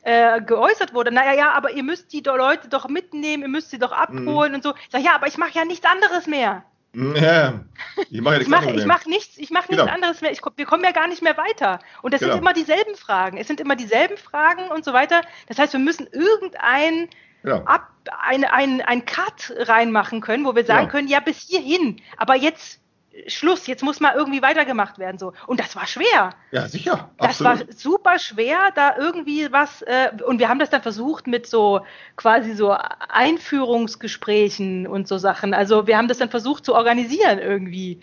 äh, 0.07 0.40
geäußert 0.40 0.95
wurde, 0.95 1.11
naja, 1.11 1.33
ja, 1.33 1.53
aber 1.53 1.73
ihr 1.73 1.83
müsst 1.83 2.12
die 2.12 2.21
Leute 2.21 2.69
doch 2.69 2.88
mitnehmen, 2.88 3.42
ihr 3.42 3.49
müsst 3.49 3.71
sie 3.71 3.79
doch 3.81 3.90
abholen 3.90 4.53
mhm. 4.53 4.57
und 4.57 4.62
so. 4.62 4.75
Ich 4.77 4.92
sage, 4.92 5.03
ja, 5.05 5.16
aber 5.16 5.27
ich 5.27 5.37
mache 5.37 5.59
ja 5.59 5.64
nichts 5.64 5.85
anderes 5.85 6.29
mehr. 6.29 6.62
Ja, 6.95 7.61
ich 8.09 8.21
mache 8.21 8.35
ja 8.35 8.38
nichts, 8.38 8.49
mach, 8.49 8.66
ich 8.66 8.87
mach 8.87 9.07
nichts, 9.07 9.37
ich 9.37 9.51
mach 9.51 9.69
nichts 9.69 9.83
genau. 9.83 9.92
anderes 9.92 10.21
mehr. 10.21 10.31
Ich, 10.31 10.40
wir 10.57 10.64
kommen 10.64 10.85
ja 10.85 10.92
gar 10.92 11.09
nicht 11.09 11.23
mehr 11.23 11.37
weiter. 11.37 11.81
Und 12.03 12.14
das 12.14 12.21
genau. 12.21 12.35
sind 12.35 12.42
immer 12.42 12.53
dieselben 12.53 12.95
Fragen. 12.95 13.37
Es 13.37 13.49
sind 13.49 13.61
immer 13.61 13.75
dieselben 13.75 14.16
Fragen 14.16 14.69
und 14.69 14.85
so 14.85 14.92
weiter. 14.92 15.23
Das 15.49 15.59
heißt, 15.59 15.73
wir 15.73 15.81
müssen 15.81 16.07
irgendein 16.12 17.09
genau. 17.42 17.64
Ab, 17.64 17.90
ein, 18.21 18.45
ein, 18.45 18.83
ein 18.83 19.05
Cut 19.07 19.53
reinmachen 19.59 20.21
können, 20.21 20.45
wo 20.47 20.55
wir 20.55 20.64
sagen 20.64 20.83
genau. 20.83 20.92
können, 20.92 21.09
ja, 21.09 21.19
bis 21.19 21.38
hierhin. 21.40 22.01
Aber 22.16 22.37
jetzt 22.37 22.81
Schluss, 23.26 23.66
jetzt 23.66 23.83
muss 23.83 24.00
mal 24.00 24.14
irgendwie 24.14 24.42
weitergemacht 24.42 24.98
werden 24.98 25.18
so. 25.18 25.33
Und 25.46 25.61
das 25.61 25.74
war 25.76 25.87
schwer. 25.87 26.31
Ja, 26.50 26.68
sicher. 26.68 27.11
Das 27.18 27.42
war 27.42 27.59
super 27.74 28.18
schwer, 28.18 28.70
da 28.74 28.96
irgendwie 28.96 29.50
was, 29.52 29.83
äh, 29.83 30.11
und 30.24 30.38
wir 30.38 30.48
haben 30.48 30.59
das 30.59 30.70
dann 30.70 30.83
versucht 30.83 31.26
mit 31.26 31.46
so 31.46 31.81
quasi 32.16 32.55
so 32.55 32.76
Einführungsgesprächen 33.09 34.87
und 34.87 35.09
so 35.09 35.18
Sachen. 35.18 35.55
Also 35.55 35.87
wir 35.87 35.96
haben 35.96 36.09
das 36.09 36.18
dann 36.18 36.31
versucht 36.31 36.64
zu 36.64 36.74
organisieren 36.74 37.38
irgendwie. 37.38 38.00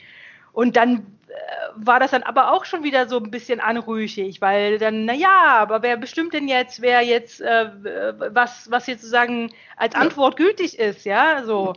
Und 0.52 0.76
dann 0.76 1.06
äh, 1.28 1.34
war 1.76 2.00
das 2.00 2.12
dann 2.12 2.24
aber 2.24 2.52
auch 2.52 2.66
schon 2.66 2.84
wieder 2.84 3.08
so 3.08 3.18
ein 3.18 3.32
bisschen 3.32 3.60
anrüchig, 3.60 4.42
weil 4.42 4.78
dann, 4.80 5.06
naja, 5.06 5.58
aber 5.58 5.82
wer 5.82 5.98
bestimmt 5.98 6.34
denn 6.34 6.48
jetzt, 6.48 6.82
wer 6.82 7.02
jetzt, 7.02 7.42
äh, 7.42 7.70
was, 8.34 8.70
was 8.72 8.88
jetzt 8.88 9.02
sozusagen 9.02 9.52
als 9.78 9.96
Antwort 9.96 10.40
ja. 10.40 10.46
gültig 10.46 10.80
ist, 10.80 11.06
ja, 11.06 11.44
so. 11.44 11.74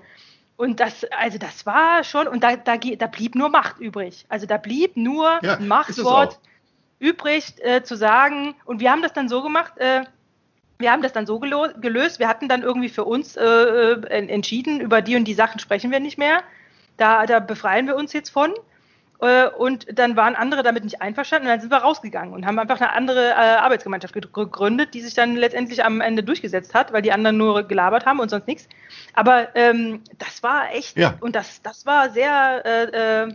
Und 0.56 0.80
das, 0.80 1.04
also 1.04 1.38
das 1.38 1.66
war 1.66 2.02
schon, 2.02 2.26
und 2.26 2.42
da, 2.42 2.56
da, 2.56 2.76
da 2.76 3.06
blieb 3.06 3.34
nur 3.34 3.50
Macht 3.50 3.78
übrig. 3.78 4.24
Also 4.28 4.46
da 4.46 4.56
blieb 4.56 4.96
nur 4.96 5.38
ja, 5.42 5.56
ein 5.56 5.68
Machtwort 5.68 6.40
übrig 6.98 7.54
äh, 7.58 7.82
zu 7.82 7.96
sagen. 7.96 8.54
Und 8.64 8.80
wir 8.80 8.90
haben 8.90 9.02
das 9.02 9.12
dann 9.12 9.28
so 9.28 9.42
gemacht, 9.42 9.76
äh, 9.76 10.04
wir 10.78 10.92
haben 10.92 11.02
das 11.02 11.12
dann 11.12 11.26
so 11.26 11.38
gelöst, 11.38 12.18
wir 12.18 12.28
hatten 12.28 12.48
dann 12.48 12.62
irgendwie 12.62 12.88
für 12.88 13.04
uns 13.04 13.36
äh, 13.36 13.44
äh 13.44 14.28
entschieden, 14.28 14.80
über 14.80 15.02
die 15.02 15.16
und 15.16 15.24
die 15.24 15.34
Sachen 15.34 15.58
sprechen 15.58 15.90
wir 15.90 16.00
nicht 16.00 16.18
mehr. 16.18 16.42
Da, 16.96 17.26
da 17.26 17.40
befreien 17.40 17.86
wir 17.86 17.96
uns 17.96 18.12
jetzt 18.12 18.30
von. 18.30 18.54
Äh, 19.20 19.48
und 19.48 19.86
dann 19.98 20.16
waren 20.16 20.34
andere 20.34 20.62
damit 20.62 20.84
nicht 20.84 21.00
einverstanden 21.00 21.46
und 21.46 21.52
dann 21.52 21.60
sind 21.60 21.70
wir 21.70 21.78
rausgegangen 21.78 22.34
und 22.34 22.46
haben 22.46 22.58
einfach 22.58 22.80
eine 22.80 22.92
andere 22.92 23.30
äh, 23.30 23.34
Arbeitsgemeinschaft 23.34 24.14
gegründet, 24.14 24.94
die 24.94 25.00
sich 25.00 25.14
dann 25.14 25.36
letztendlich 25.36 25.84
am 25.84 26.00
Ende 26.00 26.22
durchgesetzt 26.22 26.74
hat, 26.74 26.92
weil 26.92 27.02
die 27.02 27.12
anderen 27.12 27.36
nur 27.36 27.62
gelabert 27.62 28.04
haben 28.06 28.20
und 28.20 28.28
sonst 28.28 28.46
nichts. 28.46 28.68
Aber 29.14 29.54
ähm, 29.56 30.00
das 30.18 30.42
war 30.42 30.74
echt, 30.74 30.96
ja. 30.98 31.14
und 31.20 31.34
das, 31.34 31.62
das 31.62 31.86
war 31.86 32.10
sehr, 32.10 32.62
äh, 32.64 33.24
äh, 33.24 33.34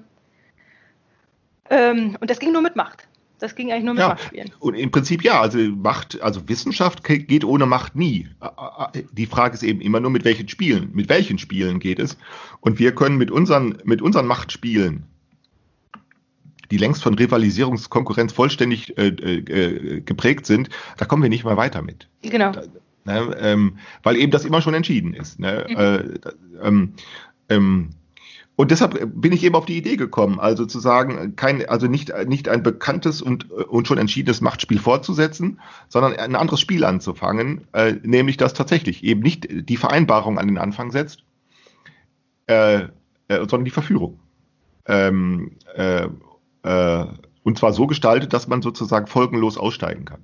ähm, 1.70 2.17
und 2.20 2.30
das 2.30 2.39
ging 2.39 2.52
nur 2.52 2.62
mit 2.62 2.76
Macht. 2.76 3.08
Das 3.39 3.56
ging 3.56 3.72
eigentlich 3.72 3.86
nur 3.86 3.96
mit 3.96 4.02
ja, 4.02 4.10
Machtspielen. 4.10 4.52
Und 4.60 4.76
im 4.76 4.91
Prinzip 4.91 5.24
ja, 5.24 5.41
also 5.41 5.58
Macht, 5.58 6.22
also 6.22 6.48
Wissenschaft 6.48 7.04
geht 7.04 7.44
ohne 7.44 7.65
Macht 7.65 7.96
nie. 7.96 8.30
Die 9.13 9.26
Frage 9.26 9.56
ist 9.56 9.63
eben 9.63 9.82
immer 9.82 10.00
nur, 10.00 10.12
mit 10.12 10.26
welchen 10.26 10.48
Spielen, 10.48 10.91
mit 10.94 11.10
welchen 11.10 11.39
Spielen 11.39 11.80
geht 11.80 11.98
es. 11.98 12.17
Und 12.60 12.78
wir 12.78 12.94
können 12.94 13.17
mit 13.17 13.32
unseren, 13.32 13.80
mit 13.84 14.04
unseren 14.04 14.28
Machtspielen 14.28 15.08
die 16.71 16.77
längst 16.77 17.03
von 17.03 17.13
Rivalisierungskonkurrenz 17.13 18.34
vollständig 18.34 18.97
äh, 18.97 19.07
äh, 19.07 20.01
geprägt 20.01 20.45
sind, 20.45 20.69
da 20.97 21.05
kommen 21.05 21.21
wir 21.21 21.29
nicht 21.29 21.43
mal 21.43 21.57
weiter 21.57 21.81
mit. 21.81 22.07
Genau. 22.23 22.51
Da, 22.51 22.63
ne, 23.05 23.36
ähm, 23.39 23.77
weil 24.03 24.15
eben 24.15 24.31
das 24.31 24.45
immer 24.45 24.62
schon 24.62 24.73
entschieden 24.73 25.13
ist. 25.13 25.39
Ne? 25.39 25.65
Mhm. 25.69 25.77
Äh, 25.77 26.67
ähm, 26.67 26.93
ähm, 27.49 27.89
und 28.55 28.69
deshalb 28.69 29.10
bin 29.19 29.31
ich 29.31 29.43
eben 29.43 29.55
auf 29.55 29.65
die 29.65 29.77
Idee 29.77 29.95
gekommen, 29.95 30.39
also 30.39 30.65
zu 30.65 30.79
sagen, 30.79 31.36
kein, 31.36 31.67
also 31.67 31.88
nicht, 31.88 32.13
nicht 32.27 32.47
ein 32.47 32.62
bekanntes 32.62 33.21
und, 33.21 33.49
und 33.49 33.88
schon 33.88 33.97
entschiedenes 33.97 34.41
Machtspiel 34.41 34.77
fortzusetzen, 34.77 35.60
sondern 35.89 36.15
ein 36.15 36.36
anderes 36.36 36.60
Spiel 36.60 36.84
anzufangen, 36.84 37.65
äh, 37.71 37.93
nämlich 38.03 38.38
das 38.38 38.53
tatsächlich 38.53 39.03
eben 39.03 39.21
nicht 39.21 39.47
die 39.49 39.77
Vereinbarung 39.77 40.38
an 40.38 40.47
den 40.47 40.60
Anfang 40.60 40.91
setzt, 40.91 41.23
äh, 42.47 42.81
äh, 42.81 42.89
sondern 43.29 43.65
die 43.65 43.71
Verführung. 43.71 44.19
Ähm, 44.86 45.53
äh, 46.63 47.06
und 47.43 47.58
zwar 47.58 47.74
so 47.74 47.88
gestaltet, 47.88 48.34
dass 48.34 48.47
man 48.47 48.62
sozusagen 48.62 49.08
folgenlos 49.08 49.58
aussteigen 49.58 50.06
kann. 50.06 50.21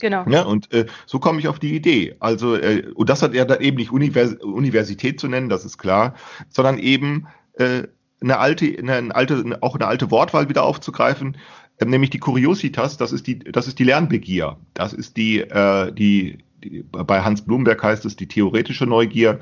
Genau. 0.00 0.24
Ja, 0.28 0.42
und 0.42 0.72
äh, 0.72 0.86
so 1.06 1.18
komme 1.18 1.40
ich 1.40 1.48
auf 1.48 1.58
die 1.58 1.74
Idee. 1.74 2.14
Also, 2.20 2.54
äh, 2.54 2.90
und 2.94 3.08
das 3.08 3.22
hat 3.22 3.34
er 3.34 3.44
dann 3.44 3.60
eben 3.60 3.76
nicht 3.76 3.90
Univers 3.90 4.34
Universität 4.34 5.18
zu 5.18 5.28
nennen, 5.28 5.48
das 5.48 5.64
ist 5.64 5.78
klar, 5.78 6.14
sondern 6.48 6.78
eben 6.78 7.26
äh, 7.54 7.82
eine 8.20 8.38
alte, 8.38 8.76
eine 8.78 9.14
alte, 9.14 9.58
auch 9.60 9.74
eine 9.74 9.86
alte 9.86 10.10
Wortwahl 10.10 10.48
wieder 10.48 10.62
aufzugreifen, 10.62 11.36
äh, 11.78 11.84
nämlich 11.84 12.10
die 12.10 12.18
Curiositas, 12.18 12.96
das 12.96 13.12
ist 13.12 13.26
die, 13.26 13.38
das 13.40 13.66
ist 13.66 13.78
die 13.78 13.84
Lernbegier. 13.84 14.56
Das 14.74 14.92
ist 14.92 15.16
die, 15.16 15.40
äh, 15.40 15.92
die, 15.92 16.38
die, 16.62 16.82
bei 16.82 17.22
Hans 17.22 17.42
Blumberg 17.42 17.82
heißt 17.82 18.04
es 18.04 18.16
die 18.16 18.28
theoretische 18.28 18.86
Neugier. 18.86 19.40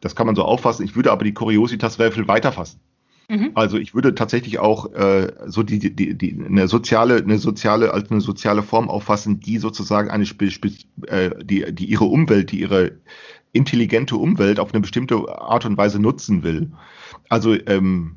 Das 0.00 0.14
kann 0.14 0.26
man 0.26 0.36
so 0.36 0.44
auffassen. 0.44 0.84
Ich 0.84 0.94
würde 0.94 1.10
aber 1.10 1.24
die 1.24 1.34
Curiositas 1.34 1.96
viel 1.96 2.28
weiter 2.28 2.52
fassen. 2.52 2.80
Mhm. 3.28 3.50
Also 3.54 3.78
ich 3.78 3.94
würde 3.94 4.14
tatsächlich 4.14 4.58
auch 4.58 4.92
äh, 4.94 5.32
so 5.46 5.62
die, 5.62 5.78
die, 5.78 6.14
die 6.14 6.44
eine 6.44 6.68
soziale, 6.68 7.16
eine 7.16 7.38
soziale, 7.38 7.92
als 7.92 8.10
eine 8.10 8.20
soziale 8.20 8.62
Form 8.62 8.88
auffassen, 8.88 9.40
die 9.40 9.58
sozusagen 9.58 10.10
eine 10.10 10.26
Spe 10.26 10.50
Spe 10.50 10.70
äh, 11.08 11.30
die, 11.44 11.72
die 11.74 11.86
ihre 11.86 12.04
Umwelt, 12.04 12.52
die 12.52 12.60
ihre 12.60 12.92
intelligente 13.52 14.16
Umwelt 14.16 14.60
auf 14.60 14.72
eine 14.72 14.80
bestimmte 14.80 15.16
Art 15.40 15.64
und 15.64 15.76
Weise 15.76 15.98
nutzen 15.98 16.42
will. 16.42 16.70
Also 17.28 17.54
ähm, 17.66 18.16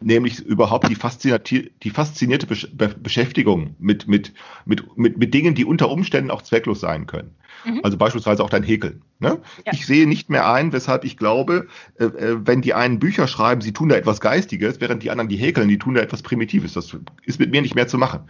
nämlich 0.00 0.40
überhaupt 0.40 0.88
die 0.88 0.94
faszinierte, 0.94 1.70
die 1.82 1.90
faszinierte 1.90 2.46
Beschäftigung 2.46 3.74
mit, 3.78 4.06
mit, 4.08 4.32
mit, 4.64 4.96
mit, 4.96 5.18
mit 5.18 5.34
Dingen, 5.34 5.54
die 5.54 5.64
unter 5.64 5.90
Umständen 5.90 6.30
auch 6.30 6.42
zwecklos 6.42 6.80
sein 6.80 7.06
können. 7.06 7.34
Mhm. 7.66 7.80
Also 7.82 7.96
beispielsweise 7.96 8.42
auch 8.44 8.50
dein 8.50 8.62
Häkeln. 8.62 9.02
Ne? 9.18 9.38
Ja. 9.66 9.72
Ich 9.72 9.86
sehe 9.86 10.06
nicht 10.06 10.30
mehr 10.30 10.50
ein, 10.50 10.72
weshalb 10.72 11.04
ich 11.04 11.16
glaube, 11.16 11.66
äh, 11.98 12.04
äh, 12.04 12.38
wenn 12.46 12.62
die 12.62 12.74
einen 12.74 12.98
Bücher 12.98 13.26
schreiben, 13.26 13.60
sie 13.60 13.72
tun 13.72 13.88
da 13.88 13.96
etwas 13.96 14.20
Geistiges, 14.20 14.80
während 14.80 15.02
die 15.02 15.10
anderen 15.10 15.28
die 15.28 15.36
häkeln, 15.36 15.68
die 15.68 15.78
tun 15.78 15.94
da 15.94 16.00
etwas 16.00 16.22
Primitives. 16.22 16.74
Das 16.74 16.96
ist 17.24 17.40
mit 17.40 17.50
mir 17.50 17.62
nicht 17.62 17.74
mehr 17.74 17.88
zu 17.88 17.98
machen. 17.98 18.20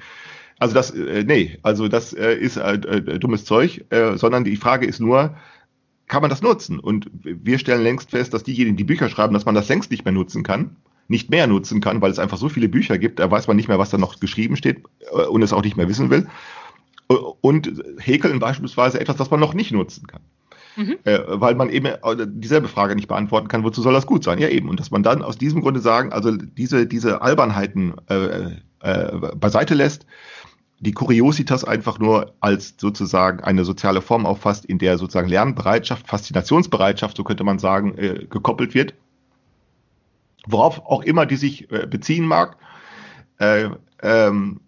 Also 0.59 0.75
das, 0.75 0.91
äh, 0.91 1.25
nee, 1.25 1.59
also 1.63 1.89
das 1.89 2.15
äh, 2.15 2.35
ist 2.35 2.57
äh, 2.57 2.75
äh, 2.75 3.19
dummes 3.19 3.45
Zeug, 3.45 3.85
äh, 3.91 4.17
sondern 4.17 4.45
die 4.45 4.57
Frage 4.57 4.87
ist 4.87 5.01
nur, 5.01 5.37
kann 6.09 6.23
man 6.23 6.31
das 6.31 6.41
nutzen? 6.41 6.79
Und 6.79 7.11
wir 7.23 7.59
stellen 7.59 7.83
längst 7.83 8.11
fest, 8.11 8.33
dass 8.33 8.45
diejenigen, 8.45 8.77
die 8.77 8.85
Bücher 8.85 9.11
schreiben, 9.11 9.35
dass 9.35 9.45
man 9.45 9.55
das 9.55 9.69
längst 9.69 9.91
nicht 9.91 10.05
mehr 10.05 10.15
nutzen 10.15 10.45
kann, 10.45 10.77
nicht 11.09 11.31
mehr 11.31 11.47
nutzen 11.47 11.81
kann, 11.81 12.01
weil 12.01 12.11
es 12.11 12.19
einfach 12.19 12.39
so 12.39 12.49
viele 12.49 12.69
Bücher 12.69 12.97
gibt, 12.97 13.19
da 13.19 13.31
weiß 13.31 13.49
man 13.49 13.57
nicht 13.57 13.69
mehr, 13.69 13.79
was 13.79 13.91
da 13.91 13.99
noch 13.99 14.19
geschrieben 14.19 14.57
steht 14.57 14.83
und 15.29 15.43
es 15.43 15.53
auch 15.53 15.63
nicht 15.63 15.77
mehr 15.77 15.89
wissen 15.89 16.11
will 16.11 16.27
und 17.09 17.83
häkeln 17.99 18.39
beispielsweise 18.39 19.01
etwas, 19.01 19.17
das 19.17 19.31
man 19.31 19.41
noch 19.41 19.55
nicht 19.55 19.73
nutzen 19.73 20.07
kann. 20.07 20.23
Mhm. 20.77 20.99
Äh, 21.05 21.21
weil 21.27 21.55
man 21.55 21.71
eben 21.71 21.87
äh, 21.87 22.27
dieselbe 22.29 22.69
Frage 22.69 22.95
nicht 22.95 23.09
beantworten 23.09 23.49
kann, 23.49 23.65
wozu 23.65 23.81
soll 23.81 23.95
das 23.95 24.07
gut 24.07 24.25
sein? 24.25 24.39
Ja, 24.39 24.49
eben. 24.49 24.69
Und 24.69 24.79
dass 24.79 24.91
man 24.91 25.03
dann 25.03 25.23
aus 25.23 25.39
diesem 25.39 25.63
Grunde 25.63 25.81
sagen, 25.81 26.13
also 26.13 26.37
diese, 26.37 26.87
diese 26.87 27.23
Albernheiten 27.23 27.95
äh, 28.09 28.57
äh, 28.81 29.37
beiseite 29.37 29.75
lässt, 29.75 30.07
die 30.79 30.93
Kuriositas 30.93 31.65
einfach 31.65 31.99
nur 31.99 32.35
als 32.41 32.75
sozusagen 32.79 33.43
eine 33.43 33.65
soziale 33.65 34.03
Form 34.03 34.27
auffasst, 34.27 34.67
in 34.67 34.79
der 34.79 34.99
sozusagen 34.99 35.29
Lernbereitschaft, 35.29 36.07
Faszinationsbereitschaft, 36.07 37.17
so 37.17 37.25
könnte 37.25 37.45
man 37.45 37.59
sagen, 37.59 37.97
äh, 37.97 38.27
gekoppelt 38.29 38.75
wird. 38.75 38.95
Worauf 40.47 40.81
auch 40.85 41.03
immer 41.03 41.25
die 41.25 41.37
sich 41.37 41.71
äh, 41.73 41.87
beziehen 41.87 42.27
mag. 42.27 42.59
Äh, 43.39 43.71
ähm, 44.03 44.61
äh, 44.61 44.66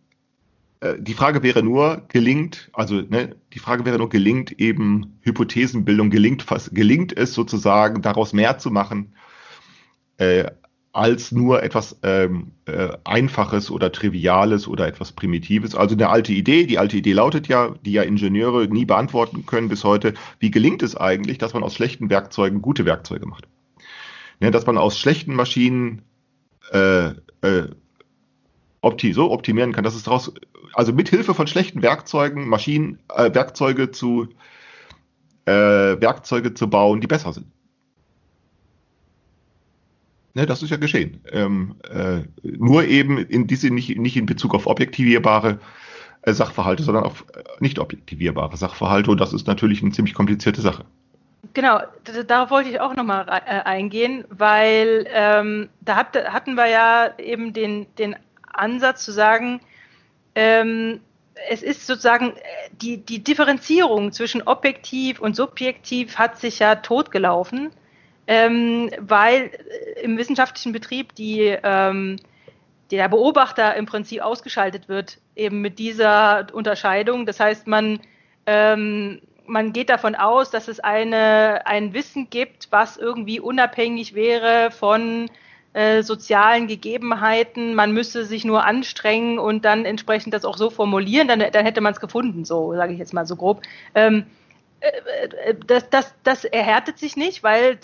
die 0.99 1.14
Frage 1.14 1.43
wäre 1.43 1.62
nur, 1.62 2.03
gelingt, 2.09 2.71
also 2.73 3.01
ne, 3.01 3.35
die 3.53 3.59
Frage 3.59 3.85
wäre 3.85 3.99
nur, 3.99 4.09
gelingt 4.09 4.53
eben 4.61 5.19
Hypothesenbildung, 5.23 6.11
gelingt, 6.11 6.47
gelingt 6.73 7.17
es 7.17 7.35
sozusagen, 7.35 8.01
daraus 8.03 8.33
mehr 8.33 8.59
zu 8.59 8.71
machen, 8.71 9.14
äh, 10.19 10.45
als 10.93 11.33
nur 11.33 11.62
etwas 11.62 11.99
ähm, 12.03 12.53
äh, 12.67 12.88
Einfaches 13.05 13.71
oder 13.71 13.93
Triviales 13.93 14.67
oder 14.67 14.87
etwas 14.87 15.12
Primitives. 15.12 15.75
Also 15.75 15.95
eine 15.95 16.09
alte 16.09 16.33
Idee, 16.33 16.67
die 16.67 16.79
alte 16.79 16.97
Idee 16.97 17.12
lautet 17.12 17.47
ja, 17.47 17.75
die 17.85 17.93
ja 17.93 18.03
Ingenieure 18.03 18.67
nie 18.69 18.85
beantworten 18.85 19.47
können 19.47 19.69
bis 19.69 19.85
heute, 19.85 20.14
wie 20.38 20.51
gelingt 20.51 20.83
es 20.83 20.97
eigentlich, 20.97 21.38
dass 21.38 21.55
man 21.55 21.62
aus 21.62 21.75
schlechten 21.75 22.11
Werkzeugen 22.11 22.62
gute 22.62 22.85
Werkzeuge 22.85 23.27
macht? 23.27 23.47
Ja, 24.41 24.51
dass 24.51 24.67
man 24.67 24.79
aus 24.79 24.99
schlechten 24.99 25.35
Maschinen 25.35 26.03
äh, 26.73 27.09
äh, 27.43 27.69
opti 28.81 29.12
so 29.12 29.31
optimieren 29.31 29.72
kann, 29.72 29.85
dass 29.85 29.95
es 29.95 30.05
daraus, 30.05 30.33
also 30.74 30.93
mit 30.93 31.09
Hilfe 31.09 31.35
von 31.35 31.47
schlechten 31.47 31.83
Werkzeugen, 31.83 32.49
Maschinen, 32.49 32.99
äh, 33.14 33.33
Werkzeuge 33.35 33.91
zu 33.91 34.29
äh, 35.47 36.01
Werkzeuge 36.01 36.55
zu 36.55 36.68
bauen, 36.68 37.01
die 37.01 37.07
besser 37.07 37.33
sind. 37.33 37.47
Ne, 40.35 40.47
das 40.47 40.62
ist 40.62 40.70
ja 40.70 40.76
geschehen. 40.76 41.20
Ähm, 41.33 41.76
äh, 41.91 42.20
nur 42.43 42.85
eben 42.85 43.18
in 43.18 43.47
diese 43.47 43.70
nicht, 43.70 43.99
nicht 43.99 44.16
in 44.16 44.26
Bezug 44.26 44.55
auf 44.55 44.66
objektivierbare 44.66 45.59
äh, 46.22 46.33
Sachverhalte, 46.33 46.83
sondern 46.83 47.05
auf 47.05 47.24
äh, 47.35 47.43
nicht 47.61 47.79
objektivierbare 47.79 48.57
Sachverhalte. 48.57 49.11
Und 49.11 49.20
das 49.20 49.33
ist 49.33 49.47
natürlich 49.47 49.83
eine 49.83 49.93
ziemlich 49.93 50.14
komplizierte 50.14 50.61
Sache. 50.61 50.85
Genau, 51.55 51.81
darauf 52.26 52.51
wollte 52.51 52.68
ich 52.68 52.81
auch 52.81 52.95
nochmal 52.95 53.26
äh, 53.29 53.62
eingehen, 53.62 54.24
weil 54.29 55.07
ähm, 55.12 55.68
da 55.81 55.97
hat, 55.97 56.16
hatten 56.16 56.55
wir 56.55 56.68
ja 56.68 57.11
eben 57.18 57.53
den, 57.53 57.87
den 57.97 58.14
Ansatz 58.59 59.05
zu 59.05 59.13
sagen, 59.13 59.61
ähm, 60.35 61.01
es 61.49 61.63
ist 61.63 61.87
sozusagen 61.87 62.37
äh, 62.37 62.41
die, 62.73 62.99
die 62.99 63.23
Differenzierung 63.23 64.13
zwischen 64.13 64.43
objektiv 64.43 65.21
und 65.21 65.37
subjektiv 65.37 66.17
hat 66.17 66.39
sich 66.39 66.59
ja 66.59 66.77
totgelaufen, 66.77 67.71
ähm, 68.27 68.91
weil 68.99 69.51
äh, 69.97 70.03
im 70.03 70.19
wissenschaftlichen 70.19 70.73
Betrieb 70.73 71.15
die, 71.15 71.57
ähm, 71.63 72.17
der 72.91 73.09
Beobachter 73.09 73.75
im 73.77 73.87
Prinzip 73.87 74.23
ausgeschaltet 74.23 74.89
wird, 74.89 75.19
eben 75.37 75.61
mit 75.61 75.79
dieser 75.79 76.47
Unterscheidung. 76.53 77.27
Das 77.27 77.41
heißt, 77.41 77.67
man, 77.67 78.01
ähm, 78.47 79.21
man 79.47 79.73
geht 79.73 79.91
davon 79.91 80.15
aus, 80.15 80.51
dass 80.51 80.69
es 80.69 80.81
eine, 80.81 81.67
ein 81.67 81.95
Wissen 81.95 82.31
gibt, 82.31 82.69
was 82.71 82.97
irgendwie 82.97 83.41
unabhängig 83.41 84.15
wäre 84.15 84.71
von 84.71 85.31
äh, 85.75 86.03
sozialen 86.03 86.66
Gegebenheiten, 86.66 87.75
man 87.75 87.93
müsste 87.93 88.25
sich 88.25 88.45
nur 88.45 88.64
anstrengen 88.64 89.39
und 89.39 89.64
dann 89.64 89.85
entsprechend 89.85 90.33
das 90.33 90.45
auch 90.45 90.57
so 90.57 90.71
formulieren, 90.71 91.29
dann, 91.29 91.39
dann 91.39 91.64
hätte 91.64 91.81
man 91.81 91.93
es 91.93 92.01
gefunden, 92.01 92.45
so 92.45 92.75
sage 92.75 92.95
ich 92.95 92.99
jetzt 92.99 93.12
mal 93.12 93.27
so 93.27 93.37
grob. 93.37 93.62
Ähm, 93.95 94.25
äh, 94.81 95.51
äh, 95.51 95.55
das, 95.66 95.91
das, 95.91 96.14
das 96.25 96.45
erhärtet 96.45 96.99
sich 96.99 97.16
nicht, 97.16 97.43
weil 97.43 97.79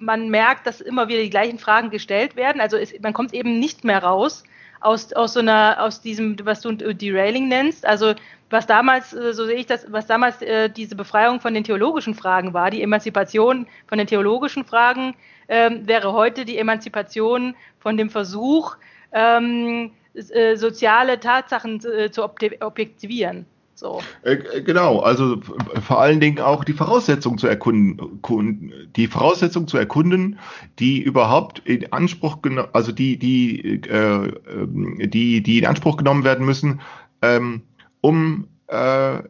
man 0.00 0.28
merkt, 0.28 0.66
dass 0.66 0.80
immer 0.80 1.08
wieder 1.08 1.20
die 1.20 1.30
gleichen 1.30 1.58
Fragen 1.58 1.90
gestellt 1.90 2.36
werden. 2.36 2.60
Also 2.60 2.76
es, 2.76 2.92
man 3.00 3.12
kommt 3.12 3.34
eben 3.34 3.58
nicht 3.58 3.84
mehr 3.84 4.02
raus 4.02 4.44
aus, 4.80 5.12
aus 5.12 5.32
so 5.32 5.40
einer, 5.40 5.78
aus 5.80 6.02
diesem, 6.02 6.36
was 6.44 6.60
du 6.60 6.72
Derailing 6.72 7.48
nennst. 7.48 7.84
Also 7.84 8.14
was 8.50 8.66
damals, 8.66 9.10
so 9.10 9.46
sehe 9.46 9.56
ich 9.56 9.66
das, 9.66 9.90
was 9.90 10.06
damals 10.06 10.36
diese 10.76 10.94
Befreiung 10.94 11.40
von 11.40 11.54
den 11.54 11.64
theologischen 11.64 12.14
Fragen 12.14 12.52
war, 12.52 12.70
die 12.70 12.82
Emanzipation 12.82 13.66
von 13.86 13.98
den 13.98 14.06
theologischen 14.06 14.64
Fragen, 14.64 15.14
ähm, 15.48 15.86
wäre 15.86 16.12
heute 16.12 16.44
die 16.44 16.58
Emanzipation 16.58 17.54
von 17.78 17.96
dem 17.96 18.10
Versuch, 18.10 18.76
ähm, 19.12 19.90
äh, 20.14 20.56
soziale 20.56 21.20
Tatsachen 21.20 21.80
äh, 21.84 22.10
zu 22.10 22.24
objektivieren. 22.24 23.46
So. 23.74 24.00
Äh, 24.22 24.62
genau, 24.62 25.00
also 25.00 25.40
vor 25.82 26.00
allen 26.00 26.20
Dingen 26.20 26.38
auch 26.38 26.64
die 26.64 26.72
Voraussetzung 26.72 27.38
zu 27.38 27.48
erkunden, 27.48 28.72
die 28.94 29.08
Voraussetzung 29.08 29.66
zu 29.66 29.76
erkunden, 29.76 30.38
die 30.78 31.02
überhaupt 31.02 31.60
in 31.64 31.92
Anspruch 31.92 32.40
genommen, 32.40 32.68
also 32.72 32.92
die, 32.92 33.18
die, 33.18 33.82
äh, 33.82 34.32
ähm, 34.48 34.98
die, 35.02 35.42
die 35.42 35.58
in 35.58 35.66
Anspruch 35.66 35.96
genommen 35.96 36.22
werden 36.22 36.46
müssen, 36.46 36.80
ähm, 37.20 37.62
um 38.00 38.46
äh, 38.68 39.18
äh, 39.18 39.22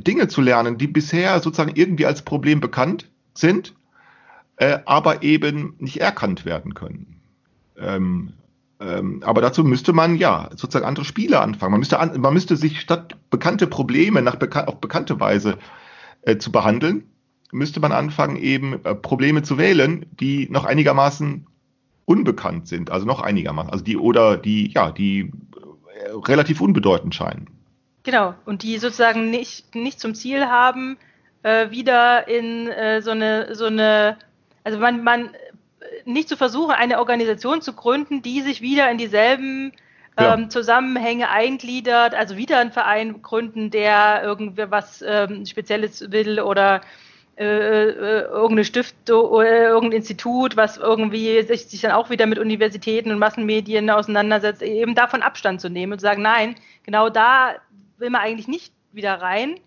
Dinge 0.00 0.28
zu 0.28 0.40
lernen, 0.40 0.78
die 0.78 0.86
bisher 0.86 1.38
sozusagen 1.40 1.72
irgendwie 1.74 2.06
als 2.06 2.22
Problem 2.22 2.60
bekannt 2.60 3.10
sind, 3.34 3.74
äh, 4.56 4.78
aber 4.84 5.22
eben 5.22 5.74
nicht 5.78 6.00
erkannt 6.00 6.44
werden 6.44 6.74
können. 6.74 7.20
Ähm, 7.78 8.32
ähm, 8.80 9.22
aber 9.24 9.40
dazu 9.40 9.64
müsste 9.64 9.92
man 9.92 10.16
ja 10.16 10.50
sozusagen 10.50 10.84
andere 10.84 11.04
Spiele 11.04 11.40
anfangen. 11.40 11.72
Man 11.72 11.80
müsste, 11.80 11.98
an, 11.98 12.20
man 12.20 12.34
müsste 12.34 12.56
sich 12.56 12.80
statt 12.80 13.16
bekannte 13.30 13.66
Probleme 13.66 14.22
nach 14.22 14.36
beka 14.36 14.64
auf 14.64 14.80
bekannte 14.80 15.18
Weise 15.18 15.58
äh, 16.22 16.36
zu 16.36 16.52
behandeln, 16.52 17.04
müsste 17.52 17.80
man 17.80 17.92
anfangen, 17.92 18.36
eben 18.36 18.84
äh, 18.84 18.94
Probleme 18.94 19.42
zu 19.42 19.58
wählen, 19.58 20.06
die 20.20 20.48
noch 20.50 20.64
einigermaßen 20.64 21.46
unbekannt 22.04 22.68
sind, 22.68 22.90
also 22.90 23.06
noch 23.06 23.20
einigermaßen, 23.20 23.70
also 23.70 23.84
die 23.84 23.96
oder 23.96 24.36
die, 24.36 24.72
ja, 24.72 24.90
die 24.90 25.20
äh, 25.20 26.10
relativ 26.26 26.60
unbedeutend 26.60 27.14
scheinen. 27.14 27.48
Genau, 28.02 28.34
und 28.44 28.62
die 28.62 28.78
sozusagen 28.78 29.30
nicht, 29.30 29.74
nicht 29.74 29.98
zum 29.98 30.14
Ziel 30.14 30.46
haben, 30.46 30.96
äh, 31.42 31.70
wieder 31.70 32.28
in 32.28 32.68
äh, 32.68 33.02
so 33.02 33.10
eine, 33.10 33.54
so 33.54 33.66
eine, 33.66 34.18
also 34.66 34.80
man, 34.80 35.04
man 35.04 35.30
nicht 36.04 36.28
zu 36.28 36.36
versuchen, 36.36 36.72
eine 36.72 36.98
Organisation 36.98 37.62
zu 37.62 37.72
gründen, 37.72 38.20
die 38.20 38.40
sich 38.40 38.60
wieder 38.60 38.90
in 38.90 38.98
dieselben 38.98 39.72
ja. 40.18 40.34
ähm, 40.34 40.50
Zusammenhänge 40.50 41.30
eingliedert, 41.30 42.16
also 42.16 42.36
wieder 42.36 42.58
einen 42.58 42.72
Verein 42.72 43.22
gründen, 43.22 43.70
der 43.70 44.22
irgendwie 44.24 44.68
was 44.68 45.04
ähm, 45.06 45.46
Spezielles 45.46 46.10
will 46.10 46.40
oder 46.40 46.80
äh, 47.36 47.44
äh, 47.44 48.22
irgendeine 48.22 48.64
Stiftung 48.64 49.26
oder 49.26 49.68
irgendein 49.68 49.98
Institut, 49.98 50.56
was 50.56 50.78
irgendwie 50.78 51.40
sich, 51.42 51.66
sich 51.66 51.82
dann 51.82 51.92
auch 51.92 52.10
wieder 52.10 52.26
mit 52.26 52.40
Universitäten 52.40 53.12
und 53.12 53.20
Massenmedien 53.20 53.88
auseinandersetzt, 53.88 54.62
eben 54.62 54.96
davon 54.96 55.22
Abstand 55.22 55.60
zu 55.60 55.70
nehmen 55.70 55.92
und 55.92 56.00
zu 56.00 56.06
sagen, 56.06 56.22
nein, 56.22 56.56
genau 56.82 57.08
da 57.08 57.54
will 57.98 58.10
man 58.10 58.22
eigentlich 58.22 58.48
nicht 58.48 58.72
wieder 58.90 59.14
rein. 59.14 59.60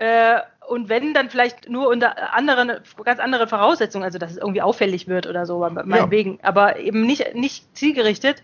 Äh, 0.00 0.40
und 0.66 0.88
wenn, 0.88 1.12
dann 1.12 1.28
vielleicht 1.28 1.68
nur 1.68 1.88
unter 1.88 2.32
anderen, 2.32 2.72
ganz 3.04 3.20
anderen 3.20 3.48
Voraussetzungen, 3.48 4.04
also 4.04 4.18
dass 4.18 4.30
es 4.30 4.36
irgendwie 4.38 4.62
auffällig 4.62 5.08
wird 5.08 5.26
oder 5.26 5.44
so, 5.44 5.58
meinetwegen, 5.58 6.34
ja. 6.34 6.38
aber 6.44 6.78
eben 6.78 7.02
nicht, 7.02 7.34
nicht 7.34 7.76
zielgerichtet, 7.76 8.42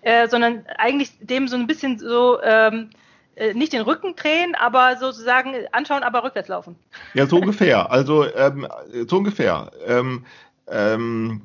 äh, 0.00 0.26
sondern 0.28 0.64
eigentlich 0.78 1.10
dem 1.20 1.48
so 1.48 1.56
ein 1.56 1.66
bisschen 1.66 1.98
so 1.98 2.40
ähm, 2.42 2.90
äh, 3.34 3.52
nicht 3.52 3.74
den 3.74 3.82
Rücken 3.82 4.16
drehen, 4.16 4.54
aber 4.54 4.96
sozusagen 4.96 5.54
anschauen, 5.72 6.02
aber 6.02 6.24
rückwärts 6.24 6.48
laufen. 6.48 6.76
Ja, 7.12 7.26
so 7.26 7.36
ungefähr. 7.36 7.90
Also 7.90 8.24
ähm, 8.34 8.66
so 9.06 9.18
ungefähr. 9.18 9.70
Ähm, 9.86 10.24
ähm, 10.68 11.42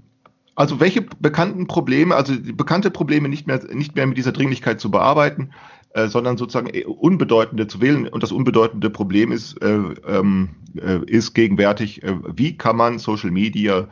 also 0.56 0.80
welche 0.80 1.02
bekannten 1.02 1.68
Probleme, 1.68 2.16
also 2.16 2.34
bekannte 2.39 2.89
Probleme 2.89 3.28
nicht 3.28 3.47
mehr, 3.47 3.60
nicht 3.74 3.95
mehr 3.95 4.08
mit 4.08 4.18
dieser 4.18 4.32
Dringlichkeit 4.32 4.80
zu 4.80 4.91
bearbeiten, 4.91 5.52
äh, 5.94 6.08
sondern 6.08 6.38
sozusagen 6.38 6.70
äh, 6.74 6.86
unbedeutende 6.86 7.68
zu 7.68 7.82
wählen. 7.82 8.08
Und 8.08 8.24
das 8.24 8.32
unbedeutende 8.32 8.89
Problem 8.89 9.32
ist, 9.32 9.62
äh, 9.62 9.76
ähm, 10.08 10.50
äh, 10.76 11.00
ist 11.06 11.34
gegenwärtig, 11.34 12.02
äh, 12.04 12.16
wie 12.34 12.56
kann 12.58 12.78
man 12.78 12.98
Social 12.98 13.32
Media 13.32 13.89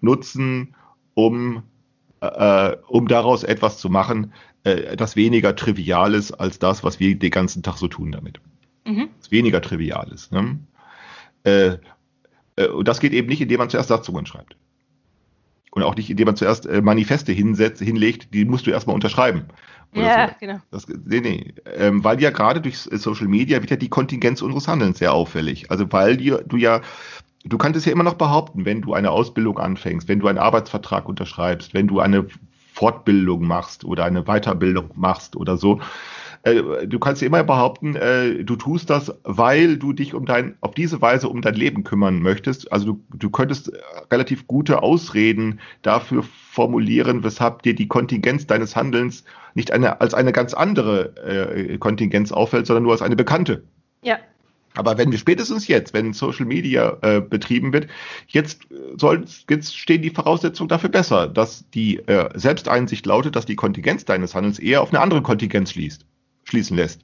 nutzen, 0.00 0.76
um, 1.14 1.62
um 2.88 3.08
daraus 3.08 3.44
etwas 3.44 3.78
zu 3.78 3.90
machen, 3.90 4.32
das 4.62 5.16
weniger 5.16 5.56
trivial 5.56 6.14
ist 6.14 6.32
als 6.32 6.58
das, 6.58 6.84
was 6.84 7.00
wir 7.00 7.18
den 7.18 7.30
ganzen 7.30 7.62
Tag 7.62 7.76
so 7.76 7.88
tun 7.88 8.12
damit. 8.12 8.40
Mhm. 8.86 9.08
Das 9.18 9.30
weniger 9.30 9.60
trivial 9.60 10.10
ist. 10.12 10.32
Ne? 10.32 10.58
und 11.44 12.88
das 12.88 13.00
geht 13.00 13.12
eben 13.12 13.28
nicht, 13.28 13.40
indem 13.40 13.58
man 13.58 13.68
zuerst 13.70 13.88
Satzungen 13.88 14.24
schreibt. 14.24 14.56
Und 15.70 15.82
auch 15.82 15.96
nicht, 15.96 16.10
indem 16.10 16.26
man 16.26 16.36
zuerst 16.36 16.70
Manifeste 16.82 17.32
hinsetzt, 17.32 17.82
hinlegt, 17.82 18.32
die 18.32 18.44
musst 18.44 18.66
du 18.66 18.70
erstmal 18.70 18.94
unterschreiben. 18.94 19.44
Ja, 19.92 20.28
so. 20.28 20.34
genau. 20.38 20.60
Das, 20.70 20.86
nee, 20.88 21.20
nee. 21.20 21.54
Ähm, 21.76 22.04
weil 22.04 22.20
ja 22.20 22.30
gerade 22.30 22.60
durch 22.60 22.78
Social 22.78 23.26
Media 23.28 23.60
wird 23.60 23.70
ja 23.70 23.76
die 23.76 23.88
Kontingenz 23.88 24.42
unseres 24.42 24.68
Handelns 24.68 24.98
sehr 24.98 25.12
auffällig. 25.12 25.70
Also 25.70 25.90
weil 25.92 26.16
du 26.16 26.56
ja, 26.56 26.80
du 27.44 27.58
kannst 27.58 27.84
ja 27.84 27.92
immer 27.92 28.04
noch 28.04 28.14
behaupten, 28.14 28.64
wenn 28.64 28.82
du 28.82 28.94
eine 28.94 29.10
Ausbildung 29.10 29.58
anfängst, 29.58 30.08
wenn 30.08 30.20
du 30.20 30.28
einen 30.28 30.38
Arbeitsvertrag 30.38 31.08
unterschreibst, 31.08 31.74
wenn 31.74 31.88
du 31.88 32.00
eine 32.00 32.26
Fortbildung 32.72 33.46
machst 33.46 33.84
oder 33.84 34.04
eine 34.04 34.24
Weiterbildung 34.24 34.90
machst 34.94 35.36
oder 35.36 35.56
so, 35.56 35.80
äh, 36.42 36.86
du 36.86 36.98
kannst 36.98 37.22
immer 37.22 37.44
behaupten, 37.44 37.96
äh, 37.96 38.44
du 38.44 38.56
tust 38.56 38.88
das, 38.88 39.12
weil 39.24 39.76
du 39.76 39.92
dich 39.92 40.14
um 40.14 40.24
dein, 40.24 40.56
auf 40.60 40.74
diese 40.74 41.00
Weise 41.02 41.28
um 41.28 41.42
dein 41.42 41.54
Leben 41.54 41.84
kümmern 41.84 42.22
möchtest. 42.22 42.72
Also 42.72 42.86
du, 42.86 43.04
du 43.14 43.30
könntest 43.30 43.72
relativ 44.10 44.46
gute 44.46 44.82
Ausreden 44.82 45.60
dafür 45.82 46.22
formulieren, 46.22 47.24
weshalb 47.24 47.62
dir 47.62 47.74
die 47.74 47.88
Kontingenz 47.88 48.46
deines 48.46 48.74
Handelns 48.74 49.24
nicht 49.54 49.70
eine, 49.72 50.00
als 50.00 50.14
eine 50.14 50.32
ganz 50.32 50.54
andere 50.54 51.14
äh, 51.24 51.78
Kontingenz 51.78 52.32
auffällt, 52.32 52.66
sondern 52.66 52.84
nur 52.84 52.92
als 52.92 53.02
eine 53.02 53.16
bekannte. 53.16 53.62
Ja. 54.02 54.18
Aber 54.76 54.96
wenn 54.96 55.10
wir 55.10 55.18
spätestens 55.18 55.66
jetzt, 55.66 55.92
wenn 55.92 56.12
Social 56.12 56.46
Media 56.46 56.96
äh, 57.02 57.20
betrieben 57.20 57.72
wird, 57.72 57.88
jetzt, 58.28 58.68
soll, 58.96 59.24
jetzt 59.50 59.76
stehen 59.76 60.00
die 60.00 60.10
Voraussetzungen 60.10 60.68
dafür 60.68 60.90
besser, 60.90 61.26
dass 61.26 61.68
die 61.70 61.98
äh, 62.06 62.30
Selbsteinsicht 62.38 63.04
lautet, 63.04 63.34
dass 63.34 63.46
die 63.46 63.56
Kontingenz 63.56 64.04
deines 64.04 64.34
Handelns 64.34 64.60
eher 64.60 64.80
auf 64.80 64.90
eine 64.90 65.00
andere 65.00 65.22
Kontingenz 65.22 65.72
schließt 65.72 66.06
schließen 66.50 66.76
lässt. 66.76 67.02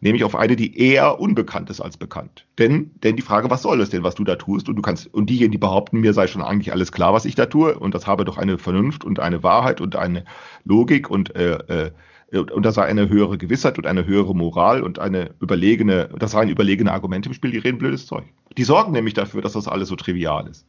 Nämlich 0.00 0.24
auf 0.24 0.36
eine, 0.36 0.56
die 0.56 0.78
eher 0.78 1.18
unbekannt 1.18 1.70
ist 1.70 1.80
als 1.80 1.96
bekannt. 1.96 2.44
Denn, 2.58 2.90
denn 3.02 3.16
die 3.16 3.22
Frage, 3.22 3.48
was 3.48 3.62
soll 3.62 3.80
es 3.80 3.90
denn, 3.90 4.02
was 4.02 4.14
du 4.14 4.24
da 4.24 4.36
tust? 4.36 4.68
Und 4.68 4.76
du 4.76 4.82
kannst, 4.82 5.12
und 5.14 5.30
diejenigen, 5.30 5.52
die 5.52 5.58
behaupten, 5.58 6.00
mir 6.00 6.12
sei 6.12 6.26
schon 6.26 6.42
eigentlich 6.42 6.72
alles 6.72 6.92
klar, 6.92 7.14
was 7.14 7.24
ich 7.24 7.36
da 7.36 7.46
tue, 7.46 7.78
und 7.78 7.94
das 7.94 8.06
habe 8.06 8.24
doch 8.24 8.36
eine 8.36 8.58
Vernunft 8.58 9.04
und 9.04 9.18
eine 9.18 9.42
Wahrheit 9.42 9.80
und 9.80 9.96
eine 9.96 10.24
Logik 10.64 11.08
und, 11.08 11.34
äh, 11.34 11.86
äh, 11.86 11.90
und 12.36 12.66
da 12.66 12.72
sei 12.72 12.84
eine 12.84 13.08
höhere 13.08 13.38
Gewissheit 13.38 13.78
und 13.78 13.86
eine 13.86 14.04
höhere 14.04 14.34
Moral 14.34 14.82
und 14.82 14.98
eine 14.98 15.30
überlegene, 15.40 16.10
das 16.18 16.32
seien 16.32 16.48
überlegene 16.48 16.92
Argumente 16.92 17.28
im 17.28 17.34
Spiel, 17.34 17.52
die 17.52 17.58
reden 17.58 17.78
blödes 17.78 18.06
Zeug. 18.06 18.24
Die 18.58 18.64
sorgen 18.64 18.92
nämlich 18.92 19.14
dafür, 19.14 19.40
dass 19.40 19.52
das 19.52 19.68
alles 19.68 19.88
so 19.88 19.96
trivial 19.96 20.48
ist. 20.48 20.66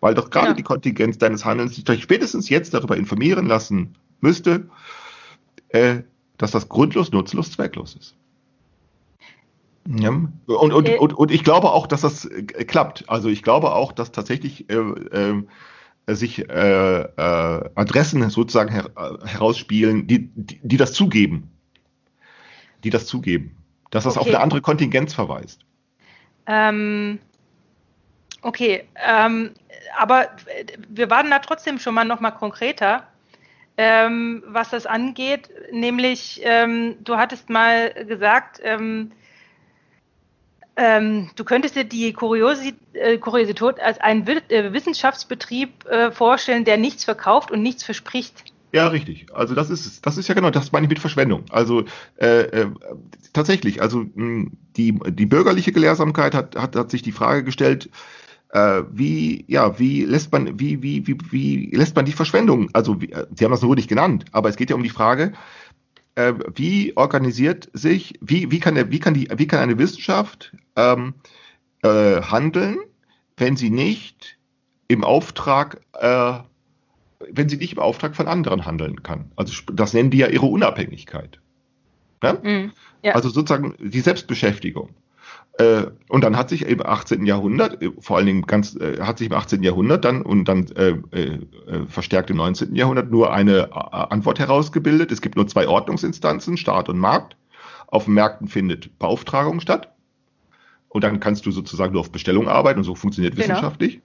Weil 0.00 0.14
doch 0.14 0.30
gerade 0.30 0.48
ja. 0.48 0.54
die 0.54 0.62
Kontingenz 0.62 1.18
deines 1.18 1.44
Handelns 1.44 1.76
sich 1.76 2.02
spätestens 2.02 2.48
jetzt 2.48 2.74
darüber 2.74 2.96
informieren 2.96 3.46
lassen 3.46 3.94
müsste, 4.20 4.68
äh, 5.68 6.02
dass 6.38 6.50
das 6.50 6.68
grundlos, 6.68 7.12
nutzlos, 7.12 7.52
zwecklos 7.52 7.94
ist. 7.94 8.16
Ja. 9.86 10.08
Und, 10.10 10.30
und, 10.46 10.88
und, 10.88 11.12
und 11.12 11.30
ich 11.30 11.44
glaube 11.44 11.70
auch, 11.70 11.86
dass 11.86 12.00
das 12.00 12.24
äh, 12.24 12.42
klappt. 12.64 13.08
Also 13.08 13.28
ich 13.28 13.42
glaube 13.42 13.72
auch, 13.72 13.92
dass 13.92 14.12
tatsächlich 14.12 14.70
äh, 14.70 14.76
äh, 14.76 15.44
sich 16.14 16.48
äh, 16.48 17.00
äh, 17.00 17.70
Adressen 17.74 18.28
sozusagen 18.30 18.70
her 18.70 18.90
herausspielen, 19.24 20.06
die, 20.06 20.30
die, 20.34 20.60
die, 20.62 20.76
das 20.76 20.92
zugeben. 20.92 21.50
Die 22.82 22.90
das 22.90 23.06
zugeben. 23.06 23.56
Dass 23.90 24.04
das 24.04 24.16
okay. 24.16 24.28
auf 24.28 24.34
eine 24.34 24.42
andere 24.42 24.60
Kontingenz 24.62 25.12
verweist. 25.12 25.60
Ähm, 26.46 27.18
okay, 28.42 28.84
ähm, 29.06 29.50
aber 29.98 30.28
wir 30.88 31.08
waren 31.10 31.30
da 31.30 31.38
trotzdem 31.38 31.78
schon 31.78 31.94
mal 31.94 32.04
noch 32.04 32.20
mal 32.20 32.30
konkreter 32.30 33.06
ähm, 33.76 34.42
was 34.46 34.70
das 34.70 34.86
angeht. 34.86 35.50
Nämlich, 35.72 36.40
ähm, 36.44 36.96
du 37.02 37.16
hattest 37.16 37.50
mal 37.50 37.92
gesagt, 38.06 38.60
ähm, 38.62 39.12
ähm 40.76 41.30
du 41.36 41.44
könntest 41.44 41.76
dir 41.76 41.84
die 41.84 42.12
Kuriosität, 42.12 42.76
äh, 42.94 43.18
Kuriosität 43.18 43.80
als 43.80 44.00
einen 44.00 44.26
äh, 44.26 44.72
Wissenschaftsbetrieb 44.72 45.86
äh, 45.86 46.10
vorstellen, 46.10 46.64
der 46.64 46.76
nichts 46.76 47.04
verkauft 47.04 47.50
und 47.50 47.62
nichts 47.62 47.84
verspricht. 47.84 48.44
Ja, 48.74 48.88
richtig. 48.88 49.26
Also 49.32 49.54
das 49.54 49.70
ist 49.70 50.04
das 50.04 50.18
ist 50.18 50.26
ja 50.26 50.34
genau 50.34 50.50
das 50.50 50.72
meine 50.72 50.86
ich 50.86 50.90
mit 50.90 50.98
Verschwendung. 50.98 51.44
Also 51.50 51.84
äh, 52.16 52.40
äh, 52.40 52.66
tatsächlich, 53.32 53.80
also 53.80 54.04
mh, 54.14 54.50
die 54.76 54.98
die 55.10 55.26
bürgerliche 55.26 55.70
Gelehrsamkeit 55.70 56.34
hat, 56.34 56.56
hat 56.56 56.74
hat 56.74 56.90
sich 56.90 57.02
die 57.02 57.12
Frage 57.12 57.44
gestellt, 57.44 57.88
wie, 58.54 59.44
ja, 59.48 59.78
wie 59.78 60.04
lässt 60.04 60.30
man, 60.30 60.60
wie, 60.60 60.80
wie, 60.80 61.06
wie, 61.06 61.18
wie 61.30 61.70
lässt 61.74 61.96
man 61.96 62.04
die 62.04 62.12
Verschwendung, 62.12 62.70
also 62.72 63.00
wie, 63.00 63.10
äh, 63.10 63.26
Sie 63.34 63.44
haben 63.44 63.52
das 63.52 63.62
nur 63.62 63.74
nicht 63.74 63.88
genannt, 63.88 64.26
aber 64.32 64.48
es 64.48 64.56
geht 64.56 64.70
ja 64.70 64.76
um 64.76 64.82
die 64.82 64.90
Frage, 64.90 65.32
äh, 66.14 66.34
wie 66.54 66.96
organisiert 66.96 67.68
sich, 67.72 68.14
wie, 68.20 68.50
wie 68.52 68.60
kann 68.60 68.76
der, 68.76 68.92
wie 68.92 69.00
kann 69.00 69.14
die, 69.14 69.28
wie 69.36 69.46
kann 69.48 69.58
eine 69.58 69.78
Wissenschaft 69.78 70.54
ähm, 70.76 71.14
äh, 71.82 72.22
handeln, 72.22 72.78
wenn 73.36 73.56
sie 73.56 73.70
nicht 73.70 74.38
im 74.86 75.02
Auftrag, 75.02 75.80
äh, 75.94 76.34
wenn 77.28 77.48
sie 77.48 77.56
nicht 77.56 77.72
im 77.72 77.80
Auftrag 77.80 78.14
von 78.14 78.28
anderen 78.28 78.64
handeln 78.64 79.02
kann. 79.02 79.32
Also 79.34 79.52
das 79.72 79.94
nennen 79.94 80.10
die 80.10 80.18
ja 80.18 80.28
ihre 80.28 80.46
Unabhängigkeit. 80.46 81.40
Ne? 82.22 82.38
Mhm. 82.42 82.72
Ja. 83.02 83.14
Also 83.14 83.30
sozusagen 83.30 83.74
die 83.80 84.00
Selbstbeschäftigung. 84.00 84.90
Äh, 85.58 85.84
und 86.08 86.24
dann 86.24 86.36
hat 86.36 86.48
sich 86.48 86.66
im 86.66 86.84
18. 86.84 87.26
Jahrhundert, 87.26 87.80
äh, 87.80 87.92
vor 88.00 88.16
allen 88.16 88.26
Dingen 88.26 88.42
ganz, 88.42 88.74
äh, 88.74 89.00
hat 89.00 89.18
sich 89.18 89.28
im 89.28 89.34
18. 89.34 89.62
Jahrhundert 89.62 90.04
dann 90.04 90.22
und 90.22 90.46
dann 90.46 90.66
äh, 90.76 90.96
äh, 91.12 91.38
äh, 91.68 91.86
verstärkt 91.86 92.30
im 92.30 92.38
19. 92.38 92.74
Jahrhundert 92.74 93.10
nur 93.10 93.32
eine 93.32 93.68
äh, 93.68 93.70
Antwort 93.72 94.40
herausgebildet. 94.40 95.12
Es 95.12 95.20
gibt 95.20 95.36
nur 95.36 95.46
zwei 95.46 95.68
Ordnungsinstanzen, 95.68 96.56
Staat 96.56 96.88
und 96.88 96.98
Markt. 96.98 97.36
Auf 97.86 98.08
Märkten 98.08 98.48
findet 98.48 98.98
Beauftragung 98.98 99.60
statt. 99.60 99.92
Und 100.88 101.04
dann 101.04 101.20
kannst 101.20 101.46
du 101.46 101.52
sozusagen 101.52 101.92
nur 101.92 102.00
auf 102.00 102.10
Bestellung 102.10 102.48
arbeiten 102.48 102.78
und 102.80 102.84
so 102.84 102.96
funktioniert 102.96 103.36
Genau. 103.36 103.48
wissenschaftlich. 103.48 104.00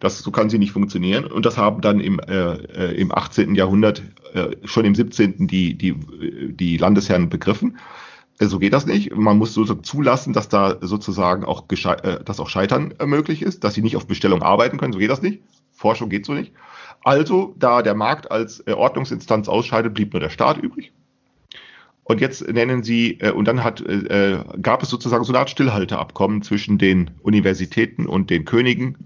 Das, 0.00 0.18
so 0.18 0.30
kann 0.30 0.50
sie 0.50 0.58
nicht 0.58 0.72
funktionieren. 0.72 1.26
Und 1.26 1.44
das 1.46 1.58
haben 1.58 1.80
dann 1.82 2.00
im, 2.00 2.18
äh, 2.18 2.54
äh, 2.54 2.94
im 2.96 3.12
18. 3.12 3.54
Jahrhundert, 3.54 4.02
äh, 4.32 4.56
schon 4.64 4.84
im 4.84 4.94
17. 4.94 5.46
die, 5.46 5.74
die, 5.74 5.94
die 6.54 6.76
Landesherren 6.78 7.28
begriffen. 7.28 7.78
Äh, 8.42 8.46
So 8.46 8.58
geht 8.58 8.72
das 8.72 8.86
nicht. 8.86 9.14
Man 9.14 9.38
muss 9.38 9.54
so 9.54 9.64
zulassen, 9.64 10.32
dass 10.32 10.48
da 10.48 10.78
sozusagen 10.80 11.44
auch, 11.44 11.64
äh, 11.70 12.24
dass 12.24 12.40
auch 12.40 12.48
Scheitern 12.48 12.94
äh, 12.98 13.06
möglich 13.06 13.42
ist, 13.42 13.64
dass 13.64 13.74
sie 13.74 13.82
nicht 13.82 13.96
auf 13.96 14.06
Bestellung 14.06 14.42
arbeiten 14.42 14.78
können. 14.78 14.92
So 14.92 14.98
geht 14.98 15.10
das 15.10 15.22
nicht. 15.22 15.42
Forschung 15.72 16.08
geht 16.08 16.26
so 16.26 16.32
nicht. 16.34 16.52
Also, 17.04 17.54
da 17.58 17.82
der 17.82 17.94
Markt 17.94 18.30
als 18.30 18.60
äh, 18.66 18.72
Ordnungsinstanz 18.72 19.48
ausscheidet, 19.48 19.94
blieb 19.94 20.12
nur 20.12 20.20
der 20.20 20.30
Staat 20.30 20.58
übrig. 20.58 20.92
Und 22.04 22.20
jetzt 22.20 22.46
nennen 22.48 22.82
sie, 22.82 23.20
äh, 23.20 23.30
und 23.30 23.46
dann 23.46 23.64
hat, 23.64 23.80
äh, 23.80 24.34
äh, 24.34 24.44
gab 24.60 24.82
es 24.82 24.90
sozusagen 24.90 25.24
so 25.24 25.32
eine 25.32 25.38
Art 25.38 25.50
Stillhalteabkommen 25.50 26.42
zwischen 26.42 26.78
den 26.78 27.12
Universitäten 27.22 28.06
und 28.06 28.30
den 28.30 28.44
Königen. 28.44 28.96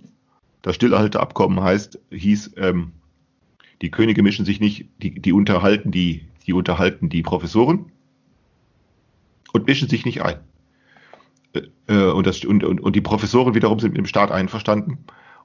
Das 0.62 0.74
Stillhalteabkommen 0.76 1.62
heißt, 1.62 1.98
hieß, 2.10 2.54
ähm, 2.56 2.92
die 3.82 3.90
Könige 3.90 4.22
mischen 4.22 4.46
sich 4.46 4.60
nicht, 4.60 4.86
die, 5.02 5.20
die 5.20 5.32
unterhalten 5.32 5.90
die, 5.90 6.22
die 6.46 6.54
unterhalten 6.54 7.08
die 7.10 7.22
Professoren 7.22 7.92
und 9.56 9.66
mischen 9.66 9.88
sich 9.88 10.04
nicht 10.04 10.22
ein. 10.22 10.38
Äh, 11.52 11.62
äh, 11.88 12.10
und, 12.10 12.26
das, 12.26 12.44
und, 12.44 12.62
und, 12.62 12.80
und 12.80 12.94
die 12.94 13.00
Professoren 13.00 13.54
wiederum 13.54 13.80
sind 13.80 13.92
mit 13.92 13.98
dem 13.98 14.06
Staat 14.06 14.30
einverstanden 14.30 14.98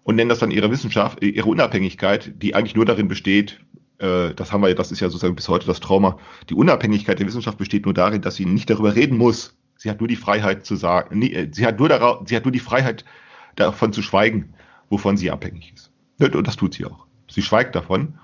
und 0.03 0.16
nennen 0.16 0.30
das 0.30 0.39
dann 0.39 0.51
ihre 0.51 0.72
Wissenschaft, 0.72 1.24
ihre 1.24 1.49
Unabhängigkeit, 1.49 2.34
die 2.41 2.55
eigentlich 2.55 2.76
nur 2.76 2.86
darin 2.86 3.07
besteht, 3.07 3.59
äh, 3.97 4.34
das 4.34 4.51
haben 4.51 4.62
wir, 4.62 4.76
das 4.76 4.91
ist 4.91 4.99
ja 4.99 5.09
sozusagen 5.09 5.36
bis 5.36 5.49
heute 5.49 5.68
das 5.68 5.80
Trauma, 5.80 6.18
die 6.49 6.55
Unabhängigkeit 6.55 7.20
der 7.20 7.28
Wissenschaft 7.28 7.57
besteht 7.57 7.86
nur 7.86 7.93
darin, 7.93 8.22
dass 8.22 8.36
sie 8.36 8.45
nicht 8.45 8.70
darüber 8.70 8.95
reden 8.95 9.18
muss. 9.18 9.57
Sie 9.78 9.89
hat 9.89 9.99
nur 9.99 10.07
die 10.07 10.16
Freiheit 10.16 10.66
zu 10.66 10.76
sagen, 10.76 11.22
sie 11.53 11.66
hat 11.66 11.80
nur 11.80 11.89
darauf, 11.89 12.28
sie 12.28 12.36
hat 12.36 12.45
nur 12.45 12.51
die 12.51 12.59
Freiheit 12.59 13.03
davon 13.55 13.93
zu 13.93 14.03
schweigen, 14.03 14.53
wovon 14.89 15.18
sie 15.18 15.32
abhängig 15.32 15.74
ist. 15.74 15.91
Und 16.20 16.45
das 16.45 16.55
tut 16.55 16.76
sie 16.76 16.86
auch. 16.86 17.07
Sie 17.28 17.41
schweigt 17.41 17.74
davon. 17.76 18.20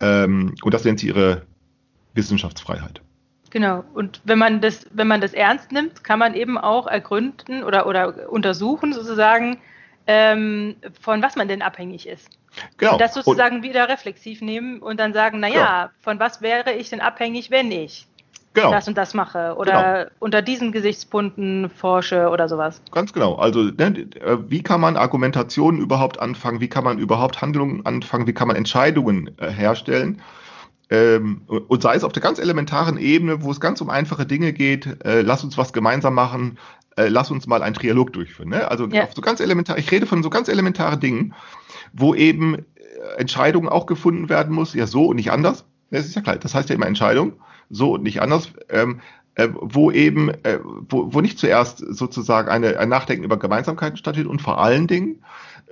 Ähm, 0.00 0.54
und 0.62 0.74
das 0.74 0.84
nennt 0.84 1.00
sie 1.00 1.06
ihre 1.06 1.46
Wissenschaftsfreiheit. 2.12 3.00
Genau. 3.50 3.84
Und 3.94 4.20
wenn 4.24 4.38
man 4.38 4.60
das, 4.60 4.86
wenn 4.92 5.08
man 5.08 5.20
das 5.20 5.32
ernst 5.32 5.72
nimmt, 5.72 6.04
kann 6.04 6.18
man 6.18 6.34
eben 6.34 6.58
auch 6.58 6.86
ergründen 6.86 7.64
oder, 7.64 7.86
oder 7.86 8.30
untersuchen 8.30 8.92
sozusagen, 8.92 9.58
ähm, 10.06 10.76
von 11.00 11.22
was 11.22 11.36
man 11.36 11.48
denn 11.48 11.62
abhängig 11.62 12.06
ist. 12.08 12.28
Genau. 12.76 12.92
Und 12.92 13.00
das 13.00 13.16
Und- 13.16 13.24
sozusagen 13.24 13.62
wieder 13.62 13.88
reflexiv 13.88 14.40
nehmen 14.40 14.80
und 14.80 14.98
dann 14.98 15.12
sagen, 15.12 15.40
naja, 15.40 15.54
Ja. 15.54 15.90
von 16.00 16.18
was 16.18 16.42
wäre 16.42 16.72
ich 16.72 16.90
denn 16.90 17.00
abhängig, 17.00 17.50
wenn 17.50 17.70
ich 17.70 18.06
genau. 18.54 18.70
das 18.70 18.88
und 18.88 18.96
das 18.98 19.14
mache 19.14 19.54
oder 19.56 20.10
unter 20.18 20.42
diesen 20.42 20.72
Gesichtspunkten 20.72 21.70
forsche 21.70 22.28
oder 22.30 22.48
sowas. 22.48 22.82
Ganz 22.90 23.12
genau. 23.12 23.36
Also, 23.36 23.62
ne, 23.64 24.08
äh, 24.20 24.38
wie 24.48 24.62
kann 24.62 24.80
man 24.80 24.96
Argumentationen 24.96 25.80
überhaupt 25.80 26.18
anfangen? 26.18 26.60
Wie 26.60 26.68
kann 26.68 26.84
man 26.84 26.98
überhaupt 26.98 27.40
Handlungen 27.42 27.84
anfangen? 27.86 28.26
Wie 28.26 28.34
kann 28.34 28.48
man 28.48 28.56
Entscheidungen 28.56 29.30
äh, 29.38 29.50
herstellen? 29.50 30.20
Ähm, 30.90 31.42
und 31.46 31.82
sei 31.82 31.94
es 31.96 32.04
auf 32.04 32.12
der 32.12 32.22
ganz 32.22 32.38
elementaren 32.38 32.96
Ebene, 32.96 33.42
wo 33.42 33.50
es 33.50 33.60
ganz 33.60 33.80
um 33.80 33.90
einfache 33.90 34.24
Dinge 34.24 34.52
geht, 34.52 35.04
äh, 35.04 35.20
lass 35.20 35.44
uns 35.44 35.58
was 35.58 35.72
gemeinsam 35.72 36.14
machen, 36.14 36.58
äh, 36.96 37.08
lass 37.08 37.30
uns 37.30 37.46
mal 37.46 37.62
einen 37.62 37.74
Trialog 37.74 38.12
durchführen. 38.12 38.48
Ne? 38.48 38.70
Also 38.70 38.86
Ja. 38.86 39.04
auf 39.04 39.14
so 39.14 39.20
ganz 39.20 39.40
elementar, 39.40 39.76
ich 39.78 39.90
rede 39.90 40.06
von 40.06 40.22
so 40.22 40.30
ganz 40.30 40.48
elementaren 40.48 40.98
Dingen, 40.98 41.34
wo 41.92 42.14
eben 42.14 42.54
äh, 42.54 42.62
Entscheidungen 43.18 43.68
auch 43.68 43.86
gefunden 43.86 44.28
werden 44.28 44.54
muss, 44.54 44.74
ja 44.74 44.86
so 44.86 45.06
und 45.06 45.16
nicht 45.16 45.30
anders. 45.30 45.64
Das 45.90 46.06
ist 46.06 46.16
ja 46.16 46.22
klar, 46.22 46.36
das 46.36 46.54
heißt 46.54 46.68
ja 46.68 46.74
immer 46.74 46.86
Entscheidung, 46.86 47.34
so 47.70 47.94
und 47.94 48.02
nicht 48.02 48.20
anders. 48.22 48.50
Ähm, 48.70 49.00
äh, 49.34 49.48
wo 49.52 49.92
eben, 49.92 50.30
äh, 50.42 50.58
wo, 50.64 51.14
wo 51.14 51.20
nicht 51.20 51.38
zuerst 51.38 51.78
sozusagen 51.78 52.48
eine, 52.48 52.78
ein 52.78 52.88
Nachdenken 52.88 53.24
über 53.24 53.36
Gemeinsamkeiten 53.36 53.96
stattfindet 53.96 54.30
und 54.30 54.42
vor 54.42 54.60
allen 54.60 54.88
Dingen, 54.88 55.22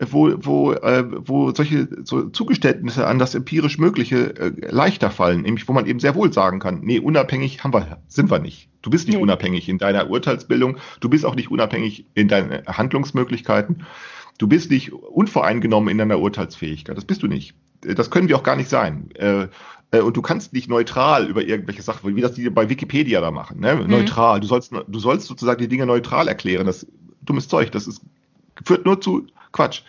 wo, 0.00 0.32
wo, 0.38 0.72
äh, 0.72 1.04
wo 1.26 1.52
solche 1.54 1.88
so 2.04 2.28
Zugeständnisse 2.28 3.06
an 3.06 3.18
das 3.18 3.34
empirisch 3.34 3.78
Mögliche 3.78 4.36
äh, 4.36 4.52
leichter 4.70 5.10
fallen, 5.10 5.42
nämlich 5.42 5.66
wo 5.68 5.72
man 5.72 5.86
eben 5.86 6.00
sehr 6.00 6.14
wohl 6.14 6.32
sagen 6.32 6.58
kann, 6.58 6.80
nee, 6.82 6.98
unabhängig 6.98 7.64
haben 7.64 7.72
wir, 7.72 7.98
sind 8.08 8.30
wir 8.30 8.38
nicht. 8.38 8.68
Du 8.82 8.90
bist 8.90 9.06
nicht 9.08 9.16
Nee. 9.16 9.22
unabhängig 9.22 9.68
in 9.68 9.78
deiner 9.78 10.10
Urteilsbildung, 10.10 10.76
du 11.00 11.08
bist 11.08 11.24
auch 11.24 11.34
nicht 11.34 11.50
unabhängig 11.50 12.06
in 12.14 12.28
deinen 12.28 12.66
Handlungsmöglichkeiten, 12.66 13.84
du 14.38 14.46
bist 14.48 14.70
nicht 14.70 14.92
unvoreingenommen 14.92 15.88
in 15.88 15.98
deiner 15.98 16.18
Urteilsfähigkeit, 16.18 16.96
das 16.96 17.04
bist 17.04 17.22
du 17.22 17.26
nicht. 17.26 17.54
Äh, 17.84 17.94
Das 17.94 18.10
können 18.10 18.28
wir 18.28 18.36
auch 18.36 18.42
gar 18.42 18.56
nicht 18.56 18.68
sein. 18.68 19.08
Äh, 19.14 19.48
äh, 19.92 20.00
Und 20.00 20.16
du 20.16 20.22
kannst 20.22 20.52
nicht 20.52 20.68
neutral 20.68 21.26
über 21.28 21.42
irgendwelche 21.42 21.82
Sachen, 21.82 22.14
wie 22.16 22.20
das 22.20 22.32
die 22.34 22.50
bei 22.50 22.68
Wikipedia 22.68 23.20
da 23.20 23.30
machen, 23.30 23.60
ne? 23.60 23.76
Neutral. 23.88 24.40
Du 24.40 24.46
sollst, 24.46 24.72
du 24.72 24.98
sollst 24.98 25.26
sozusagen 25.26 25.60
die 25.60 25.68
Dinge 25.68 25.86
neutral 25.86 26.28
erklären. 26.28 26.66
Das 26.66 26.82
ist 26.82 26.92
dummes 27.22 27.48
Zeug. 27.48 27.70
Das 27.72 27.86
ist, 27.86 28.02
führt 28.64 28.84
nur 28.84 29.00
zu 29.00 29.26
Quatsch. 29.56 29.82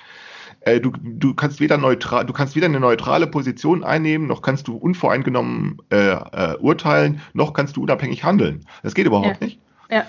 Äh, 0.61 0.79
Du, 0.79 0.91
du 1.01 1.33
kannst 1.33 1.59
weder 1.59 1.77
neutral, 1.77 2.25
du 2.25 2.33
kannst 2.33 2.55
weder 2.55 2.65
eine 2.65 2.79
neutrale 2.79 3.27
Position 3.27 3.83
einnehmen, 3.83 4.27
noch 4.27 4.41
kannst 4.41 4.67
du 4.67 4.75
unvoreingenommen 4.75 5.77
äh, 5.91 6.11
äh, 6.11 6.57
urteilen, 6.59 7.21
noch 7.33 7.53
kannst 7.53 7.75
du 7.77 7.83
unabhängig 7.83 8.23
handeln. 8.23 8.65
Das 8.83 8.93
geht 8.95 9.05
überhaupt 9.05 9.39
Ja. 9.41 9.45
nicht. 9.45 9.59
Ja, 9.89 10.05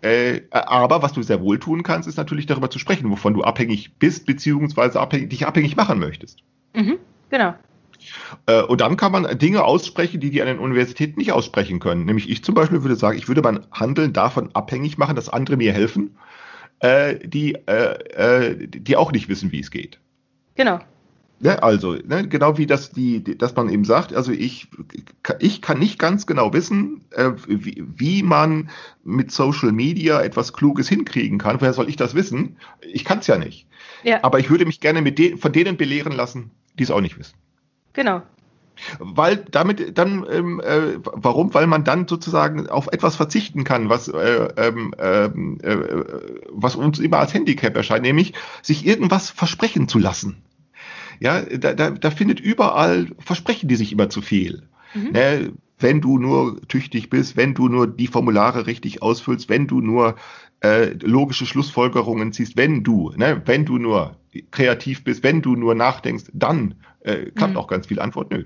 Äh, 0.00 0.42
aber 0.52 1.02
was 1.02 1.12
du 1.12 1.22
sehr 1.22 1.40
wohl 1.40 1.58
tun 1.58 1.82
kannst, 1.82 2.06
ist 2.08 2.16
natürlich 2.16 2.46
darüber 2.46 2.70
zu 2.70 2.78
sprechen, 2.78 3.10
wovon 3.10 3.34
du 3.34 3.42
abhängig 3.42 3.98
bist, 3.98 4.26
beziehungsweise 4.26 5.00
abhängig, 5.00 5.30
dich 5.30 5.44
abhängig 5.46 5.74
machen 5.76 5.98
möchtest. 5.98 6.38
mhm. 6.74 6.98
genau. 7.30 7.54
Äh, 8.46 8.62
und 8.62 8.80
dann 8.80 8.96
kann 8.96 9.10
man 9.10 9.38
Dinge 9.38 9.64
aussprechen, 9.64 10.20
die 10.20 10.30
die 10.30 10.40
an 10.40 10.46
den 10.46 10.60
Universitäten 10.60 11.18
nicht 11.18 11.32
aussprechen 11.32 11.80
können. 11.80 12.04
Nämlich 12.04 12.30
ich 12.30 12.44
zum 12.44 12.54
Beispiel 12.54 12.82
würde 12.82 12.94
sagen, 12.94 13.18
ich 13.18 13.26
würde 13.26 13.42
mein 13.42 13.66
Handeln 13.72 14.12
davon 14.12 14.50
abhängig 14.54 14.98
machen, 14.98 15.16
dass 15.16 15.28
andere 15.28 15.56
mir 15.56 15.72
helfen, 15.72 16.16
äh, 16.80 17.16
die, 17.26 17.54
äh, 17.66 18.52
äh, 18.52 18.66
die 18.68 18.96
auch 18.96 19.12
nicht 19.12 19.28
wissen, 19.28 19.52
wie 19.52 19.60
es 19.60 19.70
geht. 19.70 19.98
Genau. 20.54 20.80
Ne, 21.40 21.62
also, 21.62 21.92
ne, 21.92 22.26
genau 22.26 22.58
wie 22.58 22.66
das, 22.66 22.90
die, 22.90 23.22
die, 23.22 23.38
dass 23.38 23.54
man 23.54 23.68
eben 23.68 23.84
sagt, 23.84 24.12
also 24.12 24.32
ich, 24.32 24.66
ich 25.38 25.62
kann 25.62 25.78
nicht 25.78 26.00
ganz 26.00 26.26
genau 26.26 26.52
wissen, 26.52 27.04
äh, 27.12 27.30
wie, 27.46 27.84
wie 27.96 28.22
man 28.24 28.70
mit 29.04 29.30
Social 29.30 29.70
Media 29.70 30.20
etwas 30.20 30.52
Kluges 30.52 30.88
hinkriegen 30.88 31.38
kann. 31.38 31.60
Woher 31.60 31.72
soll 31.74 31.88
ich 31.88 31.94
das 31.94 32.16
wissen? 32.16 32.56
Ich 32.80 33.04
kann 33.04 33.20
es 33.20 33.28
ja 33.28 33.38
nicht. 33.38 33.68
Ja, 34.02 34.18
Aber 34.22 34.40
ich 34.40 34.50
würde 34.50 34.66
mich 34.66 34.80
gerne 34.80 35.00
mit 35.00 35.18
de 35.18 35.36
von 35.36 35.52
denen 35.52 35.76
belehren 35.76 36.12
lassen, 36.12 36.50
die 36.76 36.82
es 36.82 36.90
auch 36.90 37.00
nicht 37.00 37.18
wissen. 37.18 37.36
genau. 37.92 38.22
Weil 38.98 39.44
damit 39.50 39.98
dann, 39.98 40.26
ähm, 40.30 40.60
äh, 40.60 40.98
warum? 41.02 41.52
Weil 41.54 41.66
man 41.66 41.84
dann 41.84 42.06
sozusagen 42.08 42.68
auf 42.68 42.88
etwas 42.92 43.16
verzichten 43.16 43.64
kann, 43.64 43.88
was, 43.88 44.08
äh, 44.08 44.48
ähm, 44.56 44.94
ähm, 44.98 45.58
äh, 45.62 45.76
was 46.50 46.76
uns 46.76 46.98
immer 46.98 47.18
als 47.18 47.34
Handicap 47.34 47.76
erscheint, 47.76 48.02
nämlich 48.02 48.34
sich 48.62 48.86
irgendwas 48.86 49.30
versprechen 49.30 49.88
zu 49.88 49.98
lassen. 49.98 50.42
Ja, 51.20 51.42
da, 51.42 51.74
da, 51.74 51.90
da 51.90 52.10
findet 52.10 52.40
überall 52.40 53.08
versprechen 53.18 53.68
die 53.68 53.76
sich 53.76 53.92
immer 53.92 54.08
zu 54.08 54.22
viel. 54.22 54.68
Mhm. 54.94 55.10
Ne? 55.12 55.52
Wenn 55.80 56.00
du 56.00 56.18
nur 56.18 56.60
tüchtig 56.68 57.08
bist, 57.10 57.36
wenn 57.36 57.54
du 57.54 57.68
nur 57.68 57.86
die 57.86 58.08
Formulare 58.08 58.66
richtig 58.66 59.02
ausfüllst, 59.02 59.48
wenn 59.48 59.66
du 59.66 59.80
nur 59.80 60.16
äh, 60.60 60.94
logische 61.02 61.46
Schlussfolgerungen 61.46 62.32
ziehst, 62.32 62.56
wenn 62.56 62.82
du, 62.82 63.12
ne, 63.16 63.42
wenn 63.44 63.64
du 63.64 63.78
nur 63.78 64.16
kreativ 64.50 65.04
bist, 65.04 65.22
wenn 65.22 65.40
du 65.40 65.54
nur 65.54 65.76
nachdenkst, 65.76 66.24
dann 66.32 66.74
äh, 67.00 67.30
klappt 67.30 67.52
Mhm. 67.52 67.58
auch 67.58 67.68
ganz 67.68 67.86
viel 67.86 68.00
Antwort. 68.00 68.32
Nö. 68.32 68.44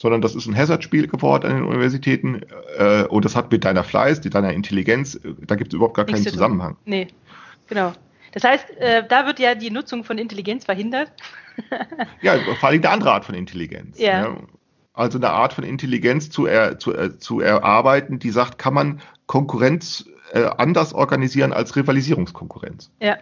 Sondern 0.00 0.20
das 0.20 0.34
ist 0.34 0.46
ein 0.46 0.56
Hazard-Spiel 0.56 1.08
geworden 1.08 1.46
an 1.50 1.56
den 1.56 1.64
Universitäten 1.64 2.42
äh, 2.76 3.04
und 3.04 3.24
das 3.24 3.34
hat 3.34 3.50
mit 3.50 3.64
deiner 3.64 3.82
Fleiß, 3.84 4.22
mit 4.22 4.34
deiner 4.34 4.52
Intelligenz, 4.52 5.16
äh, 5.16 5.34
da 5.46 5.56
gibt 5.56 5.72
es 5.72 5.76
überhaupt 5.76 5.96
gar 5.96 6.04
keinen 6.04 6.14
Nichts 6.14 6.30
tun. 6.30 6.34
Zusammenhang. 6.34 6.76
Nee, 6.84 7.08
genau. 7.66 7.92
Das 8.32 8.44
heißt, 8.44 8.70
äh, 8.78 9.04
da 9.08 9.26
wird 9.26 9.40
ja 9.40 9.54
die 9.54 9.70
Nutzung 9.70 10.04
von 10.04 10.18
Intelligenz 10.18 10.64
verhindert. 10.64 11.12
Ja, 12.22 12.38
vor 12.60 12.68
allem 12.68 12.80
eine 12.80 12.90
andere 12.90 13.12
Art 13.12 13.24
von 13.24 13.34
Intelligenz. 13.34 13.98
Ja. 13.98 14.28
ne? 14.28 14.36
Also 14.92 15.18
eine 15.18 15.30
Art 15.30 15.52
von 15.52 15.64
Intelligenz 15.64 16.30
zu, 16.30 16.46
er, 16.46 16.78
zu, 16.78 16.94
äh, 16.94 17.18
zu 17.18 17.40
erarbeiten, 17.40 18.20
die 18.20 18.30
sagt, 18.30 18.58
kann 18.58 18.74
man 18.74 19.00
Konkurrenz 19.26 20.06
äh, 20.32 20.44
anders 20.56 20.94
organisieren 20.94 21.52
als 21.52 21.74
Rivalisierungskonkurrenz. 21.74 22.92
Ja, 23.00 23.16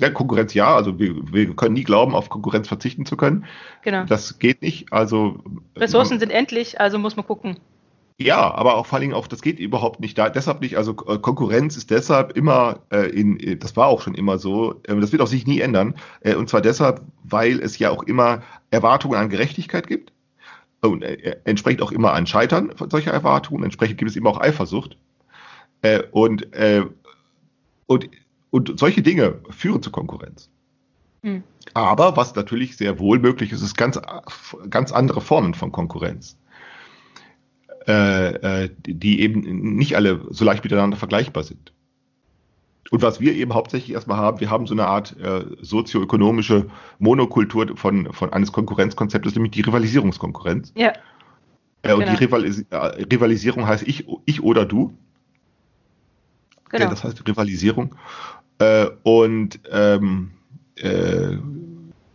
Ja, 0.00 0.10
Konkurrenz 0.10 0.54
ja, 0.54 0.74
also 0.74 0.98
wir, 0.98 1.14
wir 1.32 1.54
können 1.54 1.74
nie 1.74 1.84
glauben, 1.84 2.14
auf 2.14 2.28
Konkurrenz 2.28 2.68
verzichten 2.68 3.06
zu 3.06 3.16
können. 3.16 3.44
Genau. 3.82 4.04
Das 4.04 4.38
geht 4.38 4.62
nicht. 4.62 4.92
Also 4.92 5.42
Ressourcen 5.76 6.18
sind 6.18 6.30
endlich, 6.30 6.80
also 6.80 6.98
muss 6.98 7.16
man 7.16 7.26
gucken. 7.26 7.58
Ja, 8.20 8.52
aber 8.54 8.74
auch 8.74 8.84
vor 8.84 8.96
allen 8.96 9.00
Dingen 9.00 9.14
auch, 9.14 9.26
das 9.26 9.40
geht 9.40 9.58
überhaupt 9.58 10.00
nicht 10.00 10.18
da. 10.18 10.28
Deshalb 10.28 10.60
nicht, 10.60 10.76
also 10.76 10.94
äh, 11.08 11.16
Konkurrenz 11.16 11.78
ist 11.78 11.90
deshalb 11.90 12.36
immer, 12.36 12.80
äh, 12.90 13.08
in, 13.08 13.40
äh, 13.40 13.56
das 13.56 13.76
war 13.78 13.86
auch 13.86 14.02
schon 14.02 14.14
immer 14.14 14.36
so, 14.36 14.82
äh, 14.86 14.94
das 14.96 15.12
wird 15.12 15.22
auch 15.22 15.26
sich 15.26 15.46
nie 15.46 15.60
ändern. 15.60 15.94
Äh, 16.20 16.34
und 16.34 16.50
zwar 16.50 16.60
deshalb, 16.60 17.00
weil 17.24 17.60
es 17.60 17.78
ja 17.78 17.88
auch 17.88 18.02
immer 18.02 18.42
Erwartungen 18.70 19.18
an 19.18 19.30
Gerechtigkeit 19.30 19.86
gibt. 19.86 20.12
Und 20.82 21.02
äh, 21.02 21.36
entsprechend 21.44 21.80
auch 21.80 21.92
immer 21.92 22.12
an 22.12 22.26
Scheitern 22.26 22.70
solcher 22.90 23.12
Erwartungen. 23.12 23.64
Entsprechend 23.64 23.96
gibt 23.96 24.10
es 24.10 24.16
immer 24.16 24.28
auch 24.30 24.40
Eifersucht. 24.40 24.98
Und, 26.12 26.46
und, 27.86 28.10
und 28.50 28.78
solche 28.78 29.02
Dinge 29.02 29.40
führen 29.50 29.82
zu 29.82 29.90
Konkurrenz. 29.90 30.50
Hm. 31.22 31.42
Aber 31.74 32.16
was 32.16 32.34
natürlich 32.34 32.76
sehr 32.76 32.98
wohl 32.98 33.18
möglich 33.18 33.52
ist, 33.52 33.62
ist 33.62 33.76
ganz, 33.76 34.00
ganz 34.68 34.92
andere 34.92 35.20
Formen 35.20 35.54
von 35.54 35.70
Konkurrenz 35.70 36.36
äh, 37.86 38.64
äh, 38.64 38.70
die 38.86 39.20
eben 39.20 39.40
nicht 39.76 39.96
alle 39.96 40.20
so 40.30 40.44
leicht 40.44 40.62
miteinander 40.62 40.96
vergleichbar 40.96 41.42
sind. 41.42 41.72
Und 42.90 43.02
was 43.02 43.20
wir 43.20 43.34
eben 43.34 43.54
hauptsächlich 43.54 43.92
erstmal 43.92 44.18
haben, 44.18 44.40
wir 44.40 44.50
haben 44.50 44.66
so 44.66 44.74
eine 44.74 44.86
Art 44.86 45.16
äh, 45.18 45.44
sozioökonomische 45.60 46.66
Monokultur 46.98 47.76
von, 47.76 48.12
von 48.12 48.32
eines 48.32 48.52
Konkurrenzkonzeptes, 48.52 49.34
nämlich 49.34 49.52
die 49.52 49.62
Rivalisierungskonkurrenz. 49.62 50.72
Ja. 50.76 50.92
Äh, 51.82 51.94
und 51.94 52.00
Genau. 52.00 52.12
die 52.12 52.24
Rivalis 52.24 52.66
äh, 52.70 52.76
Rivalisierung 52.76 53.66
heißt 53.66 53.86
ich, 53.86 54.06
ich 54.26 54.42
oder 54.42 54.66
du. 54.66 54.96
Genau. 56.68 56.84
Ja, 56.84 56.90
das 56.90 57.04
heißt 57.04 57.26
Rivalisierung. 57.26 57.94
Äh, 58.60 58.90
und 59.02 59.58
ähm, 59.72 60.32
äh, 60.76 61.36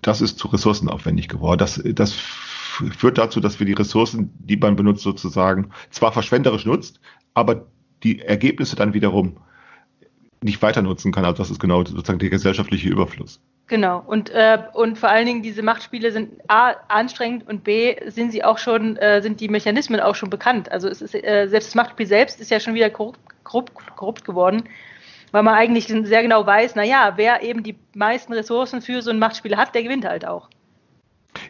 das 0.01 0.21
ist 0.21 0.37
zu 0.37 0.47
ressourcenaufwendig 0.47 1.27
geworden. 1.27 1.57
Das, 1.57 1.81
das 1.83 2.13
führt 2.13 3.17
dazu, 3.17 3.39
dass 3.39 3.59
wir 3.59 3.65
die 3.65 3.73
Ressourcen, 3.73 4.31
die 4.39 4.57
man 4.57 4.75
benutzt, 4.75 5.01
sozusagen 5.01 5.71
zwar 5.89 6.13
verschwenderisch 6.13 6.65
nutzt, 6.65 6.99
aber 7.33 7.65
die 8.03 8.19
Ergebnisse 8.21 8.75
dann 8.75 8.93
wiederum 8.93 9.37
nicht 10.43 10.61
weiter 10.61 10.83
nutzen 10.83 11.11
kann. 11.11 11.25
Also 11.25 11.37
das 11.39 11.49
ist 11.49 11.59
genau 11.59 11.83
sozusagen 11.83 12.19
der 12.19 12.29
gesellschaftliche 12.29 12.89
Überfluss. 12.89 13.41
Genau. 13.67 14.03
Und, 14.05 14.29
äh, 14.29 14.59
und 14.73 14.99
vor 14.99 15.09
allen 15.09 15.25
Dingen 15.25 15.41
diese 15.41 15.63
Machtspiele 15.63 16.11
sind 16.11 16.33
A, 16.47 16.73
anstrengend 16.87 17.47
und 17.47 17.63
B, 17.63 17.95
sind 18.11 18.31
sie 18.31 18.43
auch 18.43 18.59
schon, 18.59 18.97
äh, 18.97 19.23
sind 19.23 19.39
die 19.39 19.49
Mechanismen 19.49 19.99
auch 19.99 20.13
schon 20.13 20.29
bekannt. 20.29 20.71
Also 20.71 20.87
es 20.87 21.01
ist, 21.01 21.15
äh, 21.15 21.47
selbst 21.47 21.69
das 21.69 21.75
Machtspiel 21.75 22.05
selbst 22.05 22.39
ist 22.39 22.51
ja 22.51 22.59
schon 22.59 22.75
wieder 22.75 22.91
korrupt, 22.91 23.19
korrupt, 23.43 23.73
korrupt 23.95 24.25
geworden, 24.25 24.65
weil 25.35 25.43
man 25.43 25.55
eigentlich 25.55 25.87
sehr 25.87 26.21
genau 26.21 26.45
weiß, 26.45 26.75
naja, 26.75 27.11
wer 27.17 27.43
eben 27.43 27.61
die 27.61 27.75
meisten 27.93 28.31
Ressourcen 28.31 28.81
für 28.81 29.01
so 29.01 29.09
ein 29.09 29.19
Machtspiel 29.19 29.57
hat, 29.57 29.75
der 29.75 29.83
gewinnt 29.83 30.05
halt 30.05 30.25
auch. 30.25 30.47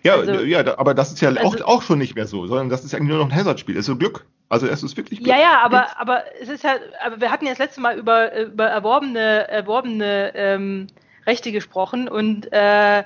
Ja, 0.01 0.15
Also- 0.15 0.39
ja, 0.39 0.75
aber 0.79 0.95
das 0.95 1.11
ist 1.11 1.21
ja 1.21 1.29
auch, 1.29 1.53
also- 1.53 1.65
auch 1.65 1.83
schon 1.83 1.99
nicht 1.99 2.15
mehr 2.15 2.25
so, 2.25 2.47
sondern 2.47 2.69
das 2.69 2.83
ist 2.83 2.95
eigentlich 2.95 3.09
nur 3.09 3.19
noch 3.19 3.27
ein 3.29 3.35
Hazardspiel. 3.35 3.75
Es 3.75 3.81
ist 3.81 3.85
so 3.85 3.95
Glück. 3.95 4.25
Also 4.49 4.65
es 4.65 4.81
ist 4.81 4.97
wirklich 4.97 5.19
Glück. 5.19 5.29
Ja, 5.29 5.39
ja, 5.39 5.59
aber, 5.61 5.99
aber 5.99 6.23
es 6.41 6.49
ist 6.49 6.63
halt, 6.63 6.81
aber 7.05 7.21
wir 7.21 7.29
hatten 7.29 7.45
ja 7.45 7.51
das 7.51 7.59
letzte 7.59 7.79
Mal 7.79 7.95
über, 7.99 8.35
über 8.35 8.65
erworbene, 8.65 9.47
erworbene 9.49 10.31
ähm, 10.33 10.87
Rechte 11.27 11.51
gesprochen 11.51 12.07
und 12.07 12.51
äh, 12.51 13.03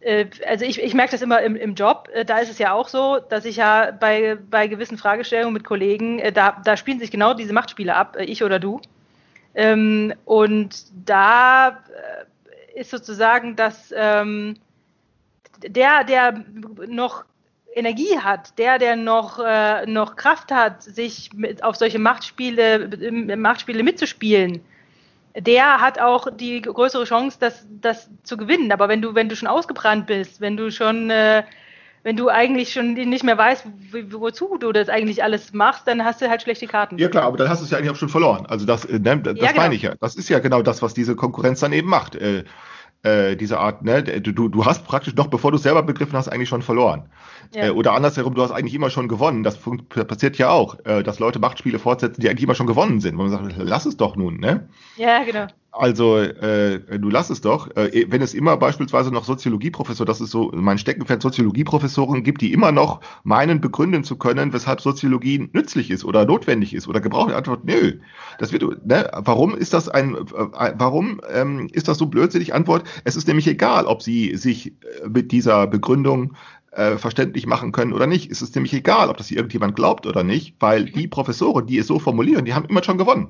äh, 0.00 0.26
also 0.46 0.66
ich, 0.66 0.78
ich 0.82 0.92
merke 0.92 1.12
das 1.12 1.22
immer 1.22 1.40
im, 1.40 1.56
im 1.56 1.74
Job, 1.74 2.10
äh, 2.12 2.26
da 2.26 2.36
ist 2.40 2.50
es 2.50 2.58
ja 2.58 2.74
auch 2.74 2.88
so, 2.88 3.18
dass 3.30 3.46
ich 3.46 3.56
ja 3.56 3.92
bei, 3.92 4.36
bei 4.50 4.66
gewissen 4.66 4.98
Fragestellungen 4.98 5.54
mit 5.54 5.64
Kollegen, 5.64 6.18
äh, 6.18 6.32
da, 6.32 6.60
da 6.62 6.76
spielen 6.76 6.98
sich 6.98 7.10
genau 7.10 7.32
diese 7.32 7.54
Machtspiele 7.54 7.96
ab, 7.96 8.18
ich 8.20 8.44
oder 8.44 8.58
du. 8.58 8.82
Ähm, 9.54 10.14
und 10.24 10.86
da 11.04 11.68
äh, 11.68 12.80
ist 12.80 12.90
sozusagen 12.90 13.56
das, 13.56 13.92
ähm, 13.94 14.56
der, 15.62 16.04
der 16.04 16.44
noch 16.88 17.24
Energie 17.74 18.18
hat, 18.18 18.58
der, 18.58 18.78
der 18.78 18.96
noch, 18.96 19.38
äh, 19.38 19.86
noch 19.86 20.16
Kraft 20.16 20.52
hat, 20.52 20.82
sich 20.82 21.32
mit, 21.34 21.62
auf 21.64 21.76
solche 21.76 21.98
Machtspiele, 21.98 22.84
äh, 22.84 23.36
Machtspiele 23.36 23.82
mitzuspielen, 23.82 24.60
der 25.34 25.80
hat 25.80 25.98
auch 25.98 26.28
die 26.30 26.60
größere 26.60 27.04
Chance, 27.04 27.38
das, 27.40 27.66
das 27.80 28.10
zu 28.22 28.36
gewinnen. 28.36 28.70
Aber 28.72 28.88
wenn 28.88 29.00
du, 29.00 29.14
wenn 29.14 29.28
du 29.28 29.36
schon 29.36 29.48
ausgebrannt 29.48 30.06
bist, 30.06 30.40
wenn 30.40 30.56
du 30.56 30.70
schon, 30.70 31.10
äh, 31.10 31.44
wenn 32.02 32.16
du 32.16 32.28
eigentlich 32.28 32.72
schon 32.72 32.94
nicht 32.94 33.24
mehr 33.24 33.38
weißt, 33.38 33.66
wo, 34.10 34.20
wozu 34.20 34.56
du 34.58 34.72
das 34.72 34.88
eigentlich 34.88 35.22
alles 35.22 35.52
machst, 35.52 35.86
dann 35.86 36.04
hast 36.04 36.20
du 36.20 36.28
halt 36.28 36.42
schlechte 36.42 36.66
Karten. 36.66 36.98
Ja 36.98 37.08
klar, 37.08 37.24
aber 37.24 37.36
dann 37.36 37.48
hast 37.48 37.60
du 37.60 37.64
es 37.64 37.70
ja 37.70 37.78
eigentlich 37.78 37.90
auch 37.90 37.96
schon 37.96 38.08
verloren. 38.08 38.46
Also 38.46 38.66
das, 38.66 38.84
äh, 38.84 38.98
ne, 38.98 39.18
das 39.18 39.38
Ja, 39.38 39.48
genau. 39.48 39.62
meine 39.62 39.74
ich 39.74 39.82
ja. 39.82 39.94
Das 40.00 40.16
ist 40.16 40.28
ja 40.28 40.40
genau 40.40 40.62
das, 40.62 40.82
was 40.82 40.94
diese 40.94 41.14
Konkurrenz 41.14 41.60
dann 41.60 41.72
eben 41.72 41.88
macht. 41.88 42.16
Äh, 42.16 42.44
äh, 43.04 43.36
diese 43.36 43.58
Art, 43.58 43.82
ne, 43.82 44.02
du, 44.02 44.48
du 44.48 44.64
hast 44.64 44.84
praktisch 44.84 45.14
noch, 45.16 45.26
bevor 45.26 45.50
du 45.50 45.56
es 45.56 45.64
selber 45.64 45.82
begriffen 45.82 46.16
hast, 46.16 46.28
eigentlich 46.28 46.48
schon 46.48 46.62
verloren. 46.62 47.08
Ja. 47.52 47.66
Äh, 47.66 47.70
oder 47.70 47.94
andersherum, 47.94 48.34
du 48.34 48.42
hast 48.42 48.52
eigentlich 48.52 48.74
immer 48.74 48.90
schon 48.90 49.08
gewonnen. 49.08 49.42
Das 49.42 49.58
passiert 50.06 50.38
ja 50.38 50.50
auch, 50.50 50.78
äh, 50.84 51.02
dass 51.02 51.18
Leute 51.18 51.40
Machtspiele 51.40 51.78
fortsetzen, 51.78 52.20
die 52.20 52.28
eigentlich 52.28 52.44
immer 52.44 52.54
schon 52.54 52.68
gewonnen 52.68 53.00
sind. 53.00 53.18
Wo 53.18 53.22
man 53.22 53.30
sagt, 53.30 53.54
lass 53.58 53.86
es 53.86 53.96
doch 53.96 54.14
nun, 54.16 54.38
ne? 54.38 54.68
ja, 54.96 55.24
genau. 55.24 55.46
Also, 55.74 56.18
äh, 56.18 56.98
du 56.98 57.08
lass 57.08 57.30
es 57.30 57.40
doch. 57.40 57.74
Äh, 57.76 58.04
wenn 58.10 58.20
es 58.20 58.34
immer 58.34 58.58
beispielsweise 58.58 59.10
noch 59.10 59.24
Soziologieprofessor, 59.24 60.04
das 60.04 60.20
ist 60.20 60.30
so 60.30 60.50
mein 60.54 60.76
Steckenpferd, 60.76 61.22
Soziologieprofessoren 61.22 62.22
gibt, 62.22 62.42
die 62.42 62.52
immer 62.52 62.72
noch 62.72 63.00
meinen, 63.24 63.62
begründen 63.62 64.04
zu 64.04 64.16
können, 64.16 64.52
weshalb 64.52 64.82
Soziologie 64.82 65.48
nützlich 65.54 65.90
ist 65.90 66.04
oder 66.04 66.26
notwendig 66.26 66.74
ist 66.74 66.88
oder 66.88 67.00
gebraucht 67.00 67.32
Antwort, 67.32 67.64
nö. 67.64 68.00
Das 68.38 68.52
wird, 68.52 68.86
ne, 68.86 69.10
warum 69.14 69.56
ist 69.56 69.72
das 69.72 69.88
ein, 69.88 70.14
äh, 70.14 70.74
warum 70.76 71.22
ähm, 71.32 71.68
ist 71.72 71.88
das 71.88 71.96
so 71.96 72.04
blödsinnig? 72.04 72.52
Antwort, 72.52 72.84
es 73.04 73.16
ist 73.16 73.26
nämlich 73.26 73.46
egal, 73.46 73.86
ob 73.86 74.02
sie 74.02 74.36
sich 74.36 74.66
äh, 74.66 75.08
mit 75.08 75.32
dieser 75.32 75.66
Begründung 75.66 76.34
äh, 76.72 76.98
verständlich 76.98 77.46
machen 77.46 77.72
können 77.72 77.94
oder 77.94 78.06
nicht. 78.06 78.30
Es 78.30 78.42
ist 78.42 78.54
nämlich 78.54 78.74
egal, 78.74 79.08
ob 79.08 79.16
das 79.16 79.30
irgendjemand 79.30 79.74
glaubt 79.74 80.06
oder 80.06 80.22
nicht, 80.22 80.54
weil 80.60 80.84
die 80.84 81.08
Professoren, 81.08 81.66
die 81.66 81.78
es 81.78 81.86
so 81.86 81.98
formulieren, 81.98 82.44
die 82.44 82.52
haben 82.52 82.66
immer 82.66 82.84
schon 82.84 82.98
gewonnen. 82.98 83.28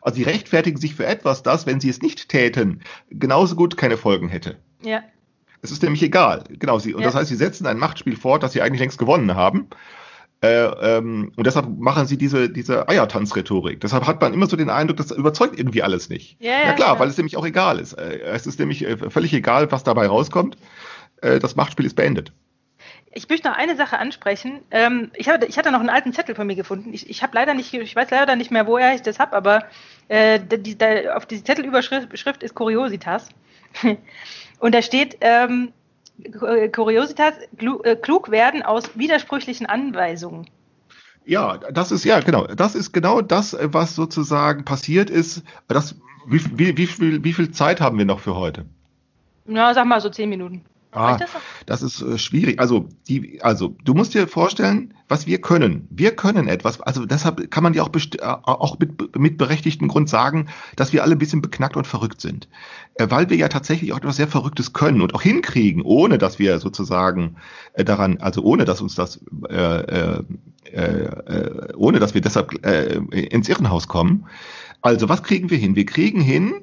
Also 0.00 0.16
sie 0.16 0.22
rechtfertigen 0.24 0.78
sich 0.78 0.94
für 0.94 1.06
etwas, 1.06 1.42
das, 1.42 1.66
wenn 1.66 1.80
sie 1.80 1.88
es 1.88 2.02
nicht 2.02 2.28
täten, 2.28 2.82
genauso 3.10 3.56
gut 3.56 3.76
keine 3.76 3.96
Folgen 3.96 4.28
hätte. 4.28 4.56
Ja. 4.82 5.02
Es 5.60 5.70
ist 5.72 5.82
nämlich 5.82 6.02
egal. 6.02 6.44
Genau, 6.58 6.78
sie, 6.78 6.94
und 6.94 7.00
Ja. 7.00 7.06
das 7.08 7.14
heißt, 7.16 7.28
sie 7.28 7.36
setzen 7.36 7.66
ein 7.66 7.78
Machtspiel 7.78 8.16
fort, 8.16 8.42
das 8.42 8.52
sie 8.52 8.62
eigentlich 8.62 8.80
längst 8.80 8.98
gewonnen 8.98 9.34
haben. 9.34 9.68
Äh, 10.40 10.66
ähm, 10.66 11.32
und 11.34 11.46
deshalb 11.48 11.68
machen 11.78 12.06
sie 12.06 12.16
diese, 12.16 12.48
diese 12.48 12.88
Eiertanzrhetorik. 12.88 13.80
Deshalb 13.80 14.06
hat 14.06 14.20
man 14.20 14.32
immer 14.32 14.46
so 14.46 14.56
den 14.56 14.70
Eindruck, 14.70 14.96
das 14.98 15.10
überzeugt 15.10 15.58
irgendwie 15.58 15.82
alles 15.82 16.08
nicht. 16.10 16.36
Ja, 16.40 16.52
ja, 16.52 16.60
klar, 16.60 16.74
klar. 16.74 17.00
weil 17.00 17.08
es 17.08 17.16
nämlich 17.16 17.36
auch 17.36 17.44
egal 17.44 17.80
ist. 17.80 17.94
Äh, 17.94 18.20
es 18.20 18.46
ist 18.46 18.60
nämlich 18.60 18.84
äh, 18.86 18.96
völlig 19.10 19.32
egal, 19.34 19.72
was 19.72 19.82
dabei 19.82 20.06
rauskommt. 20.06 20.56
Äh, 21.22 21.40
das 21.40 21.56
Machtspiel 21.56 21.86
ist 21.86 21.96
beendet. 21.96 22.32
Ich 23.12 23.28
möchte 23.28 23.48
noch 23.48 23.56
eine 23.56 23.74
Sache 23.76 23.98
ansprechen. 23.98 24.60
Ähm, 24.70 25.10
ich, 25.14 25.28
hatte, 25.28 25.46
ich 25.46 25.56
hatte 25.58 25.70
noch 25.70 25.80
einen 25.80 25.88
alten 25.88 26.12
Zettel 26.12 26.34
von 26.34 26.46
mir 26.46 26.56
gefunden. 26.56 26.92
Ich, 26.92 27.08
ich 27.08 27.22
habe 27.22 27.34
leider 27.34 27.54
nicht, 27.54 27.72
ich 27.72 27.96
weiß 27.96 28.10
leider 28.10 28.36
nicht 28.36 28.50
mehr, 28.50 28.66
woher 28.66 28.94
ich 28.94 29.02
das 29.02 29.18
habe, 29.18 29.34
aber 29.34 29.64
äh, 30.08 30.38
die, 30.40 30.76
die, 30.76 31.08
auf 31.10 31.26
die 31.26 31.42
Zettelüberschrift 31.42 32.16
Schrift 32.18 32.42
ist 32.42 32.54
Kuriositas. 32.54 33.28
Und 34.60 34.74
da 34.74 34.82
steht 34.82 35.18
ähm, 35.20 35.72
Kuriositas, 36.72 37.34
klu- 37.56 37.82
äh, 37.84 37.96
klug 37.96 38.30
werden 38.30 38.62
aus 38.62 38.96
widersprüchlichen 38.98 39.66
Anweisungen. 39.66 40.48
Ja, 41.24 41.58
das 41.58 41.92
ist 41.92 42.04
ja 42.04 42.20
genau. 42.20 42.46
Das 42.46 42.74
ist 42.74 42.92
genau 42.92 43.20
das, 43.20 43.54
äh, 43.54 43.68
was 43.72 43.94
sozusagen 43.94 44.64
passiert 44.64 45.10
ist. 45.10 45.42
Das, 45.66 45.94
wie, 46.26 46.40
wie, 46.58 46.76
wie, 46.76 46.86
viel, 46.86 47.24
wie 47.24 47.32
viel 47.32 47.52
Zeit 47.52 47.80
haben 47.80 47.98
wir 47.98 48.04
noch 48.04 48.20
für 48.20 48.34
heute? 48.34 48.66
Na, 49.46 49.72
sag 49.74 49.86
mal 49.86 50.00
so 50.00 50.10
zehn 50.10 50.28
Minuten. 50.28 50.64
Ah, 50.92 51.18
das 51.66 51.82
ist 51.82 52.00
äh, 52.00 52.16
schwierig. 52.16 52.58
Also, 52.60 52.88
die, 53.08 53.42
also, 53.42 53.76
du 53.84 53.92
musst 53.92 54.14
dir 54.14 54.26
vorstellen, 54.26 54.94
was 55.06 55.26
wir 55.26 55.38
können. 55.40 55.86
Wir 55.90 56.12
können 56.16 56.48
etwas. 56.48 56.80
Also, 56.80 57.04
deshalb 57.04 57.50
kann 57.50 57.62
man 57.62 57.74
ja 57.74 57.82
auch, 57.82 57.90
best- 57.90 58.18
äh, 58.20 58.24
auch 58.24 58.78
mit, 58.78 59.16
mit 59.18 59.36
berechtigtem 59.36 59.88
Grund 59.88 60.08
sagen, 60.08 60.46
dass 60.76 60.94
wir 60.94 61.02
alle 61.02 61.12
ein 61.14 61.18
bisschen 61.18 61.42
beknackt 61.42 61.76
und 61.76 61.86
verrückt 61.86 62.22
sind. 62.22 62.48
Äh, 62.94 63.08
weil 63.10 63.28
wir 63.28 63.36
ja 63.36 63.48
tatsächlich 63.48 63.92
auch 63.92 63.98
etwas 63.98 64.16
sehr 64.16 64.28
Verrücktes 64.28 64.72
können 64.72 65.02
und 65.02 65.14
auch 65.14 65.22
hinkriegen, 65.22 65.82
ohne 65.82 66.16
dass 66.16 66.38
wir 66.38 66.58
sozusagen 66.58 67.36
äh, 67.74 67.84
daran, 67.84 68.16
also 68.18 68.42
ohne 68.42 68.64
dass 68.64 68.80
uns 68.80 68.94
das, 68.94 69.20
äh, 69.50 69.54
äh, 69.54 70.22
äh, 70.72 71.74
ohne 71.76 71.98
dass 71.98 72.14
wir 72.14 72.22
deshalb 72.22 72.64
äh, 72.66 72.94
ins 72.94 73.48
Irrenhaus 73.48 73.88
kommen. 73.88 74.26
Also, 74.80 75.08
was 75.08 75.22
kriegen 75.22 75.50
wir 75.50 75.58
hin? 75.58 75.76
Wir 75.76 75.86
kriegen 75.86 76.20
hin, 76.20 76.54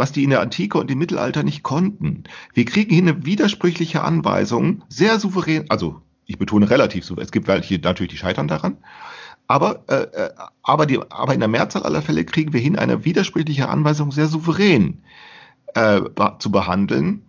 was 0.00 0.12
die 0.12 0.24
in 0.24 0.30
der 0.30 0.40
Antike 0.40 0.78
und 0.78 0.90
im 0.90 0.98
Mittelalter 0.98 1.42
nicht 1.44 1.62
konnten. 1.62 2.24
Wir 2.54 2.64
kriegen 2.64 2.92
hier 2.92 3.02
eine 3.02 3.24
widersprüchliche 3.24 4.02
Anweisung, 4.02 4.82
sehr 4.88 5.20
souverän, 5.20 5.66
also 5.68 6.00
ich 6.26 6.38
betone 6.38 6.68
relativ 6.70 7.04
souverän, 7.04 7.26
es 7.26 7.32
gibt 7.32 7.46
welche 7.46 7.78
natürlich, 7.78 8.12
die 8.12 8.16
scheitern 8.16 8.48
daran, 8.48 8.78
aber, 9.46 9.82
äh, 9.88 10.02
äh, 10.02 10.30
aber, 10.62 10.86
die, 10.86 10.98
aber 11.10 11.34
in 11.34 11.40
der 11.40 11.48
Mehrzahl 11.48 11.82
aller 11.82 12.02
Fälle 12.02 12.24
kriegen 12.24 12.52
wir 12.52 12.60
hin, 12.60 12.78
eine 12.78 13.04
widersprüchliche 13.04 13.68
Anweisung 13.68 14.10
sehr 14.12 14.26
souverän 14.28 15.02
äh, 15.74 16.00
zu 16.38 16.50
behandeln. 16.50 17.22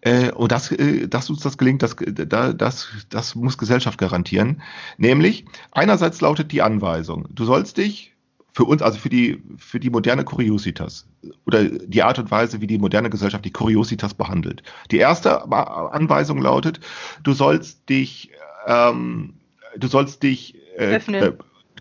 Äh, 0.00 0.32
und 0.32 0.50
das, 0.52 0.72
äh, 0.72 1.06
dass 1.06 1.28
uns 1.28 1.40
das 1.40 1.58
gelingt, 1.58 1.82
das, 1.82 1.96
da- 1.96 2.54
das, 2.54 2.88
das 3.10 3.34
muss 3.34 3.58
Gesellschaft 3.58 3.98
garantieren. 3.98 4.62
Nämlich, 4.96 5.44
einerseits 5.72 6.22
lautet 6.22 6.50
die 6.52 6.62
Anweisung, 6.62 7.28
du 7.30 7.44
sollst 7.44 7.76
dich 7.76 8.14
für 8.60 8.66
uns, 8.66 8.82
also 8.82 8.98
für 8.98 9.08
die, 9.08 9.42
für 9.56 9.80
die 9.80 9.88
moderne 9.88 10.22
Curiositas 10.22 11.08
oder 11.46 11.64
die 11.64 12.02
Art 12.02 12.18
und 12.18 12.30
Weise, 12.30 12.60
wie 12.60 12.66
die 12.66 12.76
moderne 12.76 13.08
Gesellschaft 13.08 13.42
die 13.46 13.52
Curiositas 13.52 14.12
behandelt. 14.12 14.62
Die 14.90 14.98
erste 14.98 15.50
Anweisung 15.50 16.42
lautet, 16.42 16.78
du 17.22 17.32
sollst 17.32 17.88
dich, 17.88 18.32
ähm, 18.66 19.32
du 19.78 19.88
sollst 19.88 20.22
dich 20.22 20.56
äh, 20.76 20.96
öffnen. 20.96 21.22
Äh, 21.22 21.32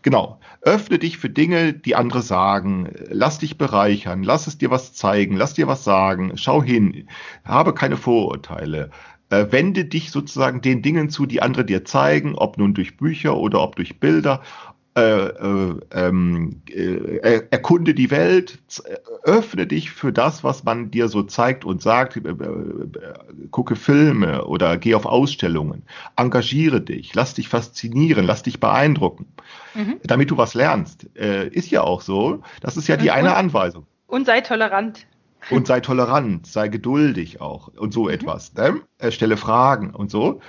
genau, 0.04 0.40
öffne 0.62 1.00
dich 1.00 1.18
für 1.18 1.30
Dinge, 1.30 1.74
die 1.74 1.98
andere 1.98 2.22
sagen. 2.22 2.94
Lass 3.10 3.40
dich 3.40 3.58
bereichern, 3.58 4.24
lass 4.24 4.48
es 4.48 4.58
dir 4.58 4.72
was 4.72 4.94
zeigen, 4.94 5.36
lass 5.36 5.56
dir 5.56 5.68
was 5.68 5.84
sagen, 5.84 6.38
schau 6.38 6.64
hin, 6.64 7.10
habe 7.44 7.74
keine 7.74 7.98
Vorurteile. 7.98 8.90
Äh, 9.32 9.52
wende 9.52 9.84
dich 9.84 10.12
sozusagen 10.12 10.62
den 10.62 10.82
Dingen 10.82 11.10
zu, 11.10 11.26
die 11.26 11.42
andere 11.42 11.66
dir 11.66 11.84
zeigen, 11.84 12.36
ob 12.36 12.58
nun 12.58 12.74
durch 12.74 12.96
Bücher 12.96 13.38
oder 13.38 13.62
ob 13.62 13.76
durch 13.76 14.00
Bilder 14.00 14.42
äh, 14.96 15.02
äh, 15.02 15.76
ähm, 15.92 16.62
äh, 16.68 17.42
erkunde 17.52 17.94
die 17.94 18.10
Welt, 18.10 18.58
öffne 19.24 19.68
dich 19.68 19.92
für 19.92 20.12
das, 20.12 20.44
was 20.44 20.64
man 20.64 20.90
dir 20.90 21.08
so 21.08 21.22
zeigt 21.22 21.64
und 21.64 21.82
sagt, 21.82 22.20
gucke 23.52 23.76
Filme 23.76 24.46
oder 24.46 24.78
geh 24.78 24.96
auf 24.96 25.06
Ausstellungen, 25.06 25.84
engagiere 26.16 26.82
dich, 26.82 27.14
lass 27.14 27.36
dich 27.36 27.50
faszinieren, 27.50 28.26
lass 28.26 28.42
dich 28.42 28.60
beeindrucken, 28.60 29.28
mhm. 29.76 30.00
damit 30.04 30.32
du 30.32 30.38
was 30.38 30.56
lernst. 30.56 31.04
ist 31.14 31.70
ja 31.70 31.82
auch 31.82 32.02
so, 32.02 32.42
das 32.62 32.76
ist 32.76 32.88
ja 32.88 32.98
die 32.98 33.10
und, 33.10 33.16
eine 33.16 33.36
Anweisung. 33.36 33.86
Und 34.08 34.26
sei 34.26 34.42
tolerant. 34.42 35.06
Und 35.52 35.68
sei 35.68 35.82
tolerant, 35.82 36.48
sei 36.48 36.68
geduldig 36.68 37.42
auch 37.42 37.70
und 37.70 37.94
so 37.94 38.06
mhm. 38.06 38.10
etwas. 38.10 38.54
Ne? 38.56 38.82
stelle 39.12 39.38
Fragen 39.38 39.94
und 39.94 40.10
so. 40.10 40.42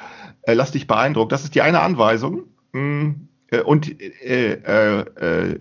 lass 0.47 0.73
dich 0.73 0.87
beeindrucken. 0.87 1.29
Das 1.29 1.45
ist 1.45 1.55
die 1.55 1.63
eine 1.63 1.81
Anweisung. 1.81 2.45
Hm 2.73 3.29
und, 3.59 4.01
äh, 4.01 4.53
äh, 4.53 5.01
äh, 5.01 5.59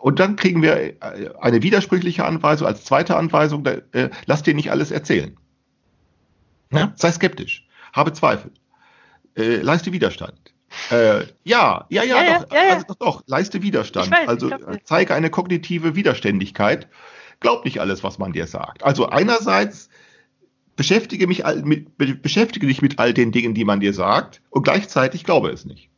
und 0.00 0.18
dann 0.18 0.36
kriegen 0.36 0.62
wir 0.62 0.94
eine 1.40 1.62
widersprüchliche 1.62 2.24
Anweisung 2.24 2.66
als 2.66 2.84
zweite 2.84 3.16
Anweisung, 3.16 3.64
äh, 3.64 4.10
lass 4.26 4.42
dir 4.42 4.54
nicht 4.54 4.70
alles 4.70 4.90
erzählen. 4.90 5.36
Ja? 6.72 6.92
Sei 6.96 7.12
skeptisch, 7.12 7.66
habe 7.92 8.12
Zweifel, 8.12 8.50
äh, 9.36 9.56
leiste 9.56 9.92
Widerstand. 9.92 10.52
Äh, 10.90 11.26
ja, 11.44 11.86
ja, 11.90 12.02
ja, 12.02 12.02
ja, 12.02 12.38
doch, 12.40 12.52
ja, 12.52 12.64
ja. 12.64 12.74
Also, 12.74 12.86
doch, 12.88 12.96
doch, 12.96 13.22
leiste 13.26 13.62
Widerstand. 13.62 14.10
Weiß, 14.10 14.26
also 14.26 14.50
zeige 14.84 15.14
eine 15.14 15.30
kognitive 15.30 15.94
Widerständigkeit. 15.94 16.88
Glaub 17.40 17.64
nicht 17.64 17.80
alles, 17.80 18.02
was 18.02 18.18
man 18.18 18.32
dir 18.32 18.46
sagt. 18.46 18.82
Also 18.82 19.08
einerseits 19.08 19.90
beschäftige 20.74 21.26
mich 21.26 21.44
mit, 21.62 21.98
beschäftige 22.22 22.66
dich 22.66 22.80
mit 22.80 22.98
all 22.98 23.12
den 23.12 23.32
Dingen, 23.32 23.52
die 23.52 23.64
man 23.64 23.80
dir 23.80 23.92
sagt, 23.92 24.40
und 24.48 24.62
gleichzeitig 24.62 25.24
glaube 25.24 25.50
es 25.50 25.66
nicht 25.66 25.91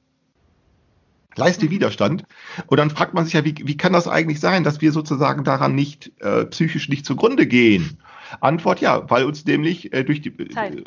leiste 1.36 1.70
Widerstand. 1.70 2.24
Und 2.66 2.78
dann 2.78 2.90
fragt 2.90 3.14
man 3.14 3.24
sich 3.24 3.34
ja, 3.34 3.44
wie, 3.44 3.54
wie 3.64 3.76
kann 3.76 3.92
das 3.92 4.08
eigentlich 4.08 4.40
sein, 4.40 4.64
dass 4.64 4.80
wir 4.80 4.92
sozusagen 4.92 5.44
daran 5.44 5.74
nicht 5.74 6.12
äh, 6.20 6.44
psychisch 6.46 6.88
nicht 6.88 7.06
zugrunde 7.06 7.46
gehen? 7.46 7.98
Antwort 8.40 8.80
ja, 8.80 9.08
weil 9.10 9.24
uns 9.24 9.44
nämlich 9.44 9.92
äh, 9.92 10.04
durch 10.04 10.20
die 10.20 10.30
äh, 10.30 10.84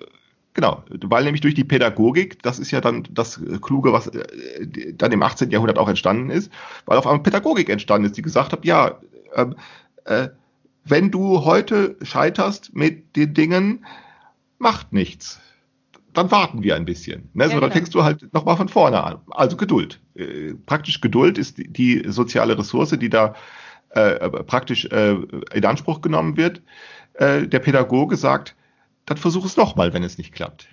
genau, 0.53 0.83
weil 0.89 1.23
nämlich 1.23 1.41
durch 1.41 1.53
die 1.53 1.63
Pädagogik, 1.63 2.41
das 2.43 2.59
ist 2.59 2.71
ja 2.71 2.81
dann 2.81 3.07
das 3.11 3.39
Kluge, 3.61 3.93
was 3.93 4.07
äh, 4.07 4.93
dann 4.93 5.11
im 5.11 5.23
18. 5.23 5.51
Jahrhundert 5.51 5.77
auch 5.77 5.89
entstanden 5.89 6.29
ist, 6.29 6.51
weil 6.85 6.97
auf 6.97 7.07
einmal 7.07 7.23
Pädagogik 7.23 7.69
entstanden 7.69 8.05
ist, 8.07 8.17
die 8.17 8.21
gesagt 8.21 8.51
hat, 8.51 8.65
ja, 8.65 8.99
ähm, 9.35 9.55
äh, 10.05 10.29
wenn 10.83 11.11
du 11.11 11.43
heute 11.43 11.97
scheiterst 12.01 12.73
mit 12.73 13.15
den 13.15 13.33
Dingen, 13.33 13.85
macht 14.57 14.93
nichts 14.93 15.39
dann 16.17 16.31
warten 16.31 16.63
wir 16.63 16.75
ein 16.75 16.85
bisschen. 16.85 17.29
Ne? 17.33 17.47
So, 17.47 17.53
ja, 17.53 17.59
dann 17.59 17.71
fängst 17.71 17.93
du 17.93 18.03
halt 18.03 18.33
nochmal 18.33 18.57
von 18.57 18.69
vorne 18.69 19.03
an. 19.03 19.19
Also 19.29 19.55
Geduld. 19.55 20.01
Äh, 20.15 20.55
praktisch 20.65 20.99
Geduld 20.99 21.37
ist 21.37 21.59
die, 21.59 21.71
die 21.71 22.03
soziale 22.07 22.57
Ressource, 22.57 22.97
die 22.97 23.09
da 23.09 23.35
äh, 23.89 24.29
praktisch 24.29 24.85
äh, 24.85 25.15
in 25.53 25.65
Anspruch 25.65 26.01
genommen 26.01 26.35
wird. 26.35 26.63
Äh, 27.13 27.47
der 27.47 27.59
Pädagoge 27.59 28.17
sagt, 28.17 28.55
dann 29.05 29.17
versuch 29.17 29.45
es 29.45 29.57
nochmal, 29.57 29.93
wenn 29.93 30.03
es 30.03 30.17
nicht 30.17 30.33
klappt. 30.33 30.67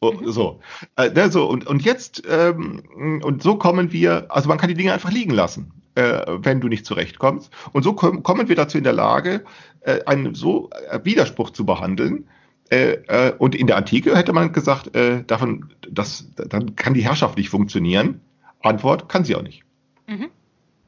Oh, 0.00 0.12
mhm. 0.12 0.30
So, 0.30 0.60
äh, 0.96 1.10
ne, 1.10 1.30
so 1.30 1.46
und, 1.48 1.66
und 1.66 1.84
jetzt 1.84 2.22
ähm, 2.28 2.82
und 3.22 3.42
so 3.42 3.56
kommen 3.56 3.92
wir, 3.92 4.26
also 4.30 4.48
man 4.48 4.56
kann 4.56 4.68
die 4.68 4.74
Dinge 4.74 4.92
einfach 4.92 5.10
liegen 5.10 5.32
lassen, 5.32 5.72
äh, 5.96 6.22
wenn 6.28 6.60
du 6.60 6.68
nicht 6.68 6.86
zurechtkommst. 6.86 7.52
Und 7.72 7.82
so 7.82 7.92
kommen 7.92 8.48
wir 8.48 8.56
dazu 8.56 8.78
in 8.78 8.84
der 8.84 8.92
Lage, 8.92 9.44
äh, 9.80 10.04
einen 10.06 10.34
so 10.34 10.70
äh, 10.90 11.00
Widerspruch 11.02 11.50
zu 11.50 11.66
behandeln, 11.66 12.28
äh, 12.70 12.92
äh, 13.08 13.32
und 13.38 13.54
in 13.54 13.66
der 13.66 13.76
Antike 13.76 14.16
hätte 14.16 14.32
man 14.32 14.52
gesagt, 14.52 14.94
äh, 14.94 15.24
davon, 15.24 15.70
das, 15.90 16.28
dann 16.36 16.76
kann 16.76 16.94
die 16.94 17.04
Herrschaft 17.04 17.38
nicht 17.38 17.48
funktionieren. 17.48 18.20
Antwort, 18.60 19.08
kann 19.08 19.24
sie 19.24 19.36
auch 19.36 19.42
nicht. 19.42 19.62
Mhm. 20.06 20.28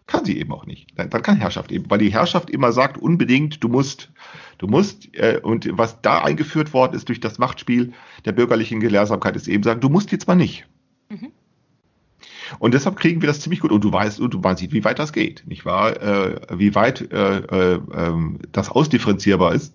Kann 0.07 0.25
sie 0.25 0.39
eben 0.39 0.53
auch 0.53 0.67
nicht. 0.67 0.89
Dann, 0.97 1.09
dann, 1.09 1.23
kann 1.23 1.37
Herrschaft 1.37 1.73
eben, 1.73 1.89
weil 1.89 1.99
die 1.99 2.13
Herrschaft 2.13 2.51
immer 2.51 2.73
sagt, 2.73 2.99
unbedingt, 2.99 3.63
du 3.63 3.69
musst, 3.69 4.11
du 4.59 4.67
musst, 4.67 5.15
äh, 5.15 5.41
und 5.43 5.69
was 5.79 6.03
da 6.03 6.23
eingeführt 6.23 6.75
worden 6.75 6.95
ist 6.95 7.09
durch 7.09 7.21
das 7.21 7.39
Machtspiel 7.39 7.93
der 8.25 8.33
bürgerlichen 8.33 8.81
Gelehrsamkeit, 8.81 9.37
ist 9.37 9.49
eben 9.49 9.63
sagen, 9.63 9.81
du 9.81 9.89
musst 9.89 10.13
jetzt 10.13 10.27
mal 10.27 10.35
nicht. 10.35 10.67
Mhm. 11.09 11.33
Und 12.59 12.75
deshalb 12.75 12.97
kriegen 12.97 13.23
wir 13.23 13.29
das 13.29 13.41
ziemlich 13.41 13.61
gut. 13.61 13.73
Und 13.73 13.85
du 13.85 13.93
weißt, 13.93 14.21
und 14.21 14.43
man 14.43 14.57
sieht, 14.57 14.73
wie 14.73 14.85
weit 14.85 14.99
das 14.99 15.13
geht, 15.13 15.45
nicht 15.47 15.65
wahr? 15.65 16.03
Äh, 16.03 16.41
wie 16.59 16.75
weit 16.75 17.13
äh, 17.13 17.39
äh, 17.39 17.81
ähm, 17.95 18.39
das 18.53 18.69
ausdifferenzierbar 18.69 19.55
ist. 19.55 19.75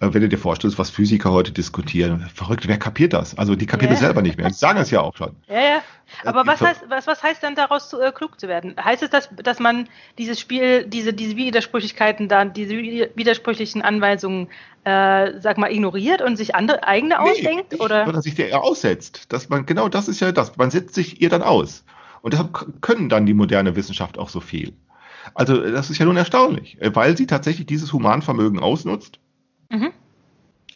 Äh, 0.00 0.12
wenn 0.12 0.22
du 0.22 0.28
dir 0.28 0.38
vorstellst, 0.38 0.78
was 0.78 0.90
Physiker 0.90 1.32
heute 1.32 1.52
diskutieren, 1.52 2.28
verrückt, 2.34 2.66
wer 2.66 2.78
kapiert 2.78 3.12
das? 3.12 3.38
Also 3.38 3.54
die 3.54 3.66
kapieren 3.66 3.90
ja. 3.90 3.94
das 3.94 4.00
selber 4.00 4.22
nicht 4.22 4.36
mehr. 4.36 4.48
Die 4.48 4.54
sagen 4.54 4.80
es 4.80 4.90
ja 4.90 5.00
auch 5.00 5.16
schon. 5.16 5.36
Ja, 5.48 5.60
ja. 5.60 5.82
Aber 6.24 6.46
was 6.46 6.60
heißt, 6.60 6.84
was, 6.88 7.06
was 7.06 7.22
heißt 7.22 7.42
denn 7.42 7.54
daraus 7.54 7.88
zu, 7.88 8.00
äh, 8.00 8.12
klug 8.12 8.38
zu 8.38 8.48
werden? 8.48 8.74
Heißt 8.82 9.02
es, 9.02 9.10
dass, 9.10 9.30
dass 9.42 9.60
man 9.60 9.88
dieses 10.18 10.38
Spiel, 10.40 10.84
diese, 10.84 11.12
diese 11.12 11.36
Widersprüchlichkeiten 11.36 12.28
dann, 12.28 12.52
diese 12.52 12.74
widersprüchlichen 12.74 13.80
Anweisungen, 13.80 14.48
äh, 14.84 15.40
sag 15.40 15.56
mal, 15.58 15.72
ignoriert 15.72 16.20
und 16.20 16.36
sich 16.36 16.54
andere 16.54 16.84
eigene 16.84 17.16
nee, 17.22 17.30
ausdenkt? 17.30 17.80
oder? 17.80 18.06
Oder 18.06 18.20
sich 18.20 18.34
der 18.34 18.62
aussetzt. 18.62 19.32
Dass 19.32 19.48
man, 19.48 19.66
genau 19.66 19.88
das 19.88 20.08
ist 20.08 20.20
ja 20.20 20.32
das. 20.32 20.56
Man 20.56 20.70
setzt 20.70 20.94
sich 20.94 21.22
ihr 21.22 21.30
dann 21.30 21.42
aus. 21.42 21.84
Und 22.20 22.34
deshalb 22.34 22.82
können 22.82 23.08
dann 23.08 23.26
die 23.26 23.34
moderne 23.34 23.74
Wissenschaft 23.76 24.18
auch 24.18 24.28
so 24.28 24.40
viel. 24.40 24.74
Also 25.34 25.56
das 25.56 25.90
ist 25.90 25.98
ja 25.98 26.04
nun 26.04 26.16
erstaunlich, 26.16 26.78
weil 26.80 27.16
sie 27.16 27.26
tatsächlich 27.26 27.66
dieses 27.66 27.92
Humanvermögen 27.92 28.58
ausnutzt 28.58 29.18
mhm. 29.72 29.90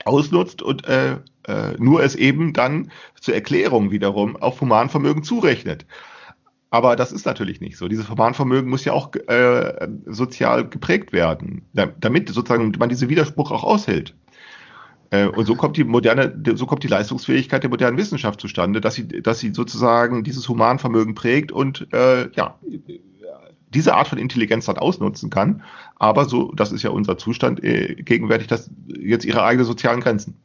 ausnutzt 0.04 0.62
und 0.62 0.86
äh, 0.86 1.18
äh, 1.46 1.74
nur 1.78 2.02
es 2.02 2.14
eben 2.14 2.52
dann 2.52 2.90
zur 3.20 3.34
Erklärung 3.34 3.90
wiederum 3.90 4.36
auf 4.36 4.60
Humanvermögen 4.60 5.22
zurechnet. 5.22 5.86
Aber 6.70 6.96
das 6.96 7.12
ist 7.12 7.24
natürlich 7.24 7.60
nicht 7.60 7.76
so. 7.76 7.86
Dieses 7.88 8.10
Humanvermögen 8.10 8.68
muss 8.68 8.84
ja 8.84 8.92
auch 8.92 9.14
äh, 9.14 9.88
sozial 10.06 10.68
geprägt 10.68 11.12
werden, 11.12 11.62
damit 11.72 12.28
sozusagen 12.28 12.72
man 12.78 12.88
diesen 12.88 13.08
Widerspruch 13.08 13.52
auch 13.52 13.62
aushält. 13.62 14.14
Äh, 15.10 15.26
und 15.26 15.46
so 15.46 15.54
kommt 15.54 15.76
die 15.76 15.84
moderne, 15.84 16.42
so 16.54 16.66
kommt 16.66 16.82
die 16.82 16.88
Leistungsfähigkeit 16.88 17.62
der 17.62 17.70
modernen 17.70 17.96
Wissenschaft 17.96 18.40
zustande, 18.40 18.80
dass 18.80 18.94
sie, 18.94 19.06
dass 19.06 19.38
sie 19.38 19.54
sozusagen 19.54 20.24
dieses 20.24 20.48
Humanvermögen 20.48 21.14
prägt 21.14 21.52
und 21.52 21.86
äh, 21.92 22.28
ja 22.32 22.58
diese 23.74 23.94
Art 23.94 24.08
von 24.08 24.18
Intelligenz 24.18 24.66
dann 24.66 24.78
ausnutzen 24.78 25.30
kann, 25.30 25.62
aber 25.96 26.26
so, 26.26 26.52
das 26.52 26.72
ist 26.72 26.82
ja 26.82 26.90
unser 26.90 27.18
Zustand 27.18 27.62
äh, 27.64 27.94
gegenwärtig, 27.96 28.46
dass 28.46 28.70
jetzt 28.86 29.24
ihre 29.24 29.42
eigenen 29.42 29.66
sozialen 29.66 30.00
Grenzen, 30.00 30.36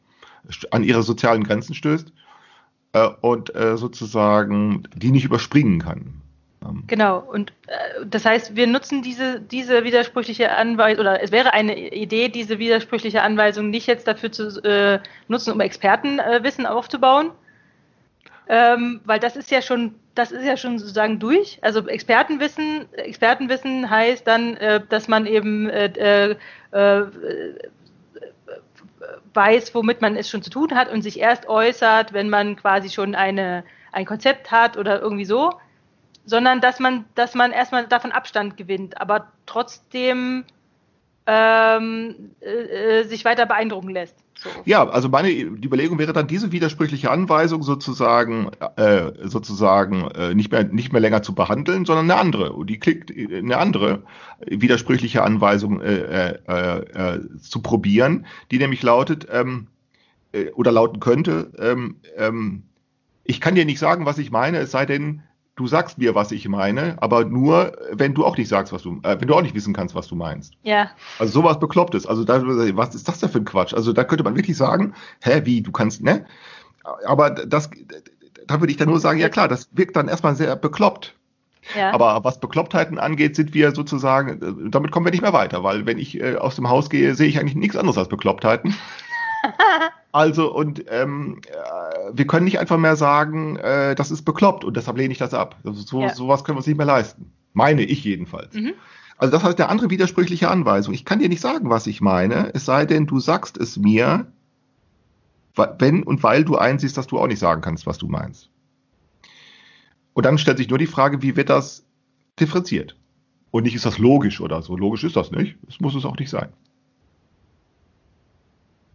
an 0.70 0.82
ihre 0.82 1.02
sozialen 1.02 1.44
Grenzen 1.44 1.74
stößt 1.74 2.12
äh, 2.92 3.08
und 3.20 3.54
äh, 3.54 3.76
sozusagen 3.76 4.84
die 4.94 5.10
nicht 5.10 5.24
überspringen 5.24 5.80
kann. 5.80 6.22
Ähm. 6.64 6.84
Genau, 6.86 7.18
und 7.18 7.52
äh, 7.66 8.04
das 8.06 8.24
heißt, 8.24 8.56
wir 8.56 8.66
nutzen 8.66 9.02
diese, 9.02 9.40
diese 9.40 9.84
widersprüchliche 9.84 10.54
Anweisung, 10.56 11.00
oder 11.00 11.22
es 11.22 11.32
wäre 11.32 11.52
eine 11.52 11.92
Idee, 11.94 12.28
diese 12.28 12.58
widersprüchliche 12.58 13.22
Anweisung 13.22 13.70
nicht 13.70 13.86
jetzt 13.86 14.06
dafür 14.06 14.32
zu 14.32 14.62
äh, 14.64 15.00
nutzen, 15.28 15.52
um 15.52 15.60
Expertenwissen 15.60 16.66
aufzubauen, 16.66 17.30
ähm, 18.48 19.00
weil 19.04 19.20
das 19.20 19.36
ist 19.36 19.50
ja 19.50 19.62
schon, 19.62 19.94
das 20.14 20.30
ist 20.30 20.44
ja 20.44 20.56
schon 20.56 20.78
sozusagen 20.78 21.18
durch. 21.18 21.58
Also 21.62 21.86
Expertenwissen, 21.86 22.92
Expertenwissen 22.94 23.88
heißt 23.88 24.26
dann, 24.26 24.56
äh, 24.56 24.80
dass 24.88 25.08
man 25.08 25.26
eben 25.26 25.68
äh, 25.70 26.36
äh, 26.70 27.06
weiß, 29.34 29.74
womit 29.74 30.00
man 30.00 30.16
es 30.16 30.28
schon 30.28 30.42
zu 30.42 30.50
tun 30.50 30.74
hat 30.74 30.90
und 30.90 31.02
sich 31.02 31.18
erst 31.18 31.48
äußert, 31.48 32.12
wenn 32.12 32.28
man 32.28 32.56
quasi 32.56 32.90
schon 32.90 33.14
eine, 33.14 33.64
ein 33.90 34.04
Konzept 34.04 34.50
hat 34.50 34.76
oder 34.76 35.00
irgendwie 35.00 35.24
so, 35.24 35.52
sondern 36.24 36.60
dass 36.60 36.78
man, 36.78 37.04
dass 37.14 37.34
man 37.34 37.52
erstmal 37.52 37.86
davon 37.86 38.12
Abstand 38.12 38.56
gewinnt, 38.56 39.00
aber 39.00 39.32
trotzdem 39.46 40.44
ähm, 41.26 42.34
äh, 42.40 43.00
äh 43.00 43.04
sich 43.04 43.24
weiter 43.24 43.46
beeindrucken 43.46 43.90
lässt. 43.90 44.16
Ja, 44.64 44.88
also 44.88 45.08
meine 45.08 45.30
Überlegung 45.30 45.98
wäre 45.98 46.12
dann 46.12 46.26
diese 46.26 46.52
widersprüchliche 46.52 47.10
Anweisung 47.10 47.62
sozusagen 47.62 48.50
äh, 48.76 49.12
sozusagen 49.24 50.10
äh, 50.12 50.34
nicht 50.34 50.50
mehr 50.50 50.64
nicht 50.64 50.92
mehr 50.92 51.00
länger 51.00 51.22
zu 51.22 51.34
behandeln, 51.34 51.84
sondern 51.84 52.10
eine 52.10 52.20
andere. 52.20 52.52
Und 52.52 52.68
die 52.68 52.78
klickt 52.78 53.12
eine 53.16 53.58
andere 53.58 54.02
widersprüchliche 54.46 55.22
Anweisung 55.22 55.80
äh, 55.80 56.38
äh, 56.46 57.14
äh, 57.14 57.20
zu 57.40 57.62
probieren, 57.62 58.26
die 58.50 58.58
nämlich 58.58 58.82
lautet 58.82 59.26
ähm, 59.30 59.68
äh, 60.32 60.50
oder 60.50 60.72
lauten 60.72 61.00
könnte: 61.00 61.52
ähm, 61.58 61.96
ähm, 62.16 62.64
Ich 63.24 63.40
kann 63.40 63.54
dir 63.54 63.64
nicht 63.64 63.78
sagen, 63.78 64.06
was 64.06 64.18
ich 64.18 64.30
meine, 64.30 64.58
es 64.58 64.70
sei 64.70 64.86
denn, 64.86 65.22
du 65.56 65.66
sagst 65.66 65.98
mir, 65.98 66.14
was 66.14 66.32
ich 66.32 66.48
meine, 66.48 66.96
aber 67.00 67.24
nur, 67.24 67.76
wenn 67.90 68.14
du 68.14 68.24
auch 68.24 68.36
nicht 68.36 68.48
sagst, 68.48 68.72
was 68.72 68.82
du, 68.82 69.00
äh, 69.02 69.20
wenn 69.20 69.28
du 69.28 69.34
auch 69.34 69.42
nicht 69.42 69.54
wissen 69.54 69.74
kannst, 69.74 69.94
was 69.94 70.08
du 70.08 70.14
meinst. 70.14 70.54
Ja. 70.62 70.90
Also 71.18 71.32
sowas 71.40 71.58
Beklopptes. 71.58 72.06
Also 72.06 72.24
da, 72.24 72.42
was 72.42 72.94
ist 72.94 73.08
das 73.08 73.20
denn 73.20 73.28
für 73.28 73.38
ein 73.38 73.44
Quatsch? 73.44 73.74
Also 73.74 73.92
da 73.92 74.04
könnte 74.04 74.24
man 74.24 74.36
wirklich 74.36 74.56
sagen, 74.56 74.94
hä, 75.20 75.42
wie, 75.44 75.62
du 75.62 75.72
kannst, 75.72 76.02
ne? 76.02 76.24
Aber 77.04 77.30
das, 77.30 77.70
da 78.46 78.60
würde 78.60 78.72
ich 78.72 78.76
dann 78.76 78.88
nur 78.88 79.00
sagen, 79.00 79.18
ja 79.18 79.28
klar, 79.28 79.48
das 79.48 79.68
wirkt 79.72 79.94
dann 79.96 80.08
erstmal 80.08 80.34
sehr 80.34 80.56
bekloppt. 80.56 81.14
Ja. 81.76 81.92
Aber 81.92 82.24
was 82.24 82.40
Beklopptheiten 82.40 82.98
angeht, 82.98 83.36
sind 83.36 83.54
wir 83.54 83.72
sozusagen, 83.72 84.42
äh, 84.42 84.70
damit 84.70 84.90
kommen 84.90 85.06
wir 85.06 85.12
nicht 85.12 85.22
mehr 85.22 85.32
weiter, 85.32 85.62
weil 85.62 85.86
wenn 85.86 85.98
ich 85.98 86.20
äh, 86.20 86.36
aus 86.36 86.56
dem 86.56 86.68
Haus 86.68 86.90
gehe, 86.90 87.14
sehe 87.14 87.28
ich 87.28 87.38
eigentlich 87.38 87.54
nichts 87.54 87.76
anderes 87.76 87.98
als 87.98 88.08
Beklopptheiten. 88.08 88.74
Also, 90.12 90.54
und 90.54 90.84
ähm, 90.88 91.40
äh, 91.48 92.10
wir 92.12 92.26
können 92.26 92.44
nicht 92.44 92.58
einfach 92.58 92.76
mehr 92.76 92.96
sagen, 92.96 93.56
äh, 93.56 93.94
das 93.94 94.10
ist 94.10 94.22
bekloppt 94.22 94.62
und 94.62 94.76
deshalb 94.76 94.98
lehne 94.98 95.12
ich 95.12 95.18
das 95.18 95.32
ab. 95.32 95.56
Also, 95.64 95.80
so, 95.80 96.02
Ja. 96.02 96.14
Sowas 96.14 96.44
können 96.44 96.56
wir 96.56 96.58
uns 96.58 96.66
nicht 96.66 96.76
mehr 96.76 96.86
leisten. 96.86 97.32
Meine 97.54 97.82
ich 97.82 98.04
jedenfalls. 98.04 98.54
Mhm. 98.54 98.74
Also, 99.16 99.32
das 99.32 99.42
heißt 99.42 99.58
eine 99.58 99.70
andere 99.70 99.88
widersprüchliche 99.88 100.50
Anweisung. 100.50 100.92
Ich 100.92 101.06
kann 101.06 101.18
dir 101.18 101.30
nicht 101.30 101.40
sagen, 101.40 101.70
was 101.70 101.86
ich 101.86 102.02
meine, 102.02 102.54
es 102.54 102.66
sei 102.66 102.84
denn, 102.84 103.06
du 103.06 103.20
sagst 103.20 103.56
es 103.56 103.78
mir, 103.78 104.26
wenn 105.78 106.02
und 106.02 106.22
weil 106.22 106.44
du 106.44 106.56
einsiehst, 106.56 106.96
dass 106.96 107.06
du 107.06 107.18
auch 107.18 107.26
nicht 107.26 107.38
sagen 107.38 107.62
kannst, 107.62 107.86
was 107.86 107.98
du 107.98 108.06
meinst. 108.06 108.50
Und 110.12 110.26
dann 110.26 110.36
stellt 110.36 110.58
sich 110.58 110.68
nur 110.68 110.78
die 110.78 110.86
Frage, 110.86 111.22
wie 111.22 111.36
wird 111.36 111.48
das 111.48 111.86
differenziert? 112.38 112.96
Und 113.50 113.64
nicht 113.64 113.74
ist 113.74 113.86
das 113.86 113.98
logisch 113.98 114.40
oder 114.40 114.60
so. 114.62 114.76
Logisch 114.76 115.04
ist 115.04 115.16
das 115.16 115.30
nicht. 115.30 115.56
Das 115.62 115.80
muss 115.80 115.94
es 115.94 116.04
auch 116.04 116.16
nicht 116.16 116.30
sein. 116.30 116.50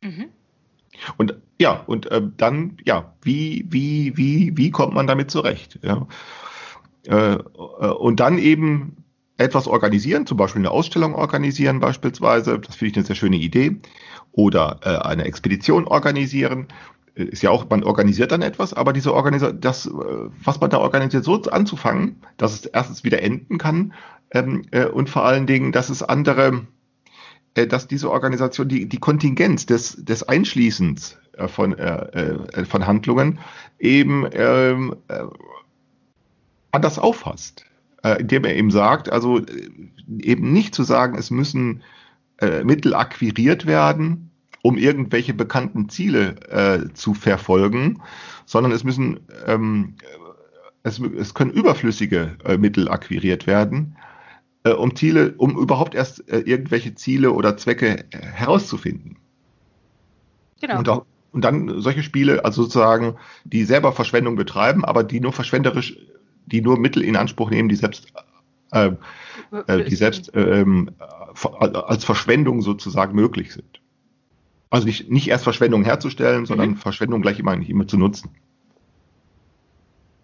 Mhm. 0.01 0.26
Und 1.18 1.36
ja, 1.60 1.84
und 1.88 2.08
ähm, 2.12 2.34
dann, 2.38 2.78
ja, 2.86 3.14
wie, 3.22 3.66
wie, 3.70 4.16
wie, 4.18 4.56
wie 4.56 4.72
kommt 4.72 4.93
man 4.93 5.08
damit 5.08 5.32
zurecht? 5.32 5.80
Ja? 5.82 6.08
Äh, 7.08 7.34
äh, 7.34 7.38
und 7.38 8.20
dann 8.20 8.38
eben 8.38 9.04
etwas 9.38 9.68
organisieren, 9.68 10.26
zum 10.26 10.38
Beispiel 10.38 10.62
eine 10.62 10.72
Ausstellung 10.72 11.16
organisieren 11.16 11.80
beispielsweise, 11.80 12.60
das 12.60 12.76
finde 12.76 12.91
ich 12.91 12.98
eine 12.98 13.06
sehr 13.06 13.16
schöne 13.16 13.38
Idee, 13.38 13.78
oder 14.32 14.80
äh, 14.84 14.89
eine 14.98 15.26
Expedition 15.26 15.88
organisieren. 15.88 16.68
Äh, 17.16 17.24
Ist 17.26 17.43
ja 17.43 17.52
auch, 17.52 17.70
man 17.70 17.84
organisiert 17.84 18.32
dann 18.32 18.41
etwas, 18.41 18.74
aber 18.74 18.93
diese 18.93 19.14
Organisation, 19.14 19.62
das, 19.62 19.86
äh, 19.86 19.89
was 20.43 20.60
man 20.60 20.70
da 20.70 20.80
organisiert, 20.80 21.24
so 21.24 21.41
anzufangen, 21.43 22.22
dass 22.38 22.54
es 22.54 22.66
erstens 22.66 23.04
wieder 23.04 23.22
enden 23.22 23.58
kann 23.58 23.93
ähm, 24.32 24.64
äh, 24.72 24.86
und 24.86 25.10
vor 25.10 25.26
allen 25.26 25.48
Dingen, 25.48 25.72
dass 25.72 25.89
es 25.89 26.04
andere 26.04 26.48
äh, 26.48 26.62
dass 27.66 27.88
diese 27.88 28.12
Organisation 28.12 28.68
die, 28.68 28.88
die 28.88 28.99
Kontingenz 28.99 29.66
des, 29.66 29.95
des 30.03 30.24
Einschließens 30.24 31.18
äh, 31.34 31.47
von, 31.47 31.78
äh, 31.78 32.34
äh, 32.53 32.66
von 32.66 32.86
Handlungen 32.86 33.39
eben 33.80 34.28
ähm, 34.32 34.95
äh, 35.08 35.24
anders 36.72 36.99
auffasst. 36.99 37.66
Äh, 38.03 38.22
indem 38.22 38.45
er 38.45 38.55
eben 38.55 38.70
sagt, 38.70 39.10
also 39.10 39.39
äh, 39.39 39.70
eben 40.22 40.53
nicht 40.53 40.76
zu 40.76 40.84
sagen, 40.84 41.18
es 41.18 41.32
müssen 41.32 41.82
äh, 42.39 42.64
Mittel 42.64 42.93
akquiriert 42.93 43.66
werden, 43.66 44.30
um 44.62 44.78
irgendwelche 44.78 45.34
bekannten 45.34 45.89
Ziele 45.89 46.36
äh, 46.49 46.93
zu 46.93 47.14
verfolgen, 47.14 48.01
sondern 48.45 48.72
es 48.72 48.84
müssen 48.84 49.22
ähm, 49.47 49.95
es, 50.84 50.99
es 50.99 51.34
können 51.34 51.51
überflüssige 51.51 52.38
äh, 52.45 52.58
Mittel 52.58 52.89
akquiriert 52.89 53.47
werden, 53.47 53.97
äh, 54.68 54.74
um 54.74 54.95
Ziele, 54.95 55.34
um 55.38 55.57
überhaupt 55.57 55.95
erst 55.95 56.28
äh, 56.30 56.39
irgendwelche 56.39 56.95
Ziele 56.95 57.32
oder 57.32 57.57
Zwecke 57.57 58.05
äh, 58.11 58.18
herauszufinden. 58.22 59.18
Genau. 60.61 60.80
Und, 60.80 60.89
auch, 60.89 61.05
und 61.32 61.43
dann 61.43 61.82
solche 61.82 62.03
Spiele, 62.03 62.43
also 62.43 62.63
sozusagen, 62.63 63.15
die 63.43 63.63
selber 63.63 63.91
Verschwendung 63.93 64.36
betreiben, 64.36 64.84
aber 64.86 65.03
die 65.03 65.20
nur 65.20 65.34
verschwenderisch, 65.34 65.97
die 66.45 66.61
nur 66.61 66.80
Mittel 66.80 67.03
in 67.03 67.15
Anspruch 67.15 67.49
nehmen, 67.49 67.70
die 67.70 67.76
selbst, 67.76 68.07
äh, 68.72 68.91
äh, 69.68 69.84
die 69.84 69.95
selbst 69.95 70.32
ähm, 70.34 70.91
äh, 70.99 71.68
als 71.68 72.03
Verschwendung 72.03 72.61
sozusagen 72.61 73.15
möglich 73.15 73.53
sind. 73.53 73.82
Also 74.70 74.86
nicht, 74.86 75.09
nicht 75.09 75.30
erst 75.30 75.45
Verschwendung 75.45 75.84
herzustellen, 75.84 76.45
sondern 76.45 76.72
Mhm. 76.72 76.78
Verschwendung 76.78 77.22
gleich 77.22 77.39
immer, 77.39 77.53
immer 77.53 77.88
zu 77.88 77.97
nutzen. 77.97 78.32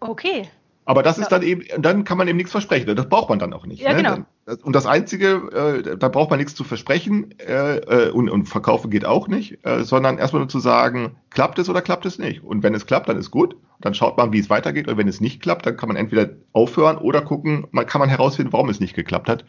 Okay. 0.01 0.49
Aber 0.85 1.03
das 1.03 1.17
ist 1.17 1.31
Ja. 1.31 1.37
dann 1.37 1.47
eben, 1.47 1.63
dann 1.79 2.03
kann 2.03 2.17
man 2.17 2.27
eben 2.27 2.37
nichts 2.37 2.51
versprechen. 2.51 2.93
Das 2.95 3.07
braucht 3.07 3.29
man 3.29 3.39
dann 3.39 3.53
auch 3.53 3.65
nicht. 3.65 3.81
Ja, 3.81 3.93
ne? 3.93 4.03
genau. 4.03 4.57
Und 4.63 4.75
das 4.75 4.85
Einzige, 4.85 5.83
äh, 5.85 5.97
da 5.97 6.09
braucht 6.09 6.29
man 6.29 6.39
nichts 6.39 6.55
zu 6.55 6.63
versprechen 6.65 7.33
äh, 7.39 7.77
äh, 7.77 8.09
und, 8.11 8.29
und 8.29 8.45
verkaufen 8.45 8.91
geht 8.91 9.05
auch 9.05 9.27
nicht, 9.29 9.65
äh, 9.65 9.83
sondern 9.83 10.17
erstmal 10.17 10.41
nur 10.41 10.49
zu 10.49 10.59
sagen, 10.59 11.15
klappt 11.29 11.59
es 11.59 11.69
oder 11.69 11.81
klappt 11.81 12.05
es 12.05 12.19
nicht. 12.19 12.43
Und 12.43 12.63
wenn 12.63 12.73
es 12.73 12.85
klappt, 12.85 13.07
dann 13.07 13.17
ist 13.17 13.31
gut. 13.31 13.55
Dann 13.79 13.93
schaut 13.93 14.17
man, 14.17 14.33
wie 14.33 14.39
es 14.39 14.49
weitergeht. 14.49 14.87
Und 14.87 14.97
wenn 14.97 15.07
es 15.07 15.21
nicht 15.21 15.41
klappt, 15.41 15.65
dann 15.65 15.77
kann 15.77 15.87
man 15.87 15.95
entweder 15.95 16.29
aufhören 16.51 16.97
oder 16.97 17.21
gucken, 17.21 17.67
man 17.71 17.85
kann 17.85 17.99
man 17.99 18.09
herausfinden, 18.09 18.51
warum 18.51 18.69
es 18.69 18.81
nicht 18.81 18.95
geklappt 18.95 19.29
hat. 19.29 19.45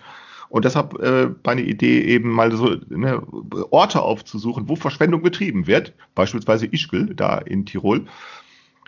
Und 0.49 0.65
deshalb 0.65 1.01
äh, 1.03 1.31
meine 1.45 1.63
Idee 1.63 2.03
eben 2.03 2.31
mal 2.31 2.53
so 2.53 2.77
ne, 2.89 3.21
Orte 3.71 4.03
aufzusuchen, 4.03 4.69
wo 4.69 4.77
Verschwendung 4.77 5.23
betrieben 5.23 5.67
wird, 5.67 5.95
beispielsweise 6.15 6.67
Ischgl 6.67 7.15
da 7.15 7.39
in 7.39 7.67
Tirol. 7.67 8.07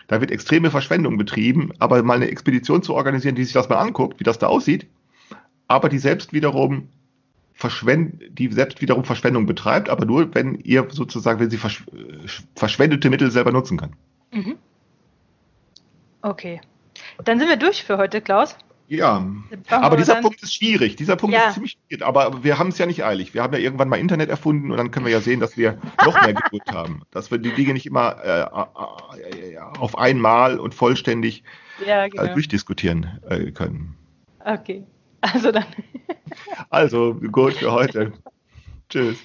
Da 0.07 0.21
wird 0.21 0.31
extreme 0.31 0.71
Verschwendung 0.71 1.17
betrieben, 1.17 1.71
aber 1.79 2.01
mal 2.01 2.15
eine 2.15 2.29
Expedition 2.29 2.81
zu 2.81 2.95
organisieren, 2.95 3.35
die 3.35 3.43
sich 3.43 3.53
das 3.53 3.69
mal 3.69 3.77
anguckt, 3.77 4.19
wie 4.19 4.23
das 4.23 4.39
da 4.39 4.47
aussieht, 4.47 4.87
aber 5.67 5.89
die 5.89 5.99
selbst 5.99 6.33
wiederum 6.33 6.89
die 8.29 8.51
selbst 8.51 8.81
wiederum 8.81 9.03
Verschwendung 9.03 9.47
betreibt, 9.47 9.89
aber 9.89 10.05
nur, 10.05 10.35
wenn 10.35 10.59
ihr 10.59 10.87
sozusagen, 10.91 11.39
wenn 11.39 11.49
sie 11.49 11.57
versch 11.57 11.83
verschwendete 12.55 13.09
Mittel 13.09 13.31
selber 13.31 13.51
nutzen 13.51 13.77
kann. 13.77 13.95
Mhm. 14.31 14.57
Okay. 16.21 16.61
Dann 17.23 17.39
sind 17.39 17.49
wir 17.49 17.57
durch 17.57 17.83
für 17.83 17.97
heute, 17.97 18.21
Klaus. 18.21 18.55
Ja, 18.89 19.25
aber 19.69 19.97
dieser 19.97 20.21
Punkt 20.21 20.41
ist 20.41 20.55
schwierig. 20.55 20.95
Dieser 20.95 21.17
Punkt 21.17 21.35
Ja. 21.35 21.47
ist 21.47 21.55
ziemlich 21.55 21.77
schwierig. 21.87 22.05
Aber 22.05 22.43
wir 22.43 22.57
haben 22.57 22.69
es 22.69 22.77
ja 22.77 22.85
nicht 22.85 23.03
eilig. 23.03 23.33
Wir 23.33 23.43
haben 23.43 23.53
ja 23.53 23.59
irgendwann 23.59 23.89
mal 23.89 23.97
Internet 23.97 24.29
erfunden 24.29 24.71
und 24.71 24.77
dann 24.77 24.91
können 24.91 25.05
wir 25.05 25.11
ja 25.11 25.19
sehen, 25.19 25.41
dass 25.41 25.57
wir 25.57 25.77
noch 26.05 26.21
mehr 26.21 26.33
Geduld 26.33 26.63
haben. 26.71 27.01
Dass 27.11 27.29
wir 27.29 27.37
die 27.37 27.51
Dinge 27.51 27.73
nicht 27.73 27.85
immer 27.85 28.15
äh, 28.23 28.41
äh, 29.19 29.53
äh, 29.55 29.57
auf 29.57 29.97
einmal 29.97 30.57
und 30.59 30.73
vollständig 30.73 31.43
Ja, 31.85 32.05
äh, 32.05 32.09
genau. 32.09 32.33
durchdiskutieren 32.33 33.19
äh, 33.29 33.51
können. 33.51 33.97
Okay. 34.43 34.83
Also 35.21 35.51
dann. 35.51 35.65
Also 36.69 37.15
gut 37.15 37.53
für 37.53 37.71
heute. 37.71 38.13
Tschüss. 38.89 39.17